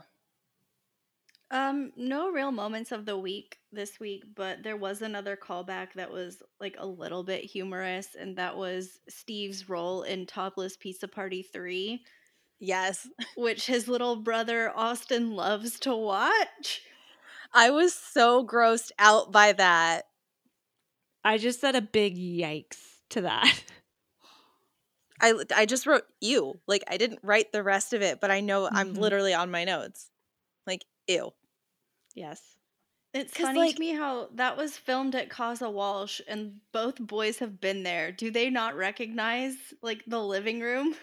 Um, 1.49 1.93
no 1.95 2.29
real 2.29 2.51
moments 2.51 2.91
of 2.91 3.05
the 3.05 3.17
week 3.17 3.57
this 3.71 3.99
week, 4.01 4.23
but 4.35 4.63
there 4.63 4.75
was 4.75 5.01
another 5.01 5.37
callback 5.37 5.93
that 5.93 6.11
was 6.11 6.43
like 6.59 6.75
a 6.77 6.85
little 6.85 7.23
bit 7.23 7.45
humorous, 7.45 8.15
and 8.19 8.37
that 8.37 8.57
was 8.57 8.99
Steve's 9.07 9.69
role 9.69 10.03
in 10.03 10.25
Topless 10.25 10.75
Pizza 10.75 11.07
Party 11.07 11.41
3, 11.43 12.03
Yes. 12.59 13.07
which 13.37 13.65
his 13.65 13.87
little 13.87 14.17
brother 14.17 14.71
Austin 14.75 15.31
loves 15.31 15.79
to 15.81 15.95
watch. 15.95 16.81
I 17.53 17.69
was 17.69 17.93
so 17.93 18.45
grossed 18.45 18.91
out 18.99 19.31
by 19.31 19.53
that. 19.53 20.05
I 21.23 21.37
just 21.37 21.61
said 21.61 21.75
a 21.75 21.81
big 21.81 22.17
yikes 22.17 22.77
to 23.11 23.21
that. 23.21 23.63
I 25.21 25.33
I 25.55 25.65
just 25.65 25.87
wrote 25.87 26.03
you. 26.21 26.59
Like 26.67 26.83
I 26.87 26.97
didn't 26.97 27.19
write 27.23 27.51
the 27.51 27.63
rest 27.63 27.93
of 27.93 28.01
it, 28.01 28.19
but 28.21 28.31
I 28.31 28.39
know 28.39 28.69
I'm 28.71 28.93
Mhm. 28.93 28.97
literally 28.97 29.33
on 29.33 29.49
my 29.49 29.63
notes. 29.63 30.11
Like 30.67 30.85
ew. 31.07 31.33
yes. 32.15 32.41
It's 33.13 33.35
funny 33.35 33.59
like- 33.59 33.75
to 33.75 33.79
me 33.79 33.93
how 33.93 34.29
that 34.35 34.57
was 34.57 34.77
filmed 34.77 35.15
at 35.15 35.29
Casa 35.29 35.69
Walsh, 35.69 36.21
and 36.27 36.59
both 36.71 36.99
boys 36.99 37.39
have 37.39 37.59
been 37.59 37.83
there. 37.83 38.11
Do 38.11 38.29
they 38.29 38.49
not 38.49 38.75
recognize 38.75 39.55
like 39.81 40.03
the 40.05 40.21
living 40.21 40.59
room? 40.59 40.93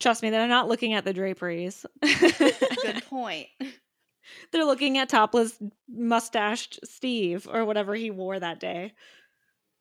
Trust 0.00 0.22
me, 0.22 0.30
they're 0.30 0.48
not 0.48 0.68
looking 0.68 0.94
at 0.94 1.04
the 1.04 1.12
draperies. 1.12 1.84
Good 2.02 3.04
point. 3.08 3.48
they're 4.52 4.64
looking 4.64 4.96
at 4.98 5.10
topless 5.10 5.58
mustached 5.88 6.80
Steve 6.84 7.46
or 7.50 7.64
whatever 7.66 7.94
he 7.94 8.10
wore 8.10 8.40
that 8.40 8.58
day. 8.60 8.94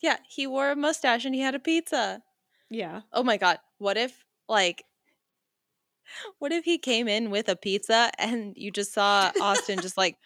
Yeah, 0.01 0.17
he 0.27 0.45
wore 0.45 0.71
a 0.71 0.75
mustache 0.75 1.25
and 1.25 1.33
he 1.33 1.41
had 1.41 1.55
a 1.55 1.59
pizza. 1.59 2.21
Yeah. 2.69 3.01
Oh 3.13 3.23
my 3.23 3.37
god. 3.37 3.59
What 3.77 3.97
if 3.97 4.25
like 4.49 4.83
what 6.39 6.51
if 6.51 6.65
he 6.65 6.77
came 6.77 7.07
in 7.07 7.29
with 7.29 7.49
a 7.49 7.55
pizza 7.55 8.11
and 8.17 8.53
you 8.57 8.71
just 8.71 8.93
saw 8.93 9.31
Austin 9.41 9.79
just 9.81 9.97
like 9.97 10.17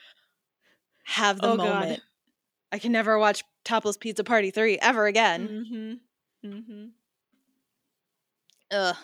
have 1.06 1.40
the 1.40 1.48
Oh, 1.50 1.58
God. 1.58 1.82
moment. 1.82 2.02
I 2.72 2.80
can 2.80 2.92
never 2.92 3.20
watch 3.20 3.44
Topless 3.64 3.98
Pizza 3.98 4.24
Party 4.24 4.50
3 4.52 4.80
ever 4.82 5.06
again. 5.06 6.00
Mm-hmm. 6.44 6.50
Mm-hmm. 6.54 6.86
Ugh. 8.72 8.96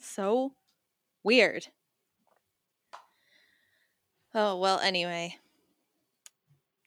So 0.00 0.52
weird. 1.22 1.68
Oh, 4.34 4.58
well, 4.58 4.78
anyway. 4.80 5.36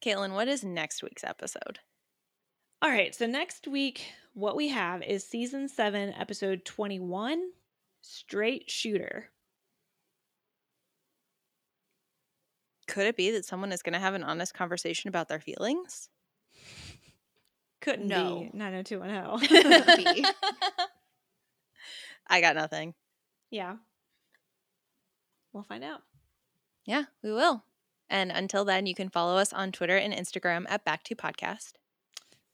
Caitlin, 0.03 0.33
what 0.33 0.47
is 0.47 0.63
next 0.63 1.01
week's 1.03 1.23
episode? 1.23 1.79
All 2.81 2.89
right. 2.89 3.13
So 3.13 3.25
next 3.25 3.67
week, 3.67 4.13
what 4.33 4.55
we 4.55 4.69
have 4.69 5.01
is 5.03 5.25
season 5.25 5.67
seven, 5.67 6.13
episode 6.17 6.63
21 6.63 7.49
Straight 8.01 8.69
Shooter. 8.69 9.29
Could 12.87 13.05
it 13.05 13.15
be 13.15 13.31
that 13.31 13.45
someone 13.45 13.71
is 13.71 13.83
going 13.83 13.93
to 13.93 13.99
have 13.99 14.13
an 14.15 14.23
honest 14.23 14.53
conversation 14.53 15.09
about 15.09 15.27
their 15.27 15.39
feelings? 15.39 16.09
Couldn't 17.81 18.07
No. 18.07 18.49
be 18.51 18.57
90210. 18.57 19.97
Be. 20.15 20.25
I 22.27 22.41
got 22.41 22.55
nothing. 22.55 22.93
yeah. 23.49 23.75
We'll 25.53 25.63
find 25.63 25.83
out. 25.83 26.01
Yeah, 26.85 27.05
we 27.23 27.31
will. 27.31 27.63
And 28.07 28.31
until 28.31 28.65
then, 28.65 28.85
you 28.85 28.93
can 28.93 29.09
follow 29.09 29.37
us 29.37 29.51
on 29.51 29.71
Twitter 29.71 29.97
and 29.97 30.13
Instagram 30.13 30.65
at 30.69 30.85
Back 30.85 31.03
to 31.05 31.15
Podcast. 31.15 31.73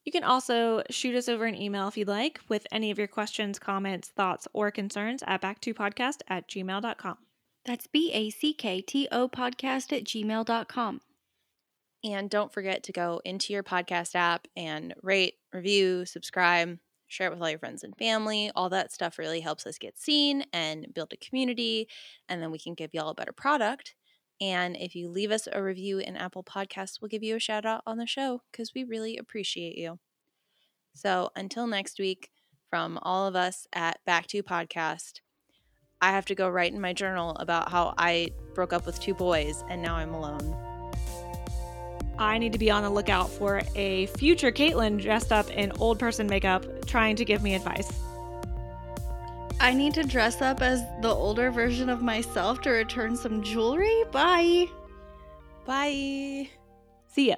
You 0.05 0.11
can 0.11 0.23
also 0.23 0.83
shoot 0.91 1.15
us 1.15 1.27
over 1.27 1.45
an 1.45 1.59
email 1.59 1.87
if 1.87 1.97
you'd 1.97 2.07
like 2.07 2.39
with 2.47 2.67
any 2.71 2.91
of 2.91 2.99
your 2.99 3.07
questions, 3.07 3.57
comments, 3.57 4.09
thoughts, 4.09 4.47
or 4.53 4.69
concerns 4.69 5.23
at 5.25 5.41
backtopodcast 5.41 6.21
at 6.27 6.47
gmail.com. 6.47 7.17
That's 7.65 7.87
B 7.87 8.11
A 8.13 8.29
C 8.29 8.53
K 8.53 8.81
T 8.81 9.07
O 9.11 9.27
podcast 9.27 9.91
at 9.91 10.03
gmail.com. 10.03 11.01
And 12.03 12.29
don't 12.29 12.53
forget 12.53 12.83
to 12.83 12.91
go 12.91 13.19
into 13.25 13.51
your 13.51 13.63
podcast 13.63 14.13
app 14.13 14.47
and 14.55 14.93
rate, 15.01 15.33
review, 15.51 16.05
subscribe, 16.05 16.77
share 17.07 17.27
it 17.27 17.31
with 17.31 17.41
all 17.41 17.49
your 17.49 17.57
friends 17.57 17.83
and 17.83 17.97
family. 17.97 18.51
All 18.55 18.69
that 18.69 18.93
stuff 18.93 19.17
really 19.17 19.39
helps 19.39 19.65
us 19.65 19.79
get 19.79 19.97
seen 19.97 20.45
and 20.53 20.85
build 20.93 21.13
a 21.13 21.17
community. 21.17 21.87
And 22.29 22.43
then 22.43 22.51
we 22.51 22.59
can 22.59 22.75
give 22.75 22.93
y'all 22.93 23.09
a 23.09 23.15
better 23.15 23.31
product. 23.31 23.95
And 24.41 24.75
if 24.75 24.95
you 24.95 25.07
leave 25.07 25.31
us 25.31 25.47
a 25.51 25.63
review 25.63 25.99
in 25.99 26.17
Apple 26.17 26.43
Podcasts, 26.43 26.99
we'll 27.01 27.09
give 27.09 27.23
you 27.23 27.35
a 27.35 27.39
shout 27.39 27.65
out 27.65 27.81
on 27.85 27.97
the 27.97 28.05
show 28.05 28.41
because 28.51 28.73
we 28.73 28.83
really 28.83 29.17
appreciate 29.17 29.77
you. 29.77 29.99
So 30.93 31.29
until 31.35 31.67
next 31.67 31.99
week, 31.99 32.31
from 32.69 32.99
all 33.01 33.27
of 33.27 33.35
us 33.35 33.67
at 33.73 33.99
Back 34.05 34.27
to 34.27 34.43
Podcast, 34.43 35.21
I 36.01 36.11
have 36.11 36.25
to 36.25 36.35
go 36.35 36.49
write 36.49 36.73
in 36.73 36.81
my 36.81 36.93
journal 36.93 37.31
about 37.39 37.71
how 37.71 37.93
I 37.97 38.29
broke 38.53 38.73
up 38.73 38.85
with 38.85 38.99
two 38.99 39.13
boys 39.13 39.63
and 39.69 39.81
now 39.81 39.95
I'm 39.95 40.13
alone. 40.13 40.55
I 42.17 42.37
need 42.37 42.53
to 42.53 42.59
be 42.59 42.71
on 42.71 42.83
the 42.83 42.89
lookout 42.89 43.29
for 43.29 43.61
a 43.75 44.05
future 44.07 44.51
Caitlin 44.51 45.01
dressed 45.01 45.31
up 45.31 45.49
in 45.51 45.71
old 45.79 45.99
person 45.99 46.27
makeup 46.27 46.85
trying 46.85 47.15
to 47.17 47.25
give 47.25 47.41
me 47.41 47.55
advice. 47.55 47.91
I 49.59 49.73
need 49.73 49.93
to 49.95 50.03
dress 50.03 50.41
up 50.41 50.61
as 50.61 50.83
the 51.01 51.09
older 51.09 51.49
version 51.49 51.89
of 51.89 52.01
myself 52.01 52.61
to 52.61 52.69
return 52.71 53.15
some 53.15 53.41
jewelry. 53.41 54.03
Bye. 54.11 54.67
Bye. 55.65 56.49
See 57.07 57.29
ya. 57.29 57.35